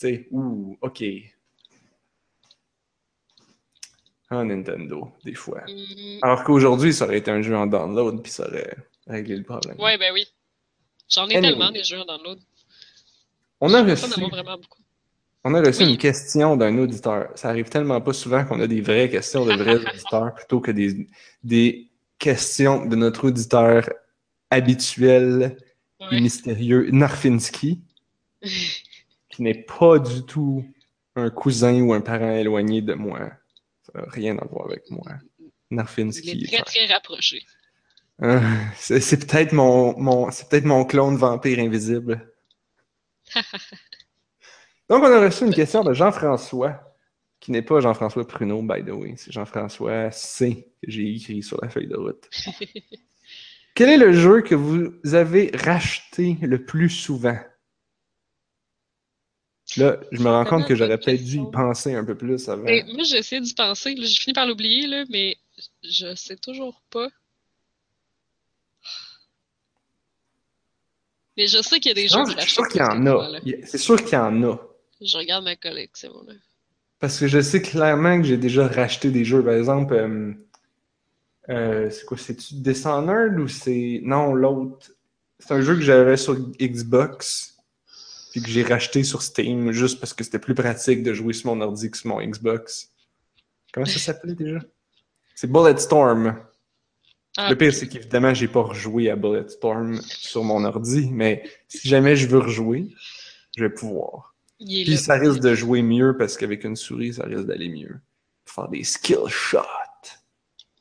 [0.00, 1.02] Tu sais, ouh, ok.
[4.40, 5.62] Ah, Nintendo, des fois.
[5.68, 6.18] Mhm.
[6.22, 8.74] Alors qu'aujourd'hui, ça aurait été un jeu en download, puis ça aurait
[9.06, 9.76] réglé le problème.
[9.80, 10.26] Ouais, ben oui.
[11.08, 11.52] J'en ai Anyway.
[11.52, 12.38] tellement des jeux en download.
[13.60, 14.06] On a reçu,
[15.44, 15.90] on a reçu Oui.
[15.92, 17.28] une question d'un auditeur.
[17.34, 20.70] Ça arrive tellement pas souvent qu'on a des vraies questions de vrais auditeurs plutôt que
[20.70, 21.06] des,
[21.42, 23.88] des questions de notre auditeur
[24.50, 25.56] habituel
[26.10, 27.80] et mystérieux, Narfinski,
[28.42, 30.64] qui n'est pas du tout
[31.16, 33.30] un cousin ou un parent éloigné de moi.
[33.94, 35.04] Rien à voir avec moi.
[35.70, 36.44] Il Narfinski.
[36.44, 37.42] est très, très rapproché.
[38.22, 38.40] Euh,
[38.76, 42.32] c'est c'est peut-être mon, mon, c'est peut-être mon clone vampire invisible.
[44.88, 46.94] Donc, on a reçu une question de Jean-François,
[47.40, 49.14] qui n'est pas Jean-François Pruneau, by the way.
[49.16, 52.28] C'est Jean-François C, que j'ai écrit sur la feuille de route.
[53.74, 57.38] Quel est le jeu que vous avez racheté le plus souvent?
[59.76, 62.62] Là, je me rends compte que j'aurais peut-être dû y penser un peu plus avant.
[62.62, 63.94] Mais moi, j'ai essayé d'y penser.
[63.98, 65.36] J'ai fini par l'oublier, là, mais
[65.82, 67.08] je sais toujours pas.
[71.36, 73.40] Mais je sais qu'il y a des je j'ai suis sûr qu'il y en a-
[73.66, 74.60] C'est sûr qu'il y en a.
[75.00, 76.34] Je regarde ma collection, là.
[77.00, 79.44] Parce que je sais clairement que j'ai déjà racheté des jeux.
[79.44, 80.32] Par exemple, euh,
[81.50, 84.00] euh, c'est quoi, c'est-tu Dishonored ou c'est.
[84.02, 84.92] Non, l'autre?
[85.40, 87.53] C'est un jeu que j'avais sur Xbox,
[88.34, 91.54] puis que j'ai racheté sur Steam juste parce que c'était plus pratique de jouer sur
[91.54, 92.90] mon ordi que sur mon Xbox.
[93.72, 94.58] Comment ça s'appelait déjà?
[95.36, 96.44] C'est Bulletstorm.
[97.36, 101.86] Ah, Le pire, c'est qu'évidemment, j'ai pas rejoué à Bulletstorm sur mon ordi, mais si
[101.86, 102.88] jamais je veux rejouer,
[103.56, 104.34] je vais pouvoir.
[104.58, 104.96] Puis là.
[104.96, 108.00] ça risque de jouer mieux parce qu'avec une souris, ça risque d'aller mieux.
[108.46, 109.60] Faire des skill shots.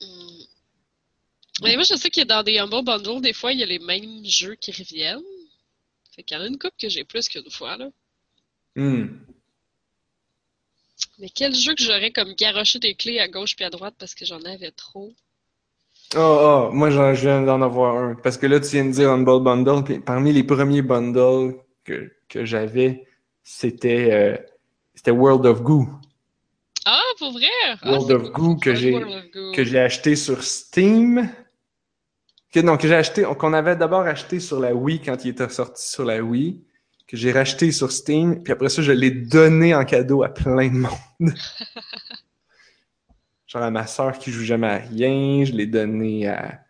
[0.02, 0.42] Hmm.
[1.62, 3.78] Mais moi, je sais que dans des Humble Bundle, des fois, il y a les
[3.78, 5.22] mêmes jeux qui reviennent.
[6.16, 7.90] Fait qu'il y en a une couple que j'ai plus qu'une fois, là.
[8.76, 9.26] Hmm.
[11.18, 14.14] Mais quel jeu que j'aurais comme garoché des clés à gauche puis à droite parce
[14.14, 15.12] que j'en avais trop?
[16.16, 16.20] Oh,
[16.70, 18.16] oh, moi j'en- je viens d'en avoir un.
[18.16, 22.12] Parce que là, tu viens de dire Humble Bundle, puis parmi les premiers bundles que,
[22.30, 23.06] que j'avais,
[23.44, 24.38] c'était euh,
[24.94, 25.88] c'était World of Goo.
[26.86, 27.48] Ah, pour vrai?
[27.82, 29.52] Ah, of cool, World of Goo.
[29.54, 31.30] que j'ai acheté sur Steam.
[32.54, 35.50] Que, non, que j'ai acheté, qu'on avait d'abord acheté sur la Wii quand il était
[35.50, 36.64] sorti sur la Wii,
[37.08, 40.68] que j'ai racheté sur Steam, puis après ça, je l'ai donné en cadeau à plein
[40.68, 40.92] de monde.
[43.48, 46.64] Genre à ma soeur qui joue jamais à rien, je l'ai donné à,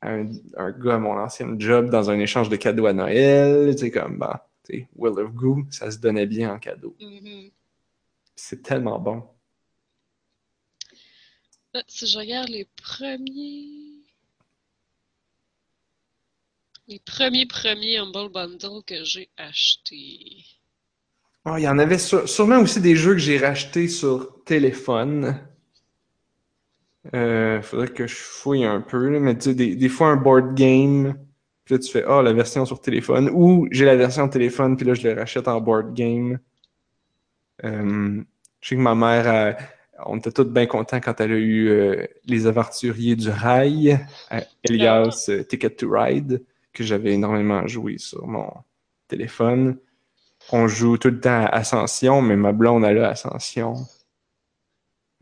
[0.00, 3.74] à un, un gars à mon ancien job dans un échange de cadeaux à Noël.
[3.74, 6.94] Tu sais, comme, bah, tu sais, Will of Goo, ça se donnait bien en cadeau.
[7.00, 7.50] Mhm.
[8.36, 9.22] C'est tellement bon.
[11.74, 13.79] Ah, Si je regarde les premiers.
[16.90, 20.44] Les premiers premiers Humble Bundle que j'ai achetés.
[21.44, 25.38] Ah, il y en avait sur- sûrement aussi des jeux que j'ai rachetés sur téléphone.
[27.14, 30.16] Euh, faudrait que je fouille un peu, là, mais tu sais, des, des fois un
[30.16, 31.14] board game,
[31.64, 34.84] puis là tu fais Ah, la version sur téléphone, ou j'ai la version téléphone, puis
[34.84, 36.40] là je le rachète en board game.
[37.64, 38.20] Euh,
[38.60, 39.56] je sais que ma mère,
[40.06, 44.40] on était tous bien contents quand elle a eu euh, Les Aventuriers du Rail, euh,
[44.64, 48.50] Elias euh, Ticket to Ride, que j'avais énormément joué sur mon
[49.08, 49.78] téléphone.
[50.52, 53.74] On joue tout le temps à Ascension, mais ma blonde, elle a Ascension.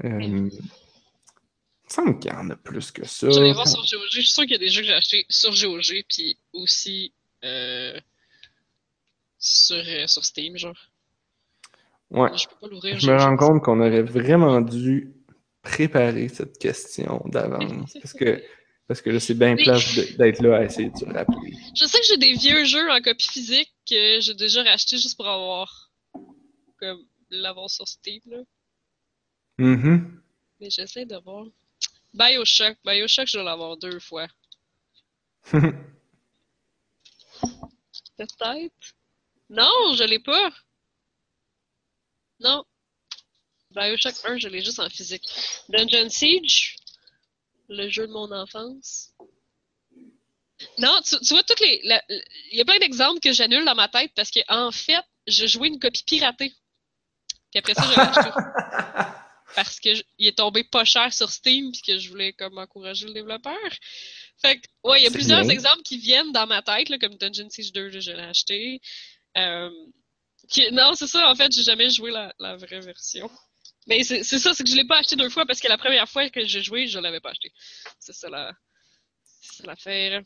[0.04, 0.50] Euh, il me
[1.88, 3.28] semble qu'il y en a plus que ça.
[3.30, 4.06] J'allais voir sur GOG.
[4.10, 7.12] Je suis sûr qu'il y a des jeux que j'ai achetés sur GOG, puis aussi
[7.44, 7.98] euh,
[9.38, 10.76] sur, euh, sur Steam, genre.
[12.10, 12.30] Ouais.
[12.36, 12.98] Je peux pas l'ouvrir.
[12.98, 15.12] Je me rends compte qu'on aurait vraiment dû
[15.62, 17.92] préparer cette question d'avance.
[18.00, 18.42] Parce que,
[18.88, 21.52] parce que là, c'est bien place d'être là à essayer de se rappeler.
[21.76, 25.16] Je sais que j'ai des vieux jeux en copie physique que j'ai déjà racheté juste
[25.16, 25.90] pour avoir.
[26.78, 28.38] comme l'avoir sur Steam, là.
[29.58, 30.22] Mhm.
[30.60, 31.46] Mais j'essaie de voir.
[32.14, 32.78] Bioshock.
[32.84, 34.26] Bioshock, je dois l'avoir deux fois.
[38.16, 38.94] Peut-être.
[39.50, 40.50] Non, je l'ai pas.
[42.40, 42.64] Non.
[43.70, 45.28] Bioshock 1, je l'ai juste en physique.
[45.68, 46.76] Dungeon Siege,
[47.68, 49.12] le jeu de mon enfance.
[50.78, 51.80] Non, tu, tu vois, toutes les.
[52.50, 55.46] Il y a plein d'exemples que j'annule dans ma tête parce que, en fait, j'ai
[55.46, 56.52] joué une copie piratée.
[57.50, 58.30] Puis après ça, je l'ai acheté.
[59.54, 62.58] Parce que j- il est tombé pas cher sur Steam puis que je voulais comme
[62.58, 63.56] encourager le développeur.
[64.42, 65.50] Fait que, ouais, il y a plusieurs bien.
[65.50, 68.80] exemples qui viennent dans ma tête, là, comme Dungeon Siege 2, là, je l'ai acheté.
[69.38, 69.70] Euh,
[70.50, 73.30] qui- non, c'est ça, en fait, j'ai jamais joué la, la vraie version.
[73.88, 75.78] Mais c'est c'est ça, c'est que je l'ai pas acheté deux fois parce que la
[75.78, 77.52] première fois que j'ai joué, je l'avais pas acheté.
[77.98, 78.52] C'est ça la.
[79.40, 80.22] C'est l'affaire.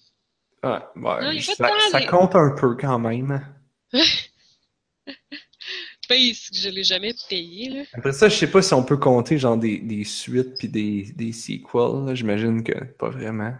[0.64, 2.76] Ouais, ouais, Non, il y a pas de ça, temps, ça les- compte un peu
[2.76, 3.44] quand même.
[6.08, 7.82] Paye, c'est que je l'ai jamais payé, là.
[7.94, 11.12] Après ça, je sais pas si on peut compter genre des, des suites puis des,
[11.16, 12.14] des sequels.
[12.14, 13.54] J'imagine que pas vraiment.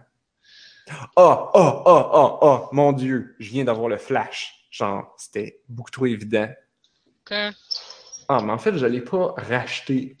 [1.15, 4.53] Oh, oh, oh, oh, oh, mon Dieu, je viens d'avoir le flash.
[4.69, 6.49] Genre, c'était beaucoup trop évident.
[8.29, 10.17] Ah, mais en fait, je l'ai pas racheté.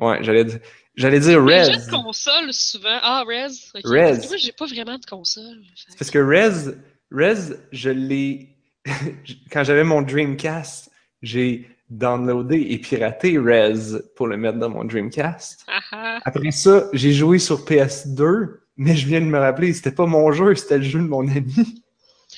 [0.00, 0.60] Ouais, j'allais dire,
[0.94, 1.72] j'allais dire Les Rez.
[1.72, 2.98] jeux de console, souvent.
[3.02, 3.46] Ah, Rez.
[3.74, 3.82] ok.
[3.84, 4.00] Rez.
[4.12, 5.62] Parce que moi, j'ai pas vraiment de console.
[5.76, 6.72] Fait Parce que Rez,
[7.10, 8.56] Rez, je l'ai.
[9.52, 10.90] Quand j'avais mon Dreamcast,
[11.22, 15.64] j'ai downloadé et piraté Rez pour le mettre dans mon Dreamcast.
[15.68, 16.20] Ah ah.
[16.24, 20.30] Après ça, j'ai joué sur PS2, mais je viens de me rappeler, c'était pas mon
[20.32, 21.82] jeu, c'était le jeu de mon ami.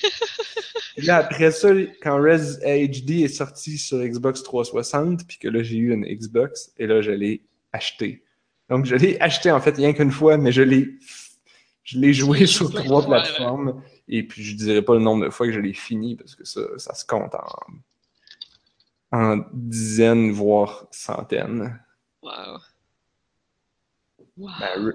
[0.97, 1.69] Et là, après ça,
[2.01, 6.73] quand Res HD est sorti sur Xbox 360, puis que là, j'ai eu une Xbox,
[6.77, 8.23] et là, je l'ai acheté.
[8.69, 10.97] Donc, je l'ai acheté, en fait, rien qu'une fois, mais je l'ai
[11.83, 15.47] je l'ai joué sur trois plateformes, et puis je dirais pas le nombre de fois
[15.47, 21.79] que je l'ai fini, parce que ça, ça se compte en, en dizaines, voire centaines.
[22.21, 22.59] Wow.
[24.37, 24.49] Wow.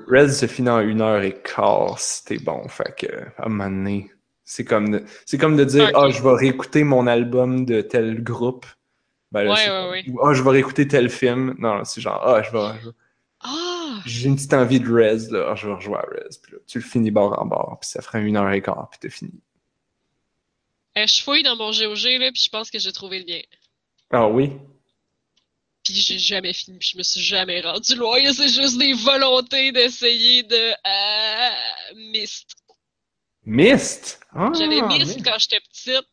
[0.08, 2.66] Ben, se finit en une heure et quart, t'es bon.
[2.68, 4.10] Fait que, à un moment donné,
[4.46, 8.22] c'est comme de, c'est comme de dire, ah, je vais réécouter mon album de tel
[8.22, 8.64] groupe.
[9.32, 10.04] Ben là, Ouais, c'est ouais, comme- ouais.
[10.08, 11.54] Ou, ah, je vais réécouter tel film.
[11.58, 12.88] Non, c'est genre, ah, je vais, je-
[13.40, 14.00] Ah!
[14.06, 15.48] j'ai une petite envie de Rez, là.
[15.50, 16.28] Ah, je vais rejouer à Rez.
[16.42, 18.88] Puis là, tu le finis bord en bord, puis ça fera une heure et quart,
[18.90, 19.32] puis t'as fini.
[20.96, 23.40] Euh, je fouille dans mon GOG, là, puis je pense que j'ai trouvé le lien.
[24.10, 24.52] Ah oui?
[25.84, 28.18] Puis j'ai jamais fini, puis je me suis jamais rendu loin.
[28.32, 30.54] C'est juste des volontés d'essayer de...
[30.56, 32.54] Euh, Myst.
[33.46, 34.20] Myst!
[34.32, 35.24] Ah, J'avais Myst Myst.
[35.24, 36.08] quand j'étais petite.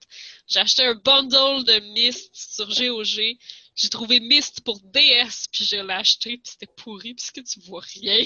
[0.47, 3.37] J'ai acheté un bundle de Myst sur GOG.
[3.75, 7.81] J'ai trouvé Myst pour DS, puis je l'ai acheté, puis c'était pourri, puisque tu vois
[7.81, 8.23] rien.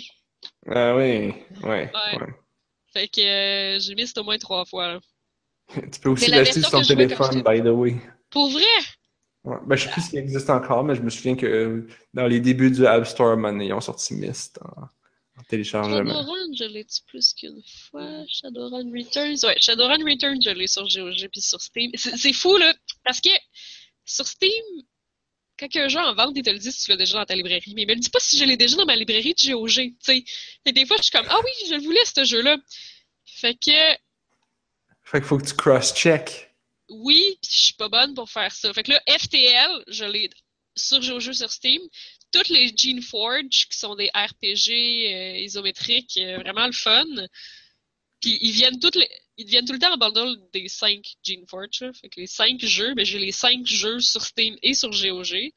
[0.68, 1.92] Ah oui, ouais, Ouais.
[1.94, 2.34] ouais.
[2.94, 4.94] Fait que euh, j'ai Myst au moins trois fois.
[4.94, 5.00] là.
[5.92, 7.96] Tu peux aussi l'acheter sur ton téléphone, by the way.
[8.30, 8.64] Pour vrai?
[9.44, 9.58] Ouais.
[9.66, 12.40] Ben, je sais plus s'il existe encore, mais je me souviens que euh, dans les
[12.42, 14.84] débuts du App Store, man, ils ont sorti Myst en,
[15.38, 16.14] en téléchargement.
[16.14, 17.62] Shadowrun, je l'ai-tu plus qu'une
[17.92, 18.26] fois?
[18.28, 19.46] Shadowrun Returns?
[19.46, 21.92] Ouais, Shadowrun Returns, je l'ai sur GOG puis sur Steam.
[21.96, 22.74] C'est fou, là,
[23.04, 23.30] parce que
[24.06, 24.64] sur Steam,
[25.60, 26.98] quand il y a un jeu en vente, il te le dit si tu l'as
[26.98, 27.74] déjà dans ta librairie.
[27.76, 29.72] Mais il me le dit pas si je l'ai déjà dans ma librairie de GOG,
[29.74, 30.24] tu sais.
[30.66, 32.58] Et des fois, je suis comme, ah oui, je le voulais, ce jeu-là.
[33.26, 33.72] Fait que,
[35.04, 36.54] Fait qu'il faut que tu cross-check.
[36.90, 38.74] oui, puis je suis pas bonne pour faire ça.
[38.74, 40.30] Fait que là, FTL, je l'ai
[40.76, 41.82] sur GOG sur Steam.
[42.38, 47.06] Toutes les Gene Forge, qui sont des RPG euh, isométriques, euh, vraiment le fun.
[48.22, 51.46] Puis ils viennent toutes les, ils viennent tout le temps en bundle des 5 Gene
[51.48, 51.82] Forge.
[51.82, 51.92] là.
[51.94, 55.52] Fait que les 5 jeux, mais j'ai les 5 jeux sur Steam et sur GOG.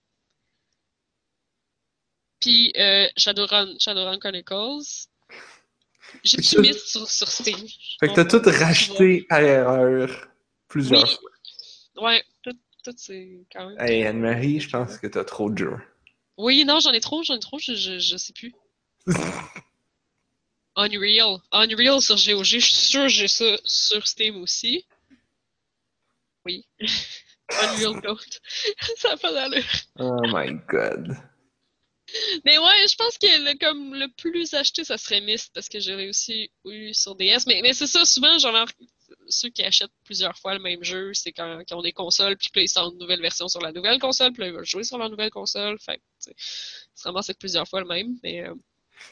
[2.40, 5.06] Puis euh, Shadowrun, Shadowrun Chronicles.
[6.24, 7.58] J'ai tout mis sur, sur Steam.
[8.00, 10.28] Fait que t'as tout racheté par erreur
[10.68, 11.16] plusieurs Oui.
[11.16, 11.30] fois.
[12.06, 13.78] Ouais, tout, tout, c'est quand même.
[13.80, 15.76] Hey, Anne-Marie, je pense que t'as trop de jeux.
[16.40, 18.54] Oui, non, j'en ai trop, j'en ai trop, je, je, je sais plus.
[20.74, 21.38] Unreal.
[21.52, 24.86] Unreal sur GOG, je suis sûr que j'ai ça sur Steam aussi.
[26.46, 26.64] Oui.
[27.50, 28.40] Unreal Gold.
[28.96, 29.64] ça n'a pas d'allure.
[29.98, 31.14] Oh my god.
[32.46, 35.78] Mais ouais, je pense que le, comme le plus acheté, ça serait Myst, parce que
[35.78, 37.44] j'ai aussi eu sur DS.
[37.46, 38.66] Mais, mais c'est ça, souvent, genre,
[39.28, 42.50] ceux qui achètent plusieurs fois le même jeu, c'est quand ils ont des consoles, puis
[42.54, 44.84] là, ils sortent une nouvelle version sur la nouvelle console, puis là, ils veulent jouer
[44.84, 45.78] sur la nouvelle console.
[45.78, 46.34] Fait c'est
[47.04, 48.16] vraiment c'est plusieurs fois le même.
[48.22, 48.54] Mais, euh,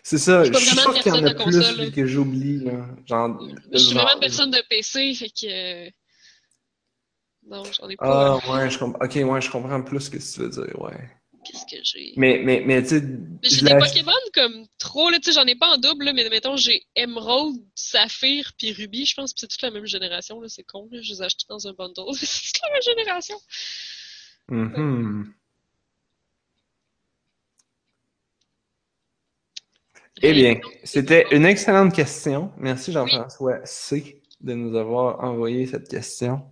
[0.03, 2.87] C'est ça, Je je suis sûr qu'il y en a console, plus que j'oublie, là.
[3.07, 3.41] Genre,
[3.73, 5.87] je suis vraiment une personne de PC, fait que.
[5.87, 5.91] euh,
[7.47, 8.39] Non, j'en ai pas.
[8.45, 9.05] Ah, ouais, je comprends.
[9.05, 11.11] Ok, ouais, je comprends plus ce que tu veux dire, ouais.
[11.49, 12.13] Qu'est-ce que j'ai?
[12.17, 15.47] Mais, mais, mais, tu sais, Mais j'ai des Pokémon comme trop, là, tu sais, j'en
[15.47, 19.41] ai pas en double, là, mais mettons, j'ai Emerald, Saphir, puis Ruby, je pense, que
[19.41, 21.73] c'est toute la même génération, là, c'est con, là, je les ai achetés dans un
[21.73, 23.37] bundle, c'est toute la même génération.
[24.49, 25.35] Mhm.
[30.21, 32.51] Eh bien, c'était une excellente question.
[32.57, 36.43] Merci Jean-François C de nous avoir envoyé cette question.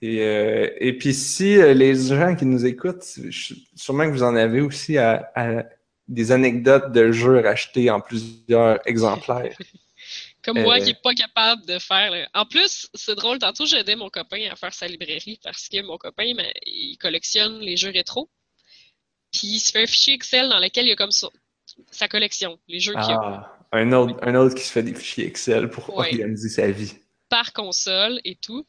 [0.00, 4.22] Et, euh, et puis si euh, les gens qui nous écoutent, je- sûrement que vous
[4.22, 5.64] en avez aussi à, à
[6.06, 9.56] des anecdotes de jeux rachetés en plusieurs exemplaires.
[10.42, 12.10] Comme moi Euh, qui est pas capable de faire.
[12.12, 12.28] là.
[12.32, 15.82] En plus, c'est drôle, tantôt j'ai aidé mon copain à faire sa librairie parce que
[15.82, 18.30] mon copain, ben, il collectionne les jeux rétro.
[19.32, 21.28] Puis il se fait un fichier Excel dans lequel il y a comme ça,
[21.90, 24.82] sa collection, les jeux qu'il y a Ah, un autre, un autre qui se fait
[24.82, 26.06] des fichiers Excel pour Ouais.
[26.06, 26.94] organiser sa vie.
[27.28, 28.64] par console et tout.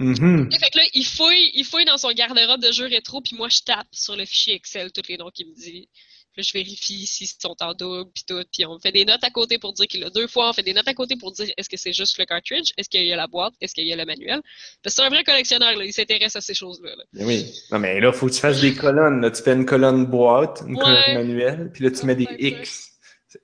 [0.00, 0.48] Mhm.
[0.50, 3.36] Et fait que là, il fouille, il fouille dans son garde-robe de jeux rétro, puis
[3.36, 5.88] moi je tape sur le fichier Excel tous les noms qu'il me dit.
[6.32, 8.40] Puis là, je vérifie s'ils sont en double, puis tout.
[8.52, 10.48] Puis on fait des notes à côté pour dire qu'il l'a deux fois.
[10.50, 12.88] On fait des notes à côté pour dire est-ce que c'est juste le cartridge, est-ce
[12.88, 14.40] qu'il y a la boîte, est-ce qu'il y a le manuel?
[14.82, 15.84] Parce que c'est un vrai collectionneur, là.
[15.84, 16.90] il s'intéresse à ces choses-là.
[16.96, 17.24] là.
[17.26, 17.52] Oui.
[17.72, 19.20] Non, mais là, faut que tu fasses des colonnes.
[19.20, 20.84] Là, tu fais une colonne boîte, une Ouais.
[20.84, 22.86] colonne manuelle, puis là, tu mets des X.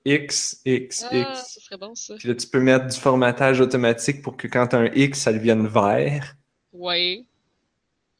[0.05, 1.53] X, X, Ah, X.
[1.55, 2.15] ce serait bon ça.
[2.17, 5.19] Puis là, tu peux mettre du formatage automatique pour que quand tu as un X,
[5.19, 6.35] ça devienne vert.
[6.77, 7.23] Ouais.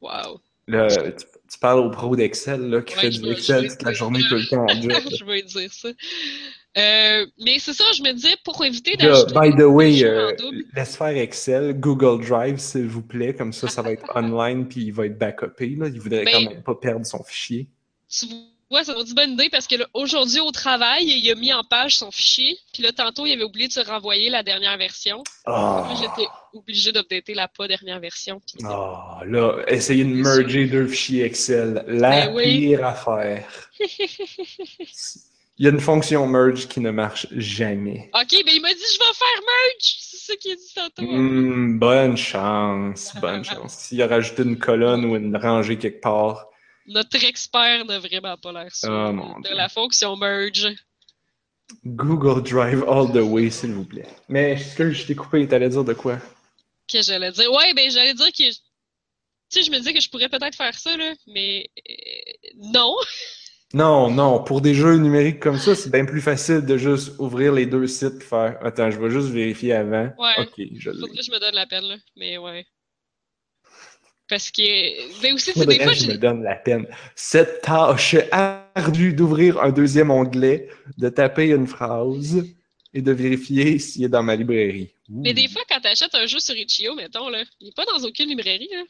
[0.02, 0.40] Wow.
[0.68, 3.94] Là, tu, tu parles au pro d'Excel, là, qui Ouais, fait du Excel toute la
[3.94, 4.28] journée, ça.
[4.30, 5.02] tout le temps en job.
[5.18, 5.90] je vais dire ça.
[6.78, 10.32] Euh, mais c'est ça, je me disais, pour éviter d'acheter by the way, euh,
[10.76, 13.34] laisse faire Excel, Google Drive, s'il vous plaît.
[13.34, 15.76] Comme ça, ça va être online, puis il va être backupé.
[15.78, 15.88] Là.
[15.88, 17.68] Il voudrait Ben- quand même pas perdre son fichier.
[18.12, 18.28] tu
[18.70, 21.52] vois, ça m'a dit bonne idée parce que là, aujourd'hui au travail, il a mis
[21.54, 22.58] en page son fichier.
[22.74, 25.24] Puis là, tantôt, il avait oublié de se renvoyer la dernière version.
[25.46, 26.28] Ah, j'étais
[26.58, 28.42] obligée d'updater la pas dernière version.
[28.64, 31.84] Ah, là, essayez de merger deux fichiers Excel.
[31.88, 32.44] La Ben oui.
[32.68, 33.70] pire affaire.
[35.60, 38.12] Il y a une fonction merge qui ne marche jamais.
[38.14, 39.96] Ok, ben il m'a dit je vais faire merge!
[40.00, 41.02] C'est ça qu'il a dit tantôt.
[41.12, 43.74] Hmm, bonne chance, bonne chance.
[43.74, 46.46] S'il a rajouté une colonne ou une rangée quelque part.
[46.86, 49.56] Notre expert n'a vraiment pas l'air sûr Oh, mon de Dieu.
[49.56, 50.68] la fonction merge.
[51.86, 54.08] Google Drive all the way, s'il vous plaît.
[54.30, 56.18] Mais excuse, je t'ai coupé, t'allais dire de quoi?
[56.92, 57.52] Que j'allais dire.
[57.52, 58.50] Ouais, ben j'allais dire que.
[58.50, 58.60] Tu
[59.50, 62.96] sais, je me disais que je pourrais peut-être faire ça, là, mais euh, non.
[63.74, 67.52] Non, non, pour des jeux numériques comme ça, c'est bien plus facile de juste ouvrir
[67.52, 70.10] les deux sites et faire Attends, je vais juste vérifier avant.
[70.18, 70.36] Ouais.
[70.40, 70.90] Ok, je.
[70.92, 71.98] Faudrait que je me donne la peine, là.
[72.16, 72.66] Mais ouais.
[74.30, 75.22] Parce que.
[75.22, 76.88] Ben aussi, c'est des fois, que je me donne la peine.
[77.16, 82.44] Cette tâche ardue d'ouvrir un deuxième onglet, de taper une phrase
[82.94, 84.94] et de vérifier s'il est dans ma librairie.
[85.10, 88.04] Mais des fois, quand t'achètes un jeu sur Itch.io, mettons, là, il est pas dans
[88.04, 88.84] aucune librairie, là.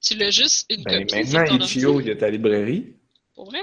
[0.00, 2.94] Tu l'as juste une Ben, copie sur maintenant, Itch.io, il y a ta librairie.
[3.34, 3.62] Pour vrai?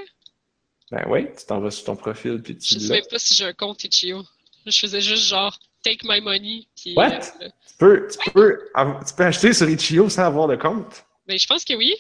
[0.92, 2.96] Ben oui, tu t'en vas sur ton profil puis tu Je sais l'as.
[2.96, 4.24] même pas si j'ai un compte Itch.io.
[4.66, 6.96] Je faisais juste genre, take my money, puis...
[6.96, 7.20] What?
[7.42, 8.60] euh, Tu peux, tu, peux,
[9.08, 11.06] tu peux acheter sur Itch.io sans avoir de compte?
[11.28, 11.94] ben, je pense que oui.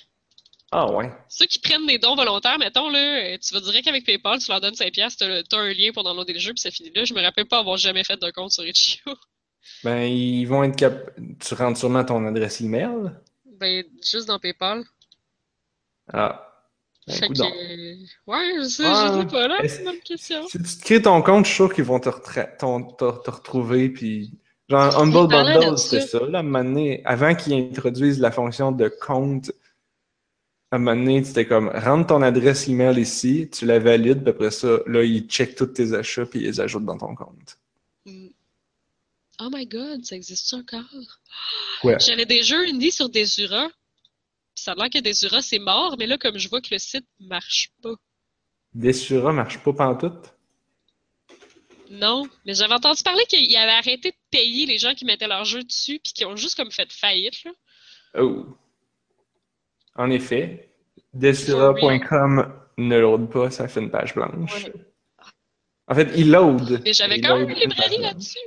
[0.71, 1.11] Ah ouais.
[1.29, 4.49] Ceux qui prennent des dons volontaires, mettons, là, euh, tu vas direct avec PayPal, tu
[4.49, 6.71] leur donnes 5$, piastres, t'as le- t'as un lien pour downloader le jeu, puis c'est
[6.71, 7.05] fini là.
[7.05, 9.13] Je me rappelle pas avoir jamais fait de compte sur Itch.io.
[9.83, 11.11] Ben, ils vont être cap...
[11.39, 13.11] Tu rentres sûrement ton adresse email.
[13.59, 14.83] Ben, juste dans PayPal.
[16.11, 16.49] Ah.
[17.07, 17.33] Ben, Fait que...
[18.27, 19.57] Ouais, je sais, Ah, je sais pas, là.
[19.67, 20.47] C'est une question.
[20.47, 23.23] Si tu te crées ton compte, je suis sûr qu'ils vont te, retra- ton- te-
[23.23, 23.89] te retrouver.
[23.89, 24.31] Puis...
[24.69, 26.19] Genre, Humble Bundle, c'était ça.
[26.25, 29.51] Là, à un moment donné, avant qu'ils introduisent la fonction de compte,
[30.71, 34.29] à un moment donné, c'était comme rentre ton adresse email ici, tu la valides, puis
[34.31, 37.57] après ça, là, ils checkent tous tes achats, puis ils les ajoutent dans ton compte.
[38.05, 38.27] Mm.
[39.41, 40.83] Oh my god, ça existe encore?
[41.83, 41.97] Ouais.
[41.99, 43.69] J'avais des jeux indie sur Desura.
[44.55, 46.77] Puis ça a l'air que Desura, c'est mort, mais là, comme je vois que le
[46.77, 47.95] site marche pas.
[48.73, 50.33] Desura marche pas pantoute?
[51.89, 55.45] Non, mais j'avais entendu parler qu'il avait arrêté de payer les gens qui mettaient leurs
[55.45, 57.51] jeux dessus, puis qui ont juste comme fait faillite, là.
[58.19, 58.45] Oh.
[59.95, 60.73] En effet,
[61.13, 64.65] Desura.com ne load pas, ça fait une page blanche.
[64.65, 64.73] Ouais.
[65.87, 66.81] En fait, il load.
[66.83, 68.39] Mais j'avais quand même une librairie là-dessus.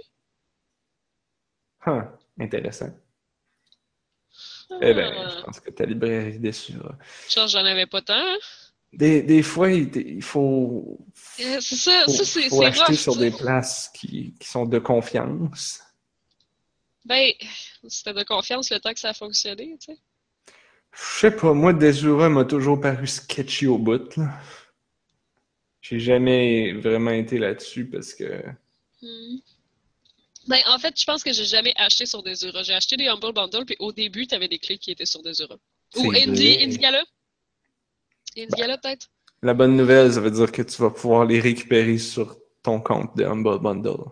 [2.39, 2.91] Intéressant.
[4.83, 5.35] Eh ben, Ah.
[5.39, 6.97] je pense que ta librairie Desura.
[7.31, 8.15] Genre, j'en avais pas tant.
[8.15, 8.37] hein.
[8.93, 10.99] Des, des fois, il, faut,
[11.41, 12.95] Euh, C'est ça, faut, ça c'est faut acheter rough.
[12.99, 15.83] sur des places qui, qui sont de confiance.
[17.05, 17.31] Ben,
[17.89, 19.99] c'était de confiance le temps que ça a fonctionné, tu sais.
[20.93, 24.41] Je sais pas, moi, Desura m'a toujours paru sketchy au bout, là.
[25.83, 28.43] J'ai jamais vraiment été là-dessus parce que.
[29.03, 29.37] Hmm.
[30.49, 32.63] Ben, en fait, je pense que j'ai jamais acheté sur Desura.
[32.63, 35.57] J'ai acheté des Humble Bundle, puis au début, t'avais des clés qui étaient sur Desura.
[35.97, 36.59] Ou C'est Indie.
[36.63, 37.05] Indigala?
[38.37, 39.09] Indigala, peut-être?
[39.43, 43.17] La bonne nouvelle, ça veut dire que tu vas pouvoir les récupérer sur ton compte
[43.17, 44.05] de Humble Bundle.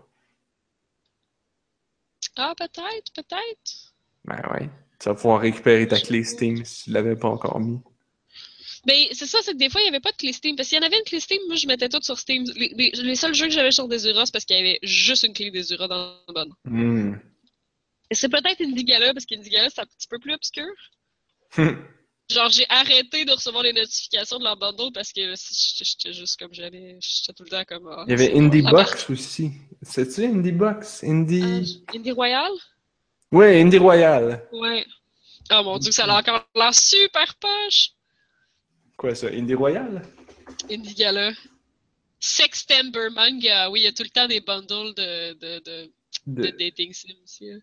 [2.36, 3.94] Ah, peut-être, peut-être.
[4.24, 4.68] Ben ouais.
[4.98, 7.80] Tu vas pouvoir récupérer ta clé Steam si tu l'avais pas encore mis.
[8.86, 10.56] Ben, c'est ça, c'est que des fois, il n'y avait pas de clé Steam.
[10.56, 12.44] Parce qu'il y en avait une clé Steam, moi, je mettais tout sur Steam.
[12.56, 15.22] Les, les- les seuls jeux que j'avais sur Desura, c'est parce qu'il y avait juste
[15.24, 16.52] une clé Desura dans le bundle.
[16.64, 17.14] Hmm.
[18.10, 20.66] C'est peut-être Indigala, parce qu'Indigala, c'est un petit peu plus obscur.
[22.30, 26.54] Genre, j'ai arrêté de recevoir les notifications de leur bundle parce que j'étais juste comme
[26.54, 26.98] j'allais.
[27.00, 27.86] J'étais tout le temps comme.
[27.88, 29.52] ah, Il y avait c'est bon, Indie la Box aussi.
[29.82, 31.04] C'est-tu Indie Box?
[31.04, 31.84] Indie.
[32.12, 32.50] Royal?
[33.30, 34.48] Ouais, Indie Royal.
[34.52, 34.86] Ouais.
[35.52, 37.90] Oh mon dieu, ça a encore l'air super poche!
[38.96, 39.28] Quoi ça?
[39.28, 40.02] Indie Royal?
[40.70, 41.32] Indie Gala.
[42.20, 43.70] Sextember Manga.
[43.70, 45.92] Oui, il y a tout le temps des bundles de, de, de,
[46.26, 47.50] de De, dating sim aussi.
[47.50, 47.60] hein.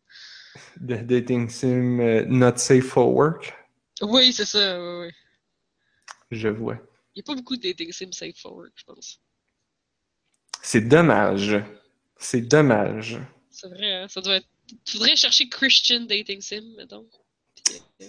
[0.79, 3.53] de Dating Sim euh, Not Safe for Work?
[4.01, 4.79] Oui, c'est ça.
[4.79, 5.11] Oui, oui.
[6.31, 6.77] Je vois.
[7.15, 9.19] Il n'y a pas beaucoup de dating sim safe for work, je pense.
[10.61, 11.55] C'est dommage.
[12.17, 13.17] C'est dommage.
[13.49, 14.07] C'est vrai, hein?
[14.07, 14.47] Ça doit être.
[14.85, 17.05] Tu voudrais chercher Christian dating sim, mettons.
[17.55, 18.05] Puis, euh,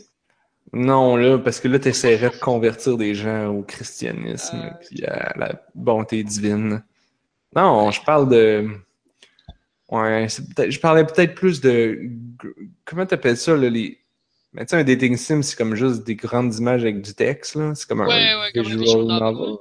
[0.73, 5.37] Non, là, parce que là, t'essaierais de convertir des gens au christianisme Ah, puis à
[5.37, 6.83] la bonté divine.
[7.55, 8.69] Non, je parle de.
[9.91, 12.01] Ouais, je parlais peut-être plus de.
[12.87, 13.99] Comment t'appelles ça, là, les.
[14.55, 17.55] Mais tu sais, un dating sim, c'est comme juste des grandes images avec du texte,
[17.55, 17.75] là.
[17.75, 19.37] C'est comme un Ouais, ouais, comme un visual novel.
[19.37, 19.57] novel.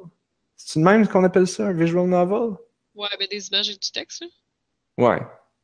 [0.55, 2.55] C'est le même qu'on appelle ça, un visual novel?
[2.95, 4.27] Ouais, ben des images et du texte, là.
[4.97, 5.21] Ouais.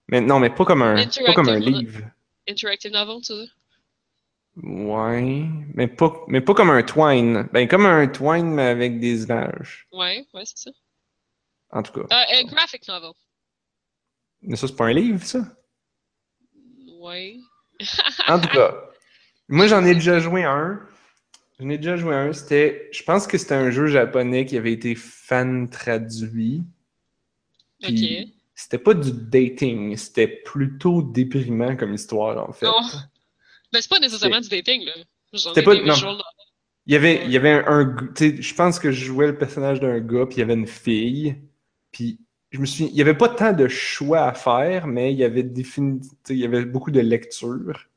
[0.10, 2.02] Mais non, mais pas comme un, pas comme un livre.
[2.50, 3.50] Interactive novel, tu sais.
[4.64, 5.46] Ouais.
[5.74, 7.48] Mais pas, mais pas comme un twine.
[7.54, 9.88] Ben, comme un twine, mais avec des images.
[9.92, 10.72] Ouais, ouais, c'est ça.
[11.72, 12.16] En tout cas.
[12.16, 13.12] Euh, euh, graphic novel.
[14.42, 15.40] Mais ça, c'est pas un livre, ça?
[17.00, 17.38] Ouais.
[18.28, 18.76] En tout cas,
[19.48, 20.82] moi, j'en ai déjà joué un.
[21.60, 22.34] J'en ai déjà joué un.
[22.34, 26.64] C'était, je pense que c'était un jeu japonais qui avait été fan traduit.
[27.82, 28.34] Puis Ok.
[28.60, 32.66] C'était pas du dating, c'était plutôt déprimant comme histoire, en fait.
[32.68, 32.82] Oh.
[33.74, 34.94] Ben, c'est pas nécessairement du dating, là.
[35.34, 35.94] C'était pas- non.
[36.86, 40.00] Il y avait, il y avait un, je pense que je jouais le personnage d'un
[40.00, 41.36] gars, puis il y avait une fille,
[41.92, 42.18] puis
[42.52, 45.26] je me suis, il y avait pas tant de choix à faire, mais il y
[45.26, 46.00] avait défini,
[46.30, 47.90] il y avait beaucoup de lecture,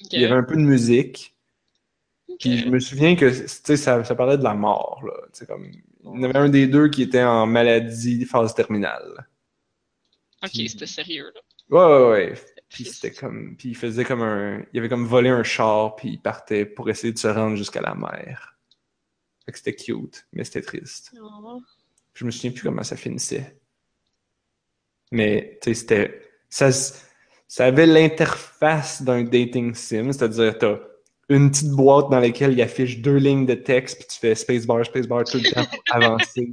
[0.00, 0.08] Ok.
[0.12, 1.36] il y avait un peu de musique,
[2.40, 5.66] puis je me souviens que, tu sais, ça, ça parlait de la mort, là, comme,
[5.66, 9.28] il y en avait un des deux qui était en maladie phase terminale.
[10.42, 11.40] Ok, c'était sérieux, là.
[11.70, 12.34] Ouais, ouais, ouais.
[12.72, 16.10] Puis c'était comme, puis il faisait comme un, il avait comme volé un char, puis
[16.10, 18.56] il partait pour essayer de se rendre jusqu'à la mer.
[19.44, 21.12] Fait que c'était cute, mais c'était triste.
[21.20, 21.60] Oh.
[22.14, 23.56] Je me souviens plus comment ça finissait.
[25.10, 26.22] Mais, tu sais, c'était.
[27.48, 30.78] Ça, avait l'interface d'un dating sim, c'est-à-dire, t'as
[31.28, 34.84] une petite boîte dans laquelle il affiche deux lignes de texte, puis tu fais spacebar,
[34.84, 36.50] spacebar tout le temps pour avancer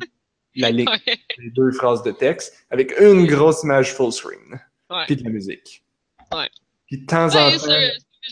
[0.56, 1.18] la ligne, Ouais.
[1.38, 4.60] les deux phrases de texte, avec une grosse image full screen,
[4.90, 5.04] Ouais.
[5.06, 5.84] puis de la musique.
[6.32, 6.50] Ouais.
[6.88, 7.66] Puis de temps en Ouais, temps,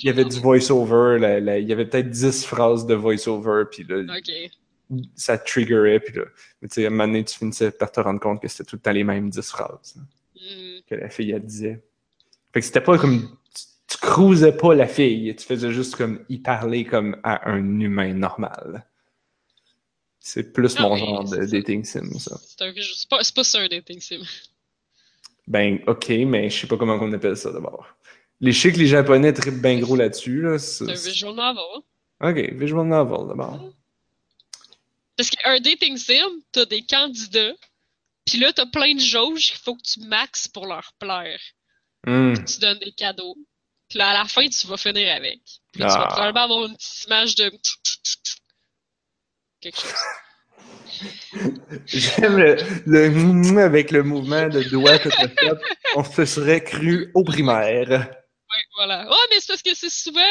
[0.04, 1.18] il y avait du voice-over,
[1.60, 4.04] il y avait peut-être 10 phrases de voice-over, puis là,
[5.16, 6.24] ça triggerait, puis là,
[6.62, 8.64] mais tu sais, à un moment donné, tu finissais par te rendre compte que c'était
[8.64, 10.02] tout le temps les mêmes 10 phrases là,
[10.40, 10.80] Hmm.
[10.88, 11.84] que la fille, elle disait.
[12.54, 16.24] Fait que c'était pas comme, tu, tu cruisais pas la fille, tu faisais juste comme
[16.30, 18.86] y parler comme à un humain normal.
[20.20, 22.38] C'est plus Ah mon genre de dating sim, ça.
[22.46, 24.22] C'est pas, pas ça un dating sim.
[25.48, 27.88] Ben, ok, mais je sais pas comment on appelle ça d'abord.
[28.42, 30.60] Les chics, les japonais trippent bien gros là-dessus, là.
[30.60, 31.82] C'est un visual novel.
[32.22, 33.60] Ok, visual novel d'abord.
[35.16, 37.54] Parce qu'un dating sim, t'as des candidats,
[38.26, 41.40] puis là, t'as plein de jauges qu'il faut que tu maxes pour leur plaire.
[42.06, 42.34] Hmm.
[42.46, 43.36] Tu donnes des cadeaux.
[43.90, 45.40] Puis là, à la fin, tu vas finir avec.
[45.72, 45.98] Puis tu Ah.
[46.00, 47.52] vas probablement avoir une petite image de...
[49.62, 49.94] Quelque chose.
[51.86, 55.52] J'aime le, avec le mouvement de doigt que tu as fait.
[55.96, 57.90] On se serait cru au primaire.
[57.90, 59.08] Ouais, voilà.
[59.10, 60.22] Ouais, mais c'est parce que c'est souvent,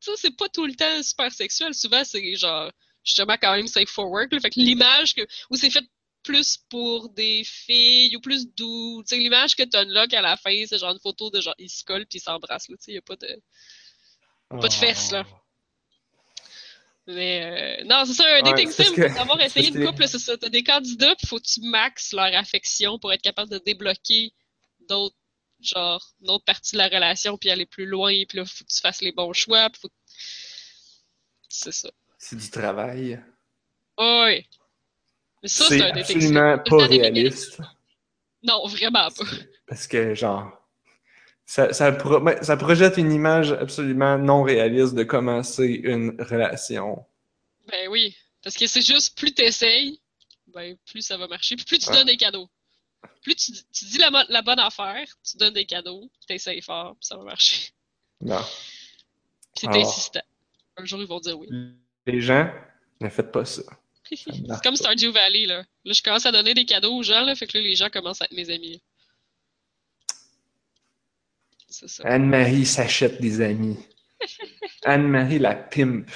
[0.00, 1.74] tu sais, c'est pas tout le temps super sexuel.
[1.74, 2.70] Souvent, c'est genre,
[3.04, 4.32] justement, quand même safe for work.
[4.32, 4.40] Là.
[4.40, 5.84] Fait que l'image que, où c'est fait
[6.22, 9.02] plus pour des filles ou plus doux.
[9.02, 11.54] Tu sais, l'image que tu unlock à la fin, c'est genre une photo de genre,
[11.58, 12.76] ils se collent puis ils s'embrassent, là.
[12.76, 13.42] Tu sais, y a pas de,
[14.48, 15.24] pas de fesses, là.
[17.06, 20.18] Mais euh, non, c'est ça, un dating sim, que- pour avoir essayé une couple, c'est
[20.18, 20.36] ça.
[20.38, 24.32] T'as des candidats, puis faut que tu maxes leur affection pour être capable de débloquer
[24.88, 25.16] d'autres,
[25.60, 28.80] genre, d'autres parties de la relation, puis aller plus loin, puis là, faut que tu
[28.80, 29.94] fasses les bons choix, puis faut que-
[31.48, 31.90] C'est ça.
[32.18, 33.22] C'est du travail.
[33.98, 34.46] Oui.
[35.42, 36.36] Mais ça, C'est un dating sim.
[36.36, 37.58] absolument pas réaliste.
[38.42, 39.24] Non, vraiment pas.
[39.66, 40.50] Parce que, genre,
[41.46, 47.04] ça, ça, pro- ça projette une image absolument non réaliste de commencer une relation.
[47.68, 48.16] Ben oui.
[48.42, 50.00] Parce que c'est juste, plus t'essayes,
[50.48, 52.48] ben plus ça va marcher, puis plus tu donnes des cadeaux.
[53.22, 57.16] Plus tu, tu dis la, bonne affaire, tu donnes des cadeaux, t'essayes fort, puis ça
[57.16, 57.70] va marcher.
[58.20, 58.40] Non.
[59.54, 60.22] C'est insistant.
[60.76, 61.48] Un jour, ils vont dire oui.
[62.06, 62.50] Les gens,
[63.00, 63.62] ne faites pas ça.
[64.04, 65.64] C'est comme Stardew Valley, là.
[65.84, 67.88] Là, je commence à donner des cadeaux aux gens, là, fait que là, les gens
[67.88, 68.82] commencent à être mes amis.
[71.76, 72.04] C'est ça.
[72.06, 73.76] Anne-Marie s'achète des amis.
[74.84, 76.08] Anne-Marie la pimp.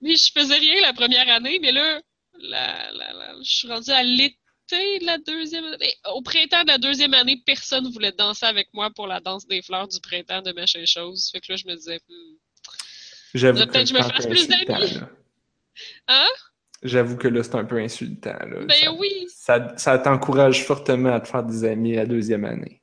[0.00, 2.00] Mais je faisais rien la première année, mais là,
[2.40, 4.36] la, la, la- je suis rendue à l'été
[4.98, 5.94] de la deuxième année.
[6.12, 9.62] Au printemps de la deuxième année, personne voulait danser avec moi pour la danse des
[9.62, 11.30] fleurs du printemps de machin chose.
[11.30, 12.36] Fait que là, je me disais, hmm.
[13.34, 14.98] J'avoue que peut-être que je me fasse plus d'amis.
[16.08, 16.26] Hein?
[16.82, 18.36] J'avoue que là, c'est un peu insultant.
[18.40, 18.64] Là.
[18.64, 19.26] Ben ça, oui!
[19.28, 22.82] ça, ça t'encourage fortement à te faire des amis la deuxième année.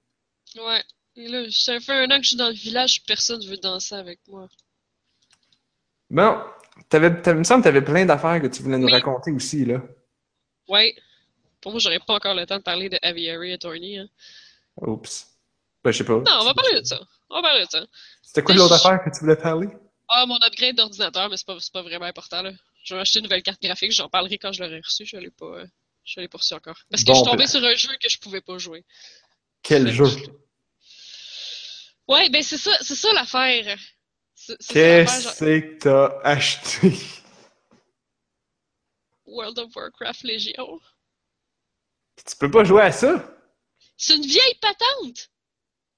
[0.56, 0.82] Ouais.
[1.16, 3.96] Et là, ça fait un an que je suis dans le village, personne veut danser
[3.96, 4.48] avec moi.
[6.10, 6.42] Bon,
[6.90, 8.92] t'avais, il me semble que tu avais plein d'affaires que tu voulais nous Oui.
[8.94, 9.82] raconter aussi, là.
[10.68, 10.96] Ouais.
[11.62, 13.98] Pour moi, j'aurais pas encore le temps de parler de Aviary Attorney.
[13.98, 14.08] Hein.
[14.78, 15.28] Oups.
[15.84, 16.14] Ben, je sais pas.
[16.14, 17.00] Non, on va parler de ça.
[17.30, 17.86] On va parler de ça.
[18.22, 19.68] C'était quoi l'autre affaire que tu voulais parler?
[20.08, 22.52] Ah, mon upgrade d'ordinateur, mais c'est pas, c'est pas vraiment important, là.
[22.84, 25.30] Je vais acheter une nouvelle carte graphique, j'en parlerai quand je l'aurai reçue, je l'ai
[25.32, 25.66] pas, euh,
[26.06, 26.78] je l'ai pas reçu encore.
[26.90, 27.52] Parce que Bon je suis tombée plan.
[27.52, 28.86] sur un jeu que je pouvais pas jouer.
[29.62, 30.06] Quel que jeu?
[30.06, 30.30] je-
[32.10, 33.78] Ouais, ben c'est ça, c'est ça l'affaire.
[34.68, 36.92] Qu'est-ce que t'as acheté?
[39.28, 40.82] World of Warcraft Légion.
[42.16, 43.38] Tu peux pas jouer à ça?
[43.96, 45.30] C'est une vieille patente!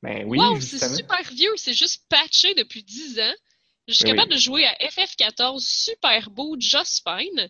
[0.03, 3.35] Ben oui, wow, c'est super vieux, c'est juste patché depuis 10 ans.
[3.87, 7.49] Je suis Ben capable de jouer à FF14 super beau, just fine.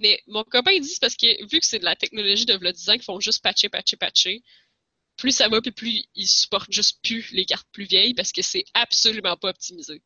[0.00, 2.72] Mais mon copain dit c'est parce que vu que c'est de la technologie de v'là
[2.72, 4.42] 10 ans qu'ils font juste patcher, patcher, patcher,
[5.22, 8.42] plus ça va, puis plus ils supportent juste plus les cartes plus vieilles parce que
[8.42, 10.02] c'est absolument pas optimisé.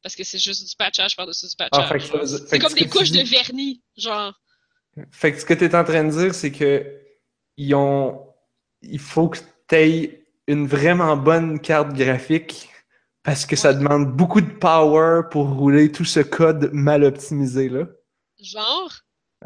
[0.00, 1.88] Parce que c'est juste du patchage par-dessus du patchage.
[1.90, 4.40] Ah, fait c'est comme des couches dis- de vernis, genre.
[5.10, 7.02] Fait que ce que tu es en train de dire, c'est que
[7.56, 8.32] ils ont.
[8.82, 9.38] Il faut que
[9.68, 12.68] tu aies une vraiment bonne carte graphique
[13.24, 17.88] parce que ça demande beaucoup de power pour rouler tout ce code mal optimisé là.
[18.40, 19.00] Genre,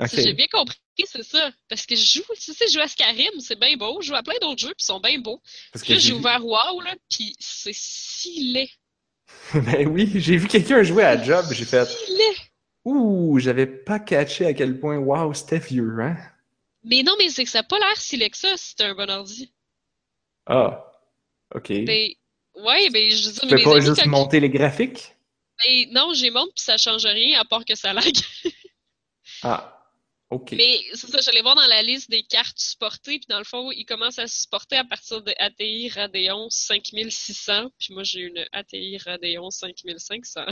[0.07, 1.51] si j'ai bien compris, c'est ça.
[1.69, 4.01] Parce que je joue, tu sais, je joue à Skyrim, c'est bien beau.
[4.01, 5.41] Je joue à plein d'autres jeux, puis ils sont bien beaux.
[5.73, 8.71] Parce Puis là, j'ai ouvert WoW, là, puis c'est si laid.
[9.55, 12.37] Ben oui, j'ai vu quelqu'un jouer à Job, j'ai fait Si laid.
[12.85, 16.17] Ouh, j'avais pas catché à quel point wow, c'était vieux, hein?
[16.85, 18.89] Mais non, mais c'est que ça n'a pas l'air si laid que ça, si t'as
[18.89, 19.53] un bon ordi.
[20.47, 20.93] Ah.
[21.55, 21.69] Ok.
[21.69, 22.11] Ben,
[22.57, 25.15] ouais, ben, je dire, tu peux pas amis, juste monter les graphiques?
[25.65, 28.13] Ben, non, j'ai monte, puis ça change rien, à part que ça lag.
[29.43, 29.74] Ah.
[30.53, 33.71] Mais c'est ça, j'allais voir dans la liste des cartes supportées, puis dans le fond,
[33.73, 38.47] ils commencent à se supporter à partir de ATI Radeon 5600, puis moi j'ai une
[38.53, 40.45] ATI Radeon 5500.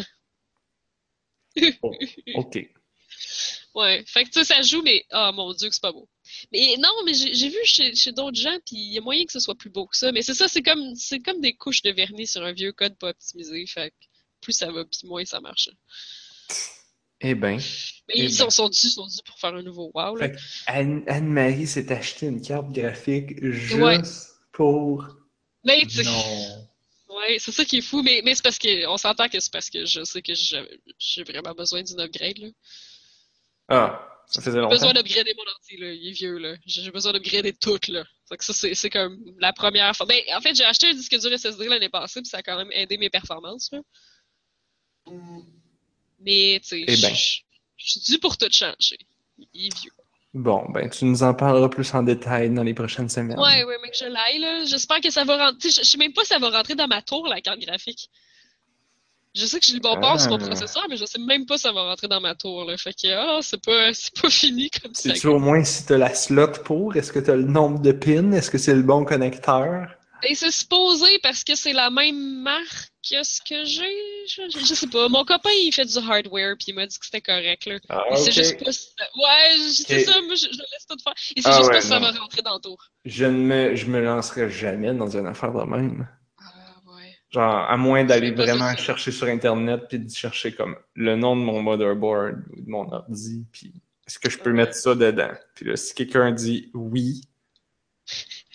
[1.82, 1.92] Oh,
[2.34, 2.58] ok.
[3.74, 6.08] Ouais, fait que tu sais, ça joue, mais oh mon dieu que c'est pas beau.
[6.52, 9.24] Mais non, mais j'ai j'ai vu chez, chez d'autres gens, puis il y a moyen
[9.24, 10.12] que ce soit plus beau que ça.
[10.12, 12.98] Mais c'est ça, c'est comme c'est comme des couches de vernis sur un vieux code
[12.98, 13.66] pas optimisé.
[13.66, 14.06] Fait que
[14.42, 15.70] plus ça va, puis moins ça marche.
[17.22, 17.58] Eh ben.
[18.14, 18.50] Mais ils ben.
[18.50, 20.16] sont, dus pour faire un nouveau wow.
[20.16, 20.28] Là.
[20.66, 23.98] Anne- Anne-Marie s'est acheté une carte graphique juste Ouais.
[24.52, 25.06] pour.
[25.64, 26.68] Mais tu Non.
[27.16, 28.02] ouais, c'est ça qui est fou.
[28.02, 30.62] Mais, mais c'est parce que on s'entend que c'est parce que je sais que j'ai
[30.98, 32.38] j'ai vraiment besoin d'une upgrade.
[32.38, 32.48] Là.
[33.68, 34.74] Ah, ça faisait J'ai longtemps.
[34.74, 35.92] besoin d'upgrader mon ordi, là.
[35.92, 36.54] Il est vieux, là.
[36.66, 38.04] J'ai j'ai besoin d'upgrader tout, là.
[38.30, 40.06] Que ça, c'est c'est comme la première fois.
[40.06, 42.56] Ben, en fait, j'ai acheté un disque dur SSD l'année passée, puis ça a quand
[42.56, 43.80] même aidé mes performances, là.
[46.20, 47.14] Mais, tu sais, Eh ben.
[47.14, 47.40] je
[47.84, 48.98] je suis dû pour tout changer.
[49.54, 49.90] Il est vieux.
[50.34, 53.38] Bon, ben, tu nous en parleras plus en détail dans les prochaines semaines.
[53.38, 54.64] Ouais, ouais, mais que je l'aille, là.
[54.64, 55.68] J'espère que ça va rentrer.
[55.70, 58.08] Je sais même pas si ça va rentrer dans ma tour, la carte graphique.
[59.34, 60.46] Je sais que j'ai le bon port sur mon Ah.
[60.46, 62.76] processeur, mais je sais même pas si ça va rentrer dans ma tour, là.
[62.78, 65.10] Fait que, ah, c'est pas, c'est pas fini comme ça.
[65.10, 66.96] Sais-tu au moins si tu as la slot pour?
[66.96, 68.32] Est-ce que tu as le nombre de pins?
[68.32, 69.88] Est-ce que c'est le bon connecteur?
[70.28, 73.82] Et c'est supposé parce que c'est la même marque que ce que j'ai.
[74.28, 75.08] Je, sais pas.
[75.08, 77.78] Mon copain, il fait du hardware, puis il m'a dit que c'était correct, là.
[77.88, 78.70] Ah, c'est juste pas.
[78.72, 81.14] si- Ouais, c'est ça, moi, je, je laisse tout faire.
[81.34, 82.80] Et c'est Ah juste ouais, pas si ça va rentrer dans le tour.
[83.04, 86.08] Je ne me, je me lancerai jamais dans une affaire de même.
[86.38, 86.44] Ah,
[86.94, 87.16] ouais.
[87.30, 91.40] Genre, à moins d'aller vraiment chercher sur Internet puis de chercher comme le nom de
[91.42, 93.72] mon motherboard ou de mon ordi, puis
[94.06, 94.56] est-ce que je peux Ouais.
[94.56, 95.32] mettre ça dedans?
[95.56, 97.22] Puis là, si quelqu'un dit oui,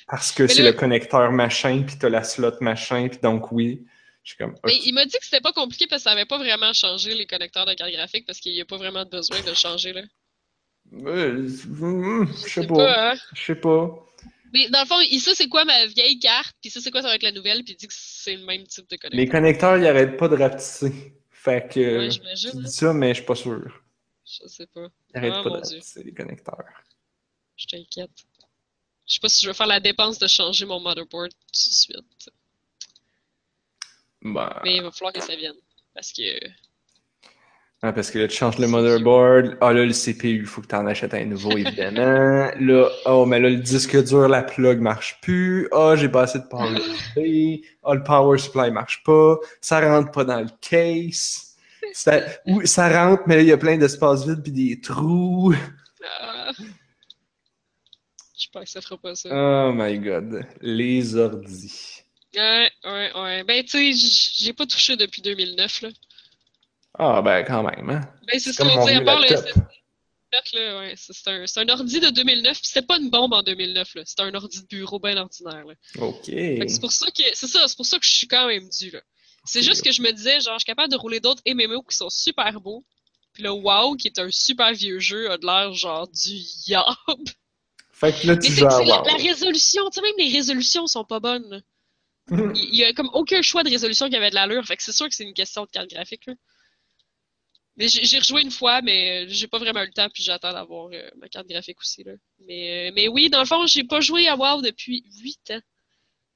[0.07, 3.85] parce que c'est le connecteur machin, puis t'as la slot machin, puis donc oui,
[4.23, 6.25] je suis comme, Mais il m'a dit que c'était pas compliqué parce que ça avait
[6.25, 9.41] pas vraiment changé les connecteurs de carte graphique parce qu'il y a pas vraiment besoin
[9.41, 10.01] de le changer, là.
[10.93, 11.47] Euh,
[11.81, 13.15] hum, je sais pas, hein?
[13.33, 14.03] je sais pas.
[14.53, 17.01] Mais dans le fond, il- ça c'est quoi ma vieille carte, puis ça c'est quoi
[17.01, 19.27] ça va être la nouvelle, puis il dit que c'est le même type de Les
[19.27, 19.31] connecteur.
[19.31, 21.13] connecteurs, ils arrêtent pas de rapetisser.
[21.29, 22.51] Fait que, Ouais, tu j'imagine.
[22.55, 22.61] hein.
[22.63, 23.83] dis ça, mais je suis pas sûr.
[24.25, 24.87] Je sais pas.
[25.13, 26.63] Ils arrêtent Ah, pas de rapetisser les connecteurs.
[27.57, 28.11] Je t'inquiète.
[29.07, 31.73] Je sais pas si je vais faire la dépense de changer mon motherboard tout de
[31.73, 32.29] suite.
[34.21, 35.55] Bah, Mais il va falloir que ça vienne.
[35.93, 36.21] Parce que.
[37.81, 39.57] Ah, parce que là, tu changes le motherboard.
[39.61, 42.51] Ah, là, le CPU, il faut que tu en achètes un nouveau, évidemment.
[42.59, 45.69] là, oh, mais là, le disque dur, la plug marche plus.
[45.71, 47.63] Ah, j'ai pas assez de power USB.
[47.83, 49.37] Ah, le power supply marche pas.
[49.61, 51.55] Ça rentre pas dans le case.
[51.93, 52.19] Ça,
[52.65, 55.55] ça rentre, mais là, il y a plein d'espace vide puis des trous.
[58.61, 59.29] Que ça fera pas ça.
[59.31, 60.45] Oh my god.
[60.61, 62.03] Les ordis.
[62.35, 63.43] Ouais, ouais, ouais.
[63.43, 65.89] Ben, tu sais, j'ai pas touché depuis 2009, là.
[66.99, 68.01] Ah, ben, quand même, hein.
[68.27, 69.63] Ben, c'est ça, mon sais, à part le laptop.
[70.33, 70.93] S7, là, ouais.
[70.97, 74.01] C'est un, un ordi de 2009, puis c'était pas une bombe en 2009, là.
[74.05, 75.73] C'était un ordi de bureau bien ordinaire, là.
[75.99, 76.25] OK.
[76.25, 78.91] C'est pour ça que, c'est ça, c'est pour ça que je suis quand même dû,
[78.91, 79.01] là.
[79.45, 81.95] C'est juste que je me disais, genre, je suis capable de rouler d'autres MMO qui
[81.95, 82.83] sont super beaux.
[83.31, 86.33] Puis le WoW, qui est un super vieux jeu, a de l'air genre du
[86.67, 86.83] yab.
[87.99, 91.19] Fait que là, tu joues à la, résolution, tu sais, même les résolutions sont pas
[91.19, 91.49] bonnes.
[91.49, 91.59] là.
[92.29, 94.91] Il y a comme aucun choix de résolution qui avait de l'allure, fait que c'est
[94.91, 96.33] sûr que c'est une question de carte graphique, là.
[97.75, 100.51] Mais j'ai rejoué une fois, mais euh, j'ai pas vraiment eu le temps, puis j'attends
[100.51, 102.13] d'avoir euh, ma carte graphique aussi, là.
[102.39, 105.61] Mais, euh, mais oui, dans le fond, j'ai pas joué à WoW depuis 8 ans.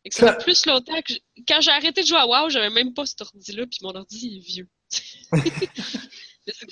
[0.04, 1.14] Fait que ça Ça- fait plus longtemps que...
[1.48, 4.38] Quand j'ai arrêté de jouer à WoW, j'avais même pas cet ordi-là, puis mon ordi
[4.38, 4.70] est vieux.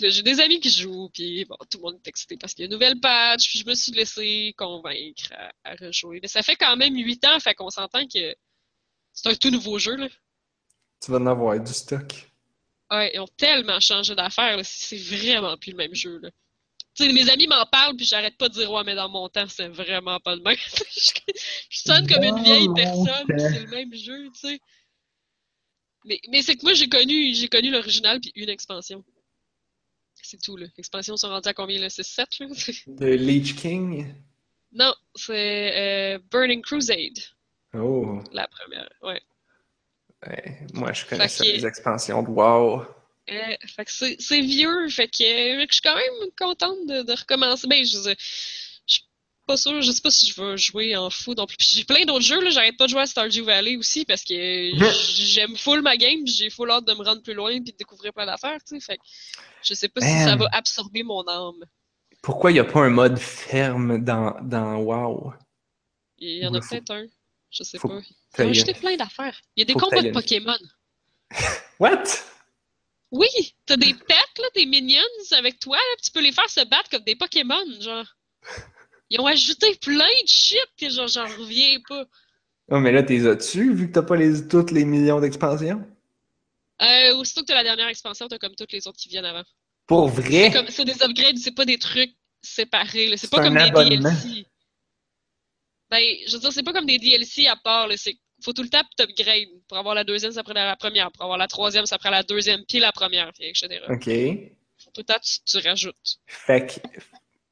[0.02, 2.66] J'ai des amis qui jouent, puis bon, tout le monde est excité parce qu'il y
[2.66, 6.20] a une nouvelle patch, puis je me suis laissé convaincre à, à rejouer.
[6.22, 8.36] Mais ça fait quand même 8 ans, fait qu'on s'entend que
[9.14, 10.08] c'est un tout nouveau jeu, là.
[11.04, 12.30] Tu vas en avoir du stock.
[12.92, 16.30] Ouais, ils ont tellement changé d'affaires, là, c'est vraiment plus le même jeu, là.
[16.96, 19.30] Tu sais, mes amis m'en parlent, puis j'arrête pas de dire, ouais, mais dans mon
[19.30, 20.58] temps, c'est vraiment pas le même.
[20.98, 21.12] je,
[21.70, 24.60] je sonne comme une vieille personne, c'est le même jeu, tu sais.
[26.06, 29.04] Mais, mais c'est que moi, j'ai connu, j'ai connu l'original, puis une expansion.
[30.30, 30.68] C'est tout, là.
[30.78, 31.90] L'expansion sont rendues à combien, là?
[31.90, 32.46] C'est 7, là?
[32.88, 34.14] De Leech King?
[34.72, 35.74] non, c'est
[36.16, 37.18] euh, Burning Crusade,
[37.74, 38.22] Oh.
[38.32, 39.22] la première, ouais.
[40.28, 42.82] Ouais, moi, je Fait que- les expansions de WoW.
[43.32, 45.24] Euh, fait que c'est vieux, fait que,
[45.62, 47.68] euh, je suis quand même contente de, de recommencer.
[47.68, 48.10] Ben, je, je,
[48.88, 49.04] je suis
[49.48, 51.58] pas sûre, je sais pas si je vais jouer en fou non plus.
[51.58, 54.24] Puis j'ai plein d'autres jeux, là, j'arrête pas de jouer à Stardew Valley aussi parce
[54.24, 54.72] que
[55.16, 58.14] j'aime full ma game, j'ai full hâte de me rendre plus loin puis de découvrir
[58.14, 58.86] plein d'affaires, tu sais.
[58.86, 59.04] Fait que
[59.64, 61.64] je sais pas si ça va absorber mon âme.
[62.22, 65.34] Pourquoi il n'y a pas un mode ferme dans, dans WoW?
[66.18, 67.06] Il y en a Faut- peut-être un,
[67.50, 68.02] je sais faut pas.
[68.40, 69.40] Ils ont ajouté plein d'affaires.
[69.56, 70.58] Il y a des faut combats de t'ailles- Pokémon.
[71.80, 72.04] What?
[73.12, 73.28] Oui,
[73.66, 76.90] t'as des pets, là, des minions avec toi, là, tu peux les faire se battre
[76.92, 78.06] comme des Pokémon, genre.
[79.10, 82.06] Ils ont ajouté plein de shit que genre, j'en reviens pas.
[82.72, 85.84] Oh, mais là, t'es as-tu, vu que t'as pas les, toutes les millions d'expansions?
[86.82, 89.44] Euh, aussitôt que t'as la dernière expansion, t'as comme toutes les autres qui viennent avant.
[89.88, 90.52] Pour vrai?
[90.70, 93.14] c'est des upgrades, c'est pas des trucs séparés.
[93.18, 93.72] C'est pas comme des.
[93.72, 94.46] DLC.
[95.90, 97.96] Ben, je veux dire, c'est pas comme des DLC à part, là.
[98.44, 99.50] Faut tout le temps t'upgrade.
[99.68, 101.12] Pour avoir la deuxième, ça prend la première.
[101.12, 103.82] Pour avoir la troisième, ça prend la deuxième, puis la première, puis etc.
[103.90, 104.06] OK.
[104.78, 106.20] Faut tout le temps, tu, tu rajoutes.
[106.26, 106.88] Fait que,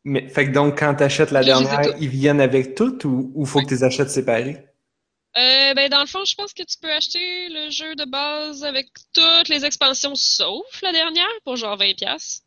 [0.05, 3.59] mais, fait que donc, quand t'achètes la dernière, ils viennent avec toutes ou, ou faut
[3.59, 4.66] que tu les achètes séparés?
[5.37, 8.63] Euh, ben, dans le fond, je pense que tu peux acheter le jeu de base
[8.63, 12.41] avec toutes les expansions sauf la dernière pour genre 20$.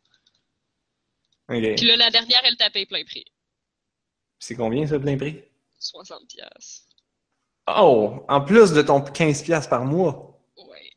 [1.49, 1.75] OK.
[1.77, 3.25] Puis là, la dernière, elle tapait plein prix.
[4.39, 5.41] C'est combien, ça, plein prix?
[5.79, 6.17] 60$.
[7.67, 8.25] Oh!
[8.27, 10.41] En plus de ton 15$ par mois.
[10.57, 10.91] Ouais.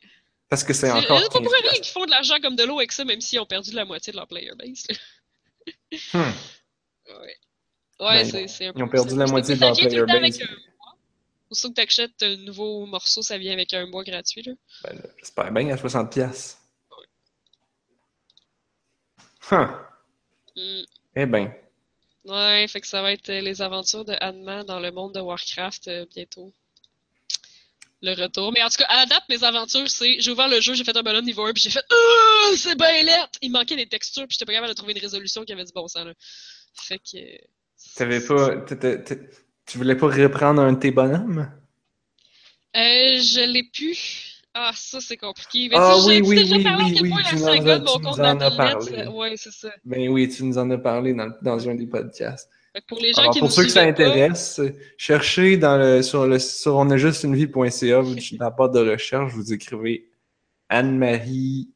[0.49, 1.63] Parce que c'est encore c'est pas pour 15$.
[1.63, 3.85] rien qu'ils font de l'argent comme de l'eau avec ça, même s'ils ont perdu la
[3.85, 4.85] moitié de leur player base.
[6.13, 6.19] Hmm.
[7.09, 7.37] Ouais.
[8.01, 10.17] Ouais, Ben, c'est un peu Ils ont perdu la moitié de leur player base.
[10.17, 10.43] avec.
[11.55, 14.55] Aussitôt que t'achètes un nouveau morceau, ça vient avec un mois gratuit, là.
[14.83, 16.57] Ben, J'espère bien à 60$.
[19.53, 19.55] Huh.
[20.57, 20.83] Hmm.
[21.15, 21.55] Eh ben.
[22.25, 25.21] Ouais, fait que ça va être euh, les aventures de Anma dans le monde de
[25.21, 26.53] Warcraft euh, bientôt.
[28.03, 28.51] le retour.
[28.51, 30.83] Mais en tout cas, à la date, mes aventures, c'est j'ai ouvert le jeu, j'ai
[30.83, 33.39] fait un bonhomme niveau 1, puis j'ai fait Oh, c'est bien lettre!
[33.43, 35.73] Il manquait des textures, puis j'étais pas capable de trouver une résolution qui avait du
[35.73, 36.05] bon sens.
[36.05, 36.15] Là.
[36.75, 37.19] Fait que.
[37.95, 38.57] T'avais pas.
[39.67, 41.51] Tu voulais pas reprendre un de tes bonhommes?
[42.77, 43.97] Euh, je l'ai pu.
[44.53, 45.69] Ah, ça, c'est compliqué.
[45.71, 47.73] Mais Ah tu oui, oui, déjà oui, parlé oui, oui, tu la nous en saga
[47.75, 48.93] as- de mon tu compte nous en as parlé.
[49.05, 49.71] ça- Ouais, c'est ça.
[49.85, 52.49] Ben oui, tu nous en as parlé dans, dans un des podcasts.
[52.89, 54.61] Pour les gens Alors, qui pour nous ceux que ça pas, intéresse,
[54.97, 60.09] cherchez dans le, sur le sur onajustunevie.ca, vous- dans la barre de recherche, vous écrivez
[60.69, 61.71] Anne-Marie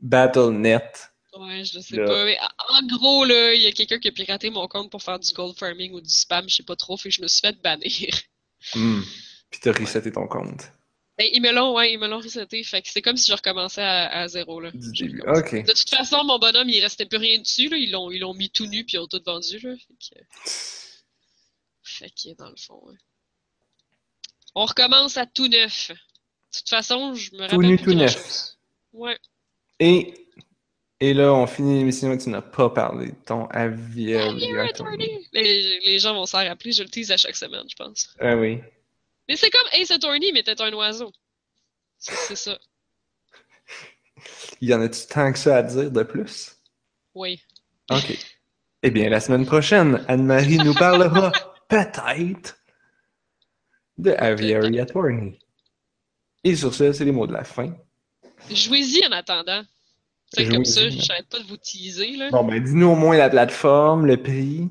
[0.00, 1.09] BattleNet.
[1.36, 2.06] Ouais, je sais Là.
[2.06, 2.24] pas.
[2.24, 2.38] Mais
[2.68, 5.32] en gros, là, il y a quelqu'un qui a piraté mon compte pour faire du
[5.32, 7.60] gold farming ou du spam, je sais pas trop, fait que je me suis fait
[7.62, 8.08] bannir.
[8.74, 9.00] Hmm.
[9.50, 10.70] Puis t'as reseté ton compte
[11.16, 12.62] Ben, ils me l'ont, ouais, ils me l'ont reseté.
[12.62, 14.70] Fait que c'est comme si je recommençais à, à zéro, là.
[14.70, 15.20] du début.
[15.20, 17.78] De toute façon, mon bonhomme, il restait plus rien dessus, là.
[17.78, 19.74] Ils l'ont, ils l'ont mis tout nu puis ils ont tout vendu, là.
[19.76, 20.20] Fait que,
[21.82, 22.96] fait que dans le fond, ouais.
[24.54, 25.88] On recommence à tout neuf.
[25.88, 28.12] De toute façon, je me rappelle Tout nu, plus tout neuf.
[28.12, 28.58] chose.
[28.92, 29.18] Ouais.
[29.78, 30.19] Et,
[31.00, 33.46] et là, on finit l'émission et tu n'as pas parlé de ton.
[33.46, 34.34] Aviaire
[34.68, 35.26] Attorney.
[35.32, 38.14] Les, les gens vont s'en rappeler, je le tease à chaque semaine, je pense.
[38.20, 38.60] Ah oui.
[39.28, 41.12] Mais c'est comme Ace Attorney, mais t'es un oiseau.
[41.98, 42.58] C'est ça.
[44.60, 46.56] Y en a-tu tant que ça à dire de plus?
[47.14, 47.40] Oui.
[47.90, 48.18] Ok.
[48.82, 51.32] Eh bien, la semaine prochaine, Anne-Marie nous parlera
[51.68, 52.58] peut-être
[53.96, 55.38] de Aviary Attorney.
[56.44, 57.74] Et sur ce, c'est les mots de la fin.
[58.50, 59.62] Jouez-y en attendant.
[60.32, 61.00] C'est comme ça, Jouez-y.
[61.00, 62.30] j'arrête pas de vous teaser, là.
[62.30, 64.68] Bon, ben, dis-nous au moins la plateforme, le prix.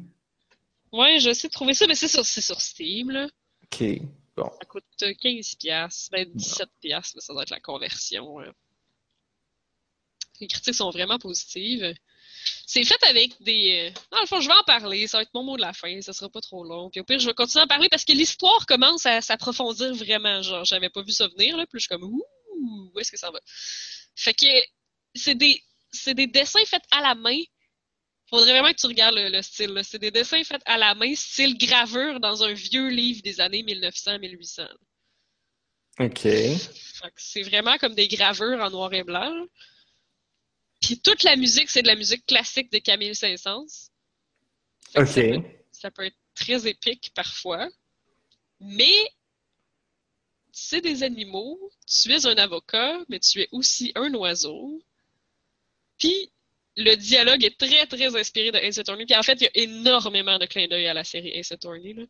[0.92, 3.28] Ouais, je sais de trouver ça, mais c'est sur, c'est sur Steam, là.
[3.64, 3.84] Ok.
[4.38, 4.50] Bon.
[4.60, 8.40] Ça coûte euh, 15 piastres, ben 17 piastres, mais ça doit être la conversion.
[8.40, 8.52] là.
[10.40, 11.94] Les critiques sont vraiment positives.
[12.66, 13.92] C'est fait avec des...
[13.94, 15.74] euh, Dans le fond, je vais en parler, ça va être mon mot de la
[15.74, 16.90] fin, ça sera pas trop long.
[16.90, 19.94] Puis au pire, je vais continuer à en parler parce que l'histoire commence à s'approfondir
[19.94, 20.42] vraiment.
[20.42, 22.24] Genre, j'avais pas vu ça venir, là, puis je suis comme, ouh,
[22.96, 23.40] où est-ce que ça va?
[24.16, 24.46] Fait que
[25.16, 25.62] c'est des,
[25.92, 27.40] c'est des dessins faits à la main.
[28.30, 29.80] Faudrait vraiment que tu regardes le, le style.
[29.84, 33.64] C'est des dessins faits à la main, style gravure dans un vieux livre des années
[33.64, 34.68] 1900-1800.
[36.00, 36.28] Ok.
[37.18, 39.34] C'est vraiment comme des gravures en noir et blanc.
[39.34, 39.46] là.
[40.82, 43.90] Puis toute la musique, c'est de la musique classique de Camille Saint-Saëns.
[44.94, 45.44] Que ça, peut, Ok.
[45.72, 47.68] ça peut être très épique parfois.
[48.62, 48.94] Mais
[50.52, 51.60] c'est des animaux.
[51.88, 54.82] Tu es un avocat, mais tu es aussi un oiseau.
[56.00, 56.32] Puis
[56.78, 59.06] le dialogue est très, très inspiré de Ace Attorney.
[59.06, 61.94] Puis en fait, il y a énormément de clins d'œil à la série Ace Attorney.
[61.94, 62.04] là.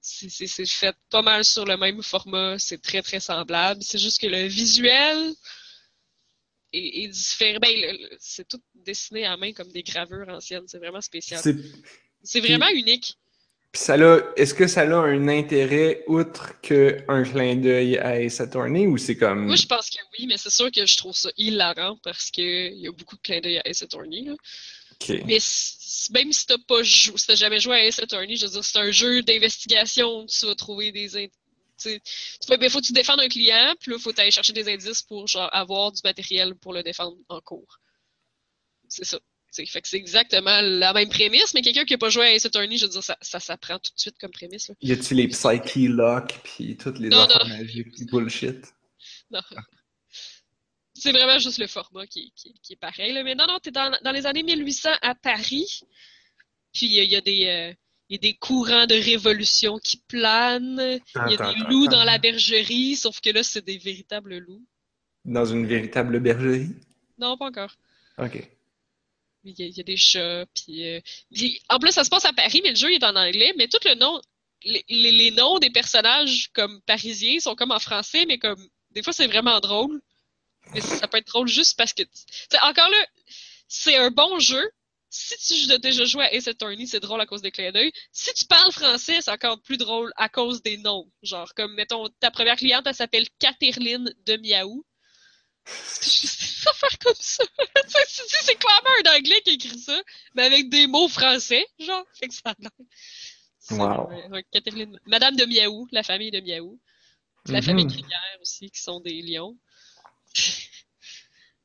[0.00, 2.58] C'est fait pas mal sur le même format.
[2.58, 3.82] C'est très, très semblable.
[3.82, 5.32] C'est juste que le visuel
[6.72, 7.58] est, est différent.
[7.60, 10.68] Ben, le- c'est tout dessiné à main comme des gravures anciennes.
[10.68, 11.40] C'est vraiment spécial.
[11.42, 11.56] C'est-
[12.22, 13.16] C'est vraiment unique.
[13.76, 18.40] Puis ça l'a, est-ce que ça a un intérêt outre qu'un clin d'œil à Ace
[18.40, 19.44] Attorney ou c'est comme.
[19.44, 22.72] Moi, je pense que oui, mais c'est sûr que je trouve ça hilarant parce qu'il
[22.72, 24.22] y a beaucoup de clins d'œil à Ace Attorney.
[24.22, 24.32] là.
[24.92, 25.20] Ok.
[25.26, 25.36] Mais
[26.10, 28.64] même si t'as pas jou- si t'as jamais joué à Ace Attorney, je veux dire,
[28.64, 31.30] c'est un jeu d'investigation, tu vas trouver des
[31.78, 32.00] tu
[32.48, 35.02] peux- ben, faut que tu défendes un client, puis là, faut aller chercher des indices
[35.02, 37.78] pour genre avoir du matériel pour le défendre en cours.
[38.88, 39.18] C'est ça.
[39.64, 42.44] Fait que c'est exactement la même prémisse, mais quelqu'un qui a pas joué à Ace
[42.44, 44.68] Attorney, je veux dire, ça, ça s'apprend tout de suite comme prémisse.
[44.68, 44.74] Là.
[44.82, 47.56] Y a-tu les Psyche Lock puis toutes les Non, affaires non.
[47.56, 48.58] magiques pis bullshit?
[49.30, 49.40] Non.
[50.94, 53.12] C'est vraiment juste le format qui, qui- qui est pareil.
[53.12, 53.22] Là.
[53.22, 55.80] Mais non, non, t'es dans, dans les années 1800 à Paris.
[56.72, 57.74] Puis il y a- il y, a des, euh,
[58.08, 60.80] il y a des courants de révolution qui planent.
[61.26, 64.64] Il y a des loups dans la bergerie, sauf que là, c'est des véritables loups.
[65.24, 66.68] Dans une véritable bergerie?
[67.18, 67.74] Non, pas encore.
[68.18, 68.48] Ok.
[69.46, 71.00] Il y a, des chats, puis, euh,
[71.68, 73.78] en plus, ça se passe à Paris, mais le jeu est en anglais, mais tout
[73.84, 74.20] le nom,
[74.64, 79.12] les, les- noms des personnages comme parisiens sont comme en français, mais comme des fois
[79.12, 80.00] c'est vraiment drôle.
[80.74, 82.02] Mais ça peut être drôle juste parce que,
[82.62, 83.06] encore là,
[83.68, 84.68] c'est un bon jeu.
[85.08, 87.92] Si tu as déjà joué à Ace Attorney, c'est drôle à cause des clins d'œil.
[88.12, 91.08] Si tu parles français, c'est encore plus drôle à cause des noms.
[91.22, 94.84] Genre, comme, mettons, ta première cliente, elle s'appelle Catherine de Miaou.
[95.66, 97.44] C'est des affaires comme ça.
[98.08, 100.00] C'est clairement un anglais qui écrit ça,
[100.34, 102.04] mais avec des mots français, genre.
[102.14, 102.54] Fait que ça
[103.70, 104.08] Wow.
[104.30, 106.80] ouais, Catherine- Madame de Miaou, la famille de Miaou.
[107.46, 107.64] La Mhm.
[107.64, 109.56] famille Crière aussi, qui sont des lions.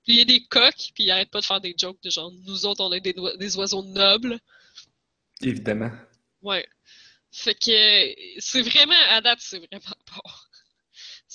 [0.03, 2.09] puis il y a des coqs, puis ils arrêtent pas de faire des jokes de
[2.09, 4.39] genre, nous autres, on est des, des oiseaux nobles.
[5.41, 5.91] Évidemment.
[6.41, 6.67] Ouais.
[7.31, 10.31] Fait que c'est vraiment, à date, c'est vraiment bon.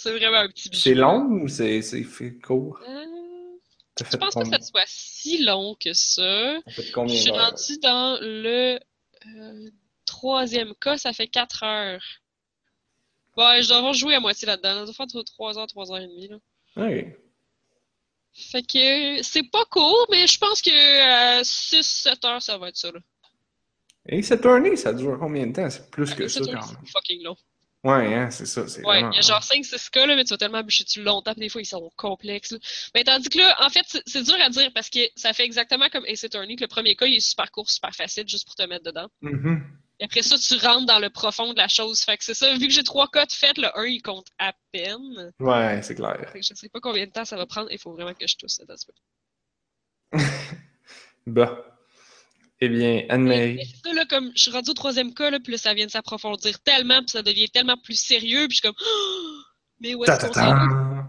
[0.07, 0.83] C'est vraiment un petit bijou.
[0.83, 2.05] C'est long ou c'est, c'est
[2.41, 2.79] court?
[2.87, 3.05] Euh,
[3.99, 4.59] je pense pas que combien?
[4.59, 6.59] ça soit si long que ça.
[6.65, 7.51] T'as fait Je combien suis d'heures?
[7.51, 8.79] rendue dans le
[9.27, 9.71] euh,
[10.05, 12.03] troisième cas, ça fait 4 heures.
[13.37, 14.75] Ouais, je dois avoir joué à moitié là-dedans.
[14.81, 16.31] Ça doit faire 3h, 3h30.
[16.31, 16.39] Là.
[16.77, 17.19] Ouais.
[18.33, 20.71] Fait que c'est pas court, mais je pense que
[21.43, 22.93] 6-7 heures, ça va être ça.
[22.93, 23.01] Là.
[24.09, 25.69] Et cette tournée, ça dure combien de temps?
[25.69, 26.87] C'est plus que ça, C'est quand même.
[26.93, 27.37] fucking long.
[27.87, 28.67] Ouais, hein, c'est ça.
[28.67, 29.13] C'est Ouais, vraiment...
[29.13, 31.41] il y a genre 5-6 cas, là, mais tu vas tellement bûcher dessus longtemps, puis
[31.43, 32.51] des fois, ils sont complexes.
[32.53, 32.59] Là.
[32.95, 35.89] Mais tandis que là, en fait, c'est- dur à dire parce que ça fait exactement
[35.91, 38.57] comme Ace Attorney, que le premier cas, il est super court, super facile, juste pour
[38.57, 39.09] te mettre dedans.
[39.21, 39.63] Mhm.
[40.01, 42.01] Et après ça, tu rentres dans le profond de la chose.
[42.03, 44.27] Fait que c'est ça, vu que j'ai trois cas de fait, le 1, il compte
[44.39, 45.33] à peine.
[45.41, 46.19] Ouais, c'est clair.
[46.33, 48.27] Fait que je sais pas combien de temps ça va prendre, il faut vraiment que
[48.27, 48.61] je tousse.
[48.61, 48.75] Attends.
[51.27, 51.76] Bah.
[52.61, 53.61] Eh bien, Anne-Marie.
[53.67, 55.87] c'est ça, là, comme je suis rendue au troisième cas, là, puis là, ça vient
[55.87, 59.43] de s'approfondir tellement, puis ça devient tellement plus sérieux, puis je suis comme, Oh!
[59.81, 59.95] mais?
[60.07, 61.09] Ta-ta-ta!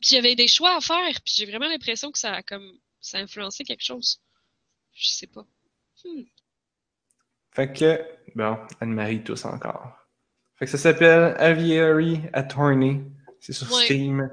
[0.00, 2.70] Puis j'avais des choix à faire, puis j'ai vraiment l'impression que ça a comme
[3.00, 4.20] ça a influencé quelque chose.
[4.94, 5.46] Je sais pas.
[6.04, 6.22] Hmm.
[7.52, 8.00] Fait que,
[8.34, 9.92] bon, Anne-Marie tous encore.
[10.58, 13.02] Fait que ça s'appelle Aviary Attorney.
[13.40, 13.84] C'est sur Ouais.
[13.84, 14.30] Steam.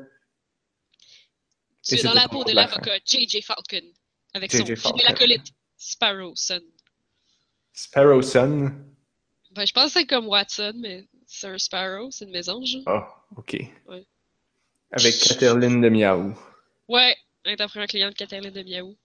[1.83, 3.41] Tu es dans la peau de de la l'avocat J.J.
[3.41, 3.81] Falcon
[4.33, 4.75] avec J.J.
[4.77, 4.97] son Falcon.
[4.97, 5.41] fidèle
[5.83, 6.61] acolyte Sparrow Son.
[7.73, 8.85] Sparrow Sun.
[9.55, 12.77] Ben, je pense que c'est comme Watson, mais c'est un Sparrow, c'est une mésange.
[12.85, 13.57] Ah, ok.
[13.87, 14.05] Ouais.
[14.91, 16.33] Avec Catherine de Miaou.
[16.87, 17.15] Ouais,
[17.45, 18.95] interprétant client de Catherine de Miaou.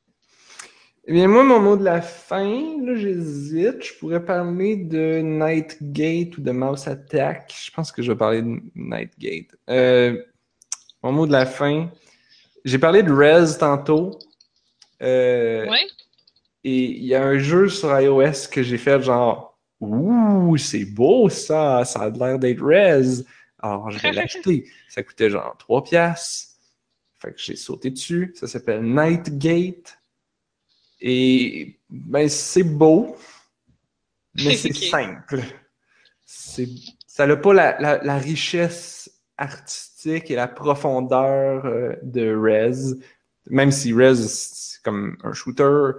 [1.07, 3.83] Eh bien, moi, mon mot de la fin, là, j'hésite.
[3.83, 7.55] Je pourrais parler de Nightgate ou de Mouse Attack.
[7.65, 9.57] Je pense que je vais parler de Nightgate.
[9.71, 10.23] Euh,
[11.03, 11.91] mon mot de la fin.
[12.67, 14.19] J'ai parlé de Rez tantôt.
[15.01, 15.87] Euh, Ouais?
[16.65, 21.29] Et il y a un jeu sur iOS que j'ai fait genre Ouh, c'est beau
[21.29, 23.23] ça, ça a l'air d'être Rez.
[23.61, 24.69] Alors je vais l'acheter.
[24.89, 26.57] Ça coûtait genre 3 piastres.
[27.21, 28.33] Fait que j'ai sauté dessus.
[28.35, 29.99] Ça s'appelle Nightgate.
[31.01, 33.17] Et ben c'est beau,
[34.35, 35.43] mais c'est simple.
[36.25, 42.97] Ça n'a pas la, la- la richesse artistique et la profondeur euh, de Rez.
[43.49, 45.93] Même si Rez, c'est comme un shooter,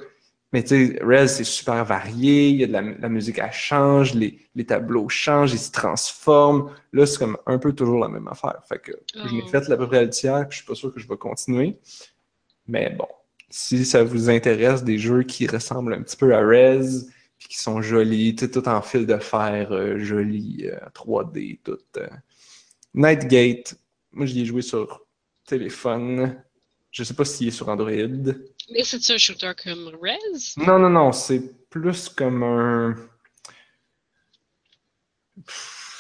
[0.52, 3.52] mais tu sais, Rez, c'est super varié, il y a de la, la musique, elle
[3.52, 6.72] change, les, les tableaux changent, ils se transforment.
[6.94, 8.62] Là, c'est comme un peu toujours la même affaire.
[8.68, 8.92] Fait que
[9.24, 9.48] je l'ai Oh.
[9.48, 11.78] fait à peu près le tiers, je suis pas sûr que je vais continuer.
[12.68, 13.08] Mais bon,
[13.50, 16.80] si ça vous intéresse des jeux qui ressemblent un petit peu à Rez,
[17.38, 21.60] puis qui sont jolis, tu sais, tout en fil de fer, euh, joli, euh, 3D,
[21.64, 21.78] tout.
[21.98, 22.08] euh.
[22.94, 23.76] Nightgate,
[24.12, 25.06] moi j'y ai joué sur
[25.46, 26.42] téléphone.
[26.92, 27.92] Je sais pas s'il est sur Android.
[27.92, 30.18] Mais c'est un shooter comme Rez?
[30.58, 32.96] Non, non, non, c'est plus comme un.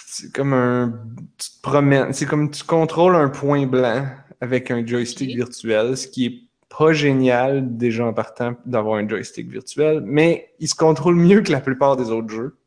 [0.07, 1.05] C'est comme un.
[1.37, 2.13] Tu te promènes.
[2.13, 4.07] C'est comme tu contrôles un point blanc
[4.41, 9.49] avec un joystick virtuel, ce qui est pas génial déjà en partant d'avoir un joystick
[9.49, 12.57] virtuel, mais il se contrôle mieux que la plupart des autres jeux.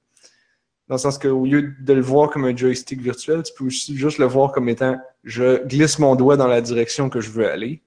[0.89, 3.97] Dans le sens qu'au lieu de le voir comme un joystick virtuel, tu peux aussi
[3.97, 7.49] juste le voir comme étant je glisse mon doigt dans la direction que je veux
[7.49, 7.83] aller.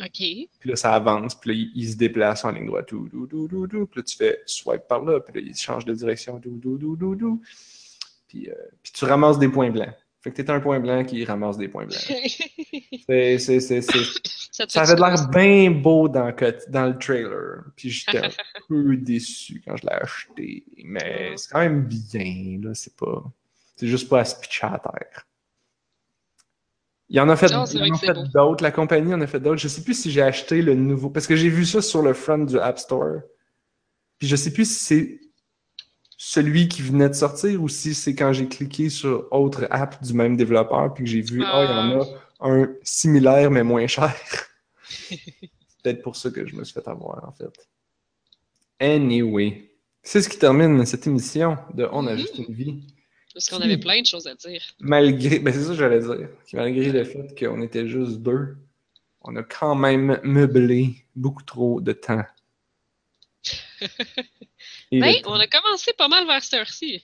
[0.00, 0.16] Ok.
[0.16, 2.88] Puis là, ça avance, puis là, il, il se déplace en ligne droite.
[2.88, 3.86] Dou, dou, dou, dou, dou.
[3.86, 6.38] Puis là, tu fais swipe par là, puis là, il change de direction.
[6.38, 7.42] Dou, dou, dou, dou, dou.
[8.28, 9.94] Puis, euh, puis tu ramasses des points blancs.
[10.22, 11.98] Fait que t'es un point blanc qui ramasse des points blancs.
[13.08, 16.32] C'est, c'est, c'est, ça avait l'air bien beau dans,
[16.68, 17.64] dans le trailer.
[17.74, 18.30] Puis j'étais un
[18.68, 20.64] peu déçu quand je l'ai acheté.
[20.84, 22.70] Mais c'est quand même bien, là.
[22.74, 23.24] C'est pas...
[23.76, 25.26] C'est juste pas à se pitcher à terre.
[27.12, 28.64] Il y en a fait, Non, il en d'autres.
[28.64, 29.60] La compagnie en a fait d'autres.
[29.60, 31.10] Je sais plus si j'ai acheté le nouveau.
[31.10, 33.20] Parce que j'ai vu ça sur le front du App Store.
[34.18, 35.20] Puis je sais plus si c'est
[36.16, 40.14] celui qui venait de sortir ou si c'est quand j'ai cliqué sur autre app du
[40.14, 42.06] même développeur puis que j'ai vu, ah, il y en a
[42.40, 44.14] un similaire mais moins cher.
[44.88, 45.18] c'est
[45.82, 47.68] peut-être pour ça que je me suis fait avoir, en fait.
[48.80, 49.68] Anyway.
[50.02, 52.18] C'est ce qui termine cette émission de On a Mhm.
[52.18, 52.86] juste une vie.
[53.34, 54.62] Parce qu'on avait plein de choses à dire.
[54.80, 58.56] Malgré, ben c'est ça que j'allais dire, malgré le fait qu'on était juste deux,
[59.22, 62.24] on a quand même meublé beaucoup trop de temps.
[64.92, 67.02] Ben, on a commencé pas mal vers cette heure-ci.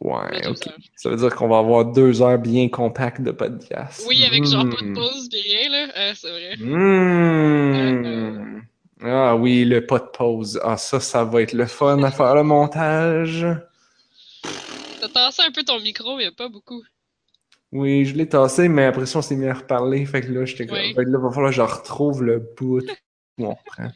[0.00, 0.66] Ouais, ok.
[0.68, 0.76] heures.
[0.94, 4.04] Ça veut dire qu'on va avoir deux heures bien compactes de podcast.
[4.06, 4.94] Oui, avec genre pas de Hmm.
[4.94, 5.88] pause pis rien, là.
[5.96, 6.56] Ah, c'est vrai.
[6.58, 8.62] Mmh.
[9.02, 10.60] Ah oui, le pas de pause.
[10.62, 13.46] Ah, ça, ça va être le fun à faire le montage.
[15.00, 16.82] T'as tassé un peu ton micro, mais pas beaucoup.
[17.72, 20.04] Oui, je l'ai tassé, mais après ça, on s'est mis à reparler.
[20.04, 20.76] Fait que là, j'étais comme.
[20.78, 20.88] Oui.
[20.94, 22.82] Fait que là, il va falloir que je retrouve le bout
[23.38, 23.90] où on reprend.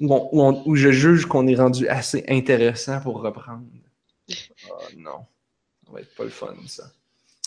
[0.00, 3.64] Où, on- où on- où je juge qu'on est rendu assez intéressant pour reprendre.
[4.70, 5.24] Oh non.
[5.86, 6.90] Ça va être pas le fun, ça.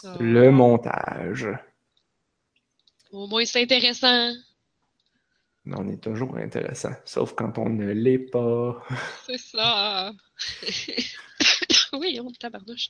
[0.04, 0.16] Ah.
[0.20, 1.48] Le montage.
[3.12, 4.34] Au moins, c'est intéressant.
[5.66, 6.92] Mais on est toujours intéressant.
[7.06, 8.82] Sauf quand on ne l'est pas.
[9.28, 10.12] C'est ça.
[11.94, 12.90] oui, on tabarnouche.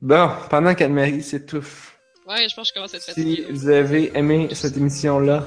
[0.00, 1.96] Bon, pendant qu'Anne-Marie s'étouffe,
[2.26, 3.46] Ouais, je pense que je commence à être si fatiguée.
[3.50, 5.44] vous avez aimé cette émission-là,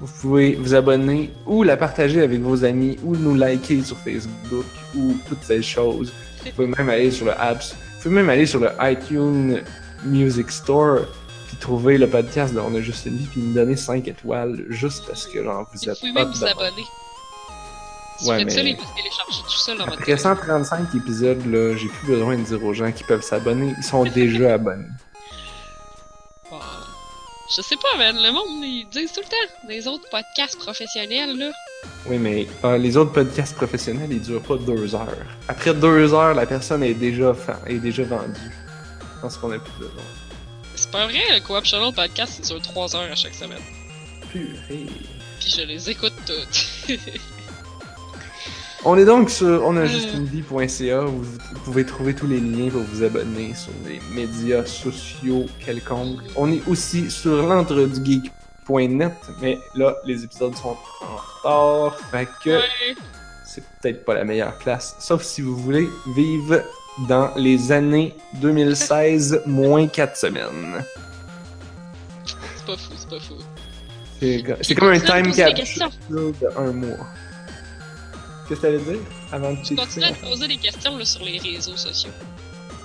[0.00, 4.66] vous pouvez vous abonner ou la partager avec vos amis ou nous liker sur Facebook
[4.94, 6.12] ou toutes ces choses.
[6.44, 9.62] Vous pouvez même aller sur le apps, vous pouvez même aller sur le iTunes
[10.04, 11.06] Music Store
[11.54, 14.64] puis trouver le podcast de On a juste une vie puis nous donner 5 étoiles
[14.68, 16.84] juste parce que genre vous Vous êtes pouvez hot même vous abonner.
[18.18, 20.36] Si Ouais, vous ça, mais- les vous téléchargez tout seul dans votre Après téléphone.
[20.36, 23.74] 135 épisodes, là, j'ai plus besoin de dire aux gens qui peuvent s'abonner.
[23.76, 24.86] Ils sont déjà abonnés.
[27.56, 28.16] Je sais pas, man.
[28.16, 29.68] Le monde, ils disent tout le temps.
[29.68, 31.50] Des autres podcasts professionnels, là.
[32.06, 35.08] Oui, mais euh, les autres podcasts professionnels, ils durent pas deux heures.
[35.48, 38.32] Après deux heures, la personne est déjà, fa- est déjà vendue.
[39.16, 40.02] Je pense qu'on a plus besoin.
[40.76, 43.62] C'est pas vrai, le Co-op Channel podcast, c'est sur 3 heures à chaque semaine.
[44.32, 44.86] Purée.
[45.40, 46.98] Puis je les écoute toutes.
[48.86, 53.54] On est donc sur onajustunevie.ca où vous pouvez trouver tous les liens pour vous abonner
[53.54, 56.20] sur les médias sociaux quelconques.
[56.36, 62.94] On est aussi sur l'entredugeek.net, mais là, les épisodes sont en retard, fait que Ouais.
[63.46, 66.62] c'est peut-être pas la meilleure place, sauf si vous voulez vivre
[67.08, 70.84] dans les années 2016 moins 4 semaines.
[72.24, 73.34] C'est pas fou, c'est pas fou.
[74.62, 75.90] C'est comme un time capsule questions.
[76.08, 77.06] de un mois.
[78.48, 78.98] Qu'est-ce que t'allais dire
[79.32, 79.76] avant de Je t'écouter?
[79.86, 82.10] continue à te poser des questions là, sur les réseaux sociaux.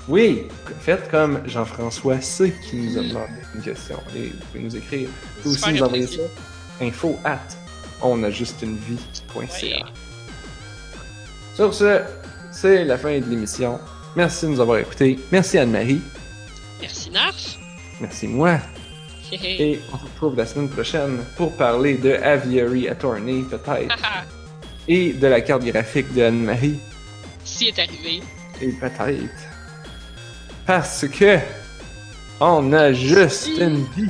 [0.07, 0.47] Oui,
[0.81, 3.97] faites comme Jean-François C qui nous a demandé une question.
[4.15, 5.09] Et vous pouvez nous écrire.
[5.09, 6.21] Vous pouvez aussi nous envoyer ça.
[6.81, 7.39] Info at
[8.01, 9.37] onajustunevie.ca.
[9.37, 9.79] Ouais.
[11.55, 12.01] Sur ce,
[12.51, 13.79] c'est la fin de l'émission.
[14.15, 15.19] Merci de nous avoir écoutés.
[15.31, 16.01] Merci Anne-Marie.
[16.81, 17.57] Merci, Narf.
[18.01, 18.59] Merci moi.
[19.31, 23.91] Et on se retrouve la semaine prochaine pour parler de Aviary Attorney, peut-être.
[23.91, 24.23] Haha.
[24.87, 26.79] et de la carte graphique de Anne-Marie.
[27.43, 28.21] Si est arrivé.
[28.61, 29.29] Et peut-être.
[30.65, 31.37] Parce que.
[32.41, 34.09] On a juste une vie.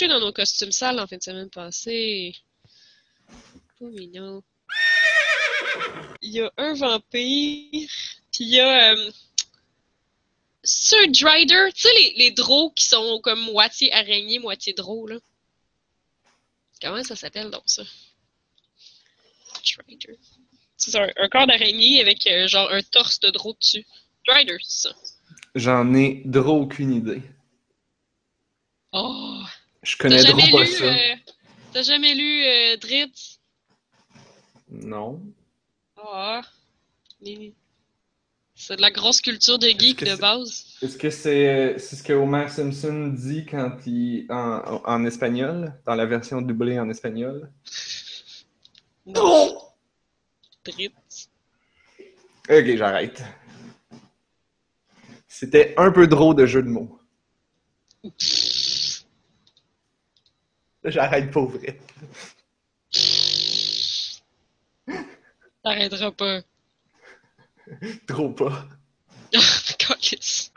[0.00, 2.34] Couché dans nos costumes sales en fin de semaine passée.
[3.80, 4.42] Oh, minou.
[6.22, 7.90] Il y a un vampire,
[8.32, 8.92] puis il y a...
[8.92, 9.10] Euh,
[10.62, 15.16] Sir Drider, tu sais les, les draws qui sont comme moitié araignée, moitié draw, là.
[16.82, 17.82] Comment ça s'appelle donc ça?
[19.86, 20.18] Drider.
[20.76, 23.86] C'est un, un corps d'araignée avec euh, genre un torse de draw dessus.
[24.26, 24.96] Drider, c'est ça.
[25.54, 27.22] J'en ai drôle aucune idée.
[28.92, 29.42] Oh!
[29.82, 30.84] Je T'as connais pas lu, ça.
[30.84, 31.14] euh,
[31.72, 33.38] t'as jamais lu euh, Dritz?
[34.68, 35.20] Non.
[35.96, 36.42] Ah.
[37.22, 37.54] Les-
[38.54, 40.76] C'est de la grosse culture de geek de base.
[40.82, 44.26] Est-ce que c'est ce que Homer Simpson dit quand il.
[44.30, 47.50] en, en espagnol, dans la version doublée en espagnol?
[49.06, 49.58] Non.
[50.64, 51.30] Dritz.
[52.50, 53.22] Ok, j'arrête.
[55.26, 56.98] C'était un peu drôle de jeu de mots.
[60.84, 61.78] J'arrête pour vrai.
[65.62, 66.40] T'arrêteras pas.
[68.06, 68.66] Trop pas.